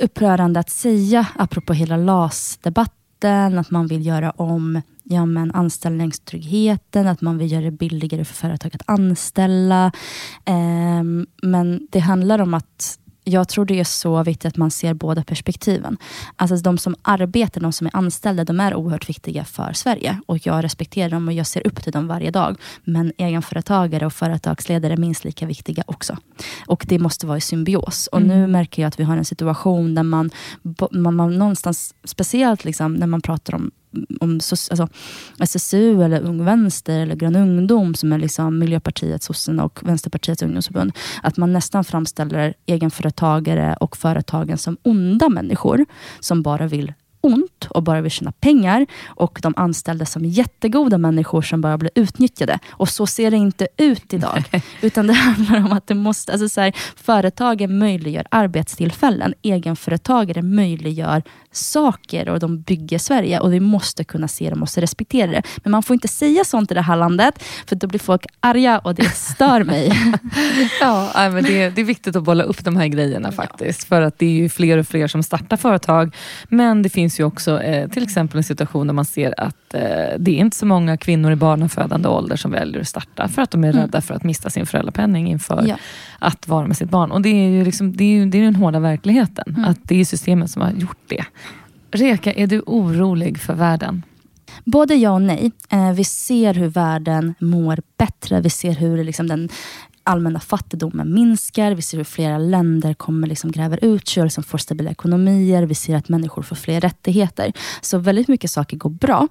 upprörande 0.00 0.60
att 0.60 0.70
säga, 0.70 1.26
apropå 1.36 1.72
hela 1.72 1.96
LAS-debatten, 1.96 2.94
att 3.28 3.70
man 3.70 3.86
vill 3.86 4.06
göra 4.06 4.30
om 4.30 4.82
ja, 5.02 5.26
men 5.26 5.50
anställningstryggheten, 5.50 7.06
att 7.06 7.20
man 7.20 7.38
vill 7.38 7.52
göra 7.52 7.64
det 7.64 7.70
billigare 7.70 8.24
för 8.24 8.34
företag 8.34 8.70
att 8.74 8.88
anställa. 8.88 9.92
Eh, 10.44 11.02
men 11.42 11.88
det 11.90 11.98
handlar 11.98 12.40
om 12.40 12.54
att 12.54 12.98
jag 13.24 13.48
tror 13.48 13.64
det 13.64 13.80
är 13.80 13.84
så 13.84 14.22
viktigt 14.22 14.48
att 14.48 14.56
man 14.56 14.70
ser 14.70 14.94
båda 14.94 15.24
perspektiven. 15.24 15.96
Alltså 16.36 16.56
de 16.56 16.78
som 16.78 16.96
arbetar, 17.02 17.60
de 17.60 17.72
som 17.72 17.86
är 17.86 17.96
anställda, 17.96 18.44
de 18.44 18.60
är 18.60 18.74
oerhört 18.74 19.08
viktiga 19.08 19.44
för 19.44 19.72
Sverige. 19.72 20.20
Och 20.26 20.46
jag 20.46 20.64
respekterar 20.64 21.10
dem 21.10 21.28
och 21.28 21.34
jag 21.34 21.46
ser 21.46 21.66
upp 21.66 21.82
till 21.82 21.92
dem 21.92 22.06
varje 22.06 22.30
dag. 22.30 22.56
Men 22.84 23.12
egenföretagare 23.16 24.06
och 24.06 24.12
företagsledare 24.12 24.92
är 24.92 24.96
minst 24.96 25.24
lika 25.24 25.46
viktiga 25.46 25.82
också. 25.86 26.16
Och 26.66 26.84
det 26.88 26.98
måste 26.98 27.26
vara 27.26 27.38
i 27.38 27.40
symbios. 27.40 28.06
Och 28.06 28.22
nu 28.22 28.46
märker 28.46 28.82
jag 28.82 28.88
att 28.88 29.00
vi 29.00 29.04
har 29.04 29.16
en 29.16 29.24
situation 29.24 29.94
där 29.94 30.02
man, 30.02 30.30
man, 30.90 31.14
man 31.14 31.38
någonstans, 31.38 31.94
speciellt 32.04 32.64
liksom 32.64 32.94
när 32.94 33.06
man 33.06 33.20
pratar 33.20 33.54
om 33.54 33.70
om 34.20 34.34
alltså, 34.34 34.88
SSU 35.40 36.02
eller 36.02 36.20
Ung 36.20 36.44
Vänster 36.44 37.00
eller 37.00 37.16
Grön 37.16 37.36
Ungdom 37.36 37.94
som 37.94 38.12
är 38.12 38.18
liksom 38.18 38.58
Miljöpartiet, 38.58 39.22
sossarna 39.22 39.64
och 39.64 39.80
Vänsterpartiets 39.82 40.42
ungdomsförbund. 40.42 40.92
Att 41.22 41.36
man 41.36 41.52
nästan 41.52 41.84
framställer 41.84 42.54
egenföretagare 42.66 43.76
och 43.80 43.96
företagen 43.96 44.58
som 44.58 44.76
onda 44.82 45.28
människor 45.28 45.86
som 46.20 46.42
bara 46.42 46.66
vill 46.66 46.92
ont 47.20 47.66
och 47.70 47.82
bara 47.82 48.00
vill 48.00 48.10
tjäna 48.10 48.32
pengar 48.32 48.86
och 49.06 49.38
de 49.42 49.54
anställda 49.56 50.06
som 50.06 50.24
jättegoda 50.24 50.98
människor 50.98 51.42
som 51.42 51.60
bara 51.60 51.78
blir 51.78 51.90
utnyttjade. 51.94 52.58
Och 52.70 52.88
så 52.88 53.06
ser 53.06 53.30
det 53.30 53.36
inte 53.36 53.68
ut 53.76 54.14
idag. 54.14 54.44
Utan 54.80 55.06
det 55.06 55.12
handlar 55.12 55.58
om 55.58 55.72
att 55.72 55.86
det 55.86 55.94
måste, 55.94 56.32
alltså 56.32 56.48
så 56.48 56.60
här, 56.60 56.72
företagen 56.96 57.78
möjliggör 57.78 58.26
arbetstillfällen. 58.30 59.34
Egenföretagare 59.42 60.42
möjliggör 60.42 61.22
saker 61.52 62.28
och 62.28 62.40
de 62.40 62.60
bygger 62.60 62.98
Sverige 62.98 63.40
och 63.40 63.52
vi 63.52 63.60
måste 63.60 64.04
kunna 64.04 64.28
se 64.28 64.50
det, 64.50 64.56
måste 64.56 64.80
respektera 64.80 65.30
det. 65.30 65.42
Men 65.56 65.70
man 65.70 65.82
får 65.82 65.94
inte 65.94 66.08
säga 66.08 66.44
sånt 66.44 66.70
i 66.70 66.74
det 66.74 66.82
här 66.82 66.96
landet 66.96 67.44
för 67.66 67.76
då 67.76 67.86
blir 67.86 68.00
folk 68.00 68.26
arga 68.40 68.78
och 68.78 68.94
det 68.94 69.10
stör 69.14 69.64
mig. 69.64 69.92
Ja, 70.80 71.30
men 71.32 71.44
det, 71.44 71.70
det 71.70 71.80
är 71.80 71.84
viktigt 71.84 72.16
att 72.16 72.22
bolla 72.22 72.44
upp 72.44 72.64
de 72.64 72.76
här 72.76 72.86
grejerna 72.86 73.32
faktiskt. 73.32 73.84
För 73.84 74.02
att 74.02 74.18
det 74.18 74.44
är 74.44 74.48
fler 74.48 74.78
och 74.78 74.86
fler 74.86 75.06
som 75.08 75.22
startar 75.22 75.56
företag. 75.56 76.16
Men 76.48 76.82
det 76.82 76.88
finns 76.88 77.20
ju 77.20 77.24
också 77.24 77.62
eh, 77.62 77.88
till 77.88 78.02
exempel 78.02 78.36
en 78.38 78.44
situation 78.44 78.86
där 78.86 78.94
man 78.94 79.04
ser 79.04 79.40
att 79.40 79.74
eh, 79.74 79.80
det 80.18 80.30
är 80.30 80.38
inte 80.38 80.56
så 80.56 80.66
många 80.66 80.96
kvinnor 80.96 81.32
i 81.32 81.36
barnafödande 81.36 82.08
ålder 82.08 82.36
som 82.36 82.50
väljer 82.50 82.80
att 82.80 82.88
starta. 82.88 83.28
För 83.28 83.42
att 83.42 83.50
de 83.50 83.64
är 83.64 83.72
rädda 83.72 84.00
för 84.00 84.14
att 84.14 84.24
mista 84.24 84.50
sin 84.50 84.66
föräldrapenning 84.66 85.30
inför 85.30 85.64
Ja. 85.66 85.76
Att 86.20 86.48
vara 86.48 86.66
med 86.66 86.76
sitt 86.76 86.90
barn. 86.90 87.10
Och 87.10 87.22
det 87.22 87.28
är 87.28 87.50
ju 87.50 87.64
liksom, 87.64 87.96
det 87.96 88.04
är 88.04 88.08
ju, 88.08 88.26
det 88.26 88.38
är 88.38 88.42
den 88.42 88.56
hårda 88.56 88.78
verkligheten. 88.78 89.64
Att 89.64 89.78
det 89.82 90.00
är 90.00 90.04
systemet 90.04 90.50
som 90.50 90.62
har 90.62 90.70
gjort 90.72 90.98
det. 91.06 91.24
Reka, 91.90 92.32
är 92.32 92.46
du 92.46 92.62
orolig 92.66 93.40
för 93.40 93.54
världen? 93.54 94.02
Både 94.64 94.94
ja 94.94 95.10
och 95.10 95.22
nej. 95.22 95.52
Eh, 95.70 95.92
vi 95.92 96.04
ser 96.04 96.54
hur 96.54 96.68
världen 96.68 97.34
mår 97.38 97.78
bättre. 97.96 98.40
Vi 98.40 98.50
ser 98.50 98.72
hur 98.72 99.04
liksom 99.04 99.28
den 99.28 99.48
allmänna 100.10 100.40
fattigdomen 100.40 101.14
minskar. 101.14 101.72
Vi 101.72 101.82
ser 101.82 101.96
hur 101.96 102.04
flera 102.04 102.38
länder 102.38 102.94
kommer 102.94 103.28
liksom 103.28 103.52
gräver 103.52 103.84
ut 103.84 104.08
sig 104.08 104.20
och 104.20 104.26
liksom 104.26 104.44
får 104.44 104.58
stabila 104.58 104.90
ekonomier. 104.90 105.62
Vi 105.62 105.74
ser 105.74 105.96
att 105.96 106.08
människor 106.08 106.42
får 106.42 106.56
fler 106.56 106.80
rättigheter. 106.80 107.52
Så 107.80 107.98
väldigt 107.98 108.28
mycket 108.28 108.50
saker 108.50 108.76
går 108.76 108.90
bra. 108.90 109.28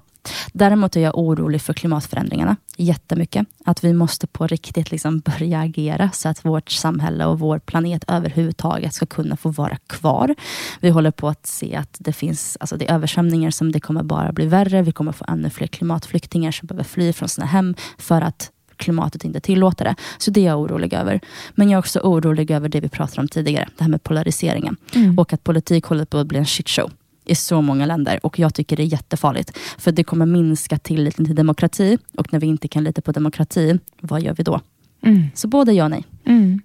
Däremot 0.52 0.96
är 0.96 1.00
jag 1.00 1.18
orolig 1.18 1.62
för 1.62 1.72
klimatförändringarna 1.72 2.56
jättemycket. 2.76 3.46
Att 3.64 3.84
vi 3.84 3.92
måste 3.92 4.26
på 4.26 4.46
riktigt 4.46 4.90
liksom 4.90 5.20
börja 5.20 5.60
agera 5.60 6.10
så 6.12 6.28
att 6.28 6.44
vårt 6.44 6.70
samhälle 6.70 7.24
och 7.24 7.38
vår 7.38 7.58
planet 7.58 8.04
överhuvudtaget 8.08 8.94
ska 8.94 9.06
kunna 9.06 9.36
få 9.36 9.48
vara 9.48 9.76
kvar. 9.76 10.34
Vi 10.80 10.90
håller 10.90 11.10
på 11.10 11.28
att 11.28 11.46
se 11.46 11.76
att 11.76 11.96
det 11.98 12.12
finns 12.12 12.56
alltså 12.60 12.76
det 12.76 12.90
är 12.90 12.94
översvämningar 12.94 13.50
som 13.50 13.72
det 13.72 13.80
kommer 13.80 14.02
bara 14.02 14.32
bli 14.32 14.46
värre. 14.46 14.82
Vi 14.82 14.92
kommer 14.92 15.12
få 15.12 15.24
ännu 15.28 15.50
fler 15.50 15.66
klimatflyktingar 15.66 16.52
som 16.52 16.66
behöver 16.66 16.84
fly 16.84 17.12
från 17.12 17.28
sina 17.28 17.46
hem 17.46 17.74
för 17.98 18.22
att 18.22 18.50
klimatet 18.80 19.24
inte 19.24 19.40
tillåter 19.40 19.84
det. 19.84 19.94
Så 20.18 20.30
det 20.30 20.40
är 20.40 20.44
jag 20.44 20.60
orolig 20.60 20.92
över. 20.92 21.20
Men 21.50 21.70
jag 21.70 21.76
är 21.76 21.78
också 21.78 22.00
orolig 22.00 22.50
över 22.50 22.68
det 22.68 22.80
vi 22.80 22.88
pratade 22.88 23.20
om 23.20 23.28
tidigare. 23.28 23.68
Det 23.76 23.84
här 23.84 23.90
med 23.90 24.02
polariseringen. 24.02 24.76
Och 25.16 25.32
att 25.32 25.44
politik 25.44 25.84
håller 25.84 26.04
på 26.04 26.18
att 26.18 26.26
bli 26.26 26.38
en 26.38 26.46
shitshow 26.46 26.90
i 27.24 27.34
så 27.34 27.62
många 27.62 27.86
länder 27.86 28.26
och 28.26 28.38
jag 28.38 28.54
tycker 28.54 28.76
det 28.76 28.82
är 28.82 28.92
jättefarligt. 28.92 29.58
För 29.78 29.92
det 29.92 30.04
kommer 30.04 30.26
minska 30.26 30.78
tilliten 30.78 31.26
till 31.26 31.34
demokrati 31.34 31.98
och 32.16 32.32
när 32.32 32.40
vi 32.40 32.46
inte 32.46 32.68
kan 32.68 32.84
lita 32.84 33.00
på 33.00 33.12
demokrati, 33.12 33.78
vad 34.00 34.22
gör 34.22 34.34
vi 34.34 34.42
då? 34.42 34.60
Mm. 35.02 35.24
Så 35.34 35.48
både 35.48 35.72
ja 35.72 35.84
och 35.84 35.90
nej. 35.90 36.04
Mm. 36.24 36.60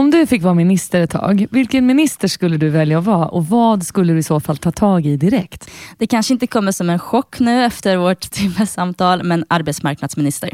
Om 0.00 0.10
du 0.10 0.26
fick 0.26 0.42
vara 0.42 0.54
minister 0.54 1.00
ett 1.00 1.10
tag, 1.10 1.46
vilken 1.50 1.86
minister 1.86 2.28
skulle 2.28 2.56
du 2.56 2.68
välja 2.68 2.98
att 2.98 3.04
vara 3.04 3.26
och 3.26 3.46
vad 3.46 3.86
skulle 3.86 4.12
du 4.12 4.18
i 4.18 4.22
så 4.22 4.40
fall 4.40 4.56
ta 4.56 4.72
tag 4.72 5.06
i 5.06 5.16
direkt? 5.16 5.70
Det 5.98 6.06
kanske 6.06 6.32
inte 6.32 6.46
kommer 6.46 6.72
som 6.72 6.90
en 6.90 6.98
chock 6.98 7.40
nu 7.40 7.64
efter 7.64 7.96
vårt 7.96 8.20
timmesamtal, 8.30 9.22
men 9.22 9.44
arbetsmarknadsminister. 9.48 10.50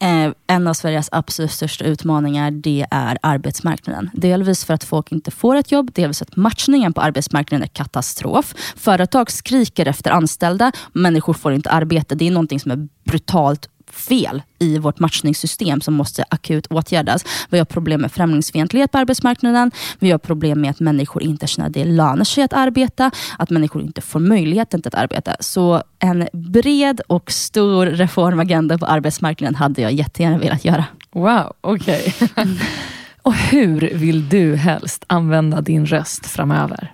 Eh, 0.00 0.32
en 0.46 0.66
av 0.66 0.74
Sveriges 0.74 1.08
absolut 1.12 1.50
största 1.50 1.84
utmaningar 1.84 2.50
det 2.50 2.86
är 2.90 3.18
arbetsmarknaden. 3.22 4.10
Delvis 4.12 4.64
för 4.64 4.74
att 4.74 4.84
folk 4.84 5.12
inte 5.12 5.30
får 5.30 5.56
ett 5.56 5.72
jobb, 5.72 5.90
delvis 5.94 6.22
att 6.22 6.36
matchningen 6.36 6.92
på 6.92 7.00
arbetsmarknaden 7.00 7.62
är 7.62 7.68
katastrof. 7.68 8.54
Företag 8.76 9.30
skriker 9.30 9.88
efter 9.88 10.10
anställda, 10.10 10.72
människor 10.92 11.34
får 11.34 11.52
inte 11.52 11.70
arbete. 11.70 12.14
Det 12.14 12.26
är 12.26 12.30
någonting 12.30 12.60
som 12.60 12.70
är 12.70 12.88
brutalt 13.04 13.68
fel 13.92 14.42
i 14.58 14.78
vårt 14.78 14.98
matchningssystem 14.98 15.80
som 15.80 15.94
måste 15.94 16.24
akut 16.28 16.66
åtgärdas. 16.66 17.24
Vi 17.48 17.58
har 17.58 17.64
problem 17.64 18.00
med 18.00 18.12
främlingsfientlighet 18.12 18.92
på 18.92 18.98
arbetsmarknaden. 18.98 19.70
Vi 19.98 20.10
har 20.10 20.18
problem 20.18 20.60
med 20.60 20.70
att 20.70 20.80
människor 20.80 21.22
inte 21.22 21.46
känner 21.46 21.68
att 21.68 21.74
det 21.74 21.84
lönar 21.84 22.24
sig 22.24 22.44
att 22.44 22.52
arbeta. 22.52 23.10
Att 23.38 23.50
människor 23.50 23.82
inte 23.82 24.00
får 24.00 24.20
möjligheten 24.20 24.82
till 24.82 24.88
att 24.88 25.02
arbeta. 25.02 25.36
Så 25.40 25.82
en 25.98 26.28
bred 26.32 27.00
och 27.06 27.32
stor 27.32 27.86
reformagenda 27.86 28.78
på 28.78 28.86
arbetsmarknaden 28.86 29.54
hade 29.54 29.82
jag 29.82 29.92
jättegärna 29.92 30.38
velat 30.38 30.64
göra. 30.64 30.84
Wow, 31.12 31.52
okej. 31.60 32.14
Okay. 32.20 32.46
och 33.22 33.34
hur 33.34 33.80
vill 33.94 34.28
du 34.28 34.56
helst 34.56 35.04
använda 35.06 35.60
din 35.60 35.86
röst 35.86 36.26
framöver? 36.26 36.92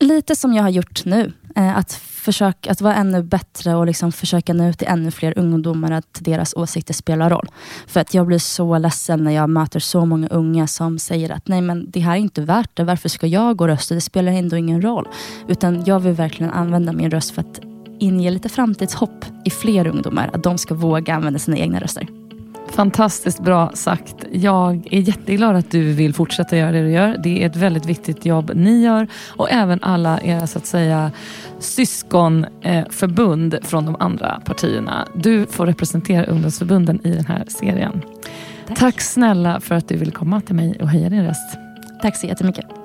Lite 0.00 0.36
som 0.36 0.54
jag 0.54 0.62
har 0.62 0.70
gjort 0.70 1.04
nu. 1.04 1.32
Eh, 1.56 1.78
att 1.78 1.92
försök 2.24 2.66
att 2.66 2.80
vara 2.80 2.94
ännu 2.94 3.22
bättre 3.22 3.74
och 3.74 3.86
liksom 3.86 4.12
försöka 4.12 4.54
nå 4.54 4.68
ut 4.68 4.78
till 4.78 4.88
ännu 4.88 5.10
fler 5.10 5.38
ungdomar 5.38 5.90
att 5.90 6.18
deras 6.20 6.54
åsikter 6.54 6.94
spelar 6.94 7.30
roll. 7.30 7.48
För 7.86 8.00
att 8.00 8.14
jag 8.14 8.26
blir 8.26 8.38
så 8.38 8.78
ledsen 8.78 9.24
när 9.24 9.30
jag 9.30 9.50
möter 9.50 9.80
så 9.80 10.06
många 10.06 10.28
unga 10.28 10.66
som 10.66 10.98
säger 10.98 11.30
att 11.30 11.48
nej 11.48 11.60
men 11.60 11.90
det 11.90 12.00
här 12.00 12.12
är 12.12 12.20
inte 12.20 12.40
värt 12.40 12.70
det. 12.76 12.84
Varför 12.84 13.08
ska 13.08 13.26
jag 13.26 13.56
gå 13.56 13.64
och 13.64 13.68
rösta? 13.68 13.94
Det 13.94 14.00
spelar 14.00 14.32
ändå 14.32 14.56
ingen 14.56 14.82
roll. 14.82 15.08
Utan 15.48 15.84
jag 15.84 16.00
vill 16.00 16.12
verkligen 16.12 16.52
använda 16.52 16.92
min 16.92 17.10
röst 17.10 17.30
för 17.30 17.40
att 17.40 17.60
inge 17.98 18.30
lite 18.30 18.48
framtidshopp 18.48 19.24
i 19.44 19.50
fler 19.50 19.86
ungdomar. 19.86 20.30
Att 20.32 20.42
de 20.42 20.58
ska 20.58 20.74
våga 20.74 21.14
använda 21.14 21.38
sina 21.38 21.56
egna 21.56 21.80
röster. 21.80 22.23
Fantastiskt 22.68 23.40
bra 23.40 23.70
sagt. 23.74 24.14
Jag 24.32 24.88
är 24.90 25.00
jätteglad 25.00 25.56
att 25.56 25.70
du 25.70 25.92
vill 25.92 26.14
fortsätta 26.14 26.56
göra 26.56 26.72
det 26.72 26.82
du 26.82 26.90
gör. 26.90 27.16
Det 27.22 27.42
är 27.42 27.46
ett 27.46 27.56
väldigt 27.56 27.86
viktigt 27.86 28.26
jobb 28.26 28.50
ni 28.54 28.82
gör 28.82 29.08
och 29.36 29.50
även 29.50 29.82
alla 29.82 30.20
era 30.20 30.46
så 30.46 30.58
att 30.58 30.66
säga 30.66 31.10
syskonförbund 31.58 33.58
från 33.62 33.86
de 33.86 33.96
andra 33.98 34.40
partierna. 34.44 35.08
Du 35.14 35.46
får 35.46 35.66
representera 35.66 36.24
ungdomsförbunden 36.24 37.06
i 37.06 37.10
den 37.10 37.26
här 37.26 37.44
serien. 37.48 38.02
Tack. 38.66 38.78
Tack 38.78 39.00
snälla 39.00 39.60
för 39.60 39.74
att 39.74 39.88
du 39.88 39.96
ville 39.96 40.12
komma 40.12 40.40
till 40.40 40.54
mig 40.54 40.76
och 40.80 40.88
höja 40.88 41.08
din 41.08 41.26
röst. 41.26 41.58
Tack 42.02 42.16
så 42.16 42.26
jättemycket. 42.26 42.83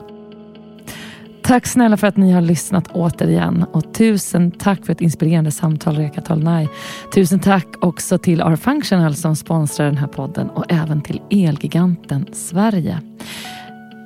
Tack 1.50 1.68
snälla 1.68 1.98
för 1.98 2.08
att 2.08 2.18
ni 2.18 2.32
har 2.32 2.42
lyssnat 2.42 2.88
återigen 2.88 3.66
och 3.72 3.94
tusen 3.94 4.52
tack 4.52 4.86
för 4.86 4.94
ett 4.94 5.02
inspirerande 5.02 5.52
samtal 5.52 5.96
Reka 5.96 6.22
Tolnai. 6.22 6.68
Tusen 7.14 7.40
tack 7.40 7.68
också 7.82 8.18
till 8.18 8.42
R-Functional 8.42 9.16
som 9.16 9.36
sponsrar 9.36 9.86
den 9.86 9.98
här 9.98 10.08
podden 10.08 10.50
och 10.50 10.66
även 10.72 11.02
till 11.02 11.22
Elgiganten 11.30 12.26
Sverige. 12.32 13.02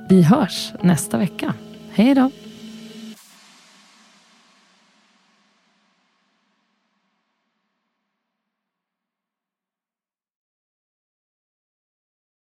Vi 0.08 0.22
hörs 0.22 0.72
nästa 0.82 1.18
vecka. 1.18 1.54
Hej 1.92 2.14
då! 2.14 2.30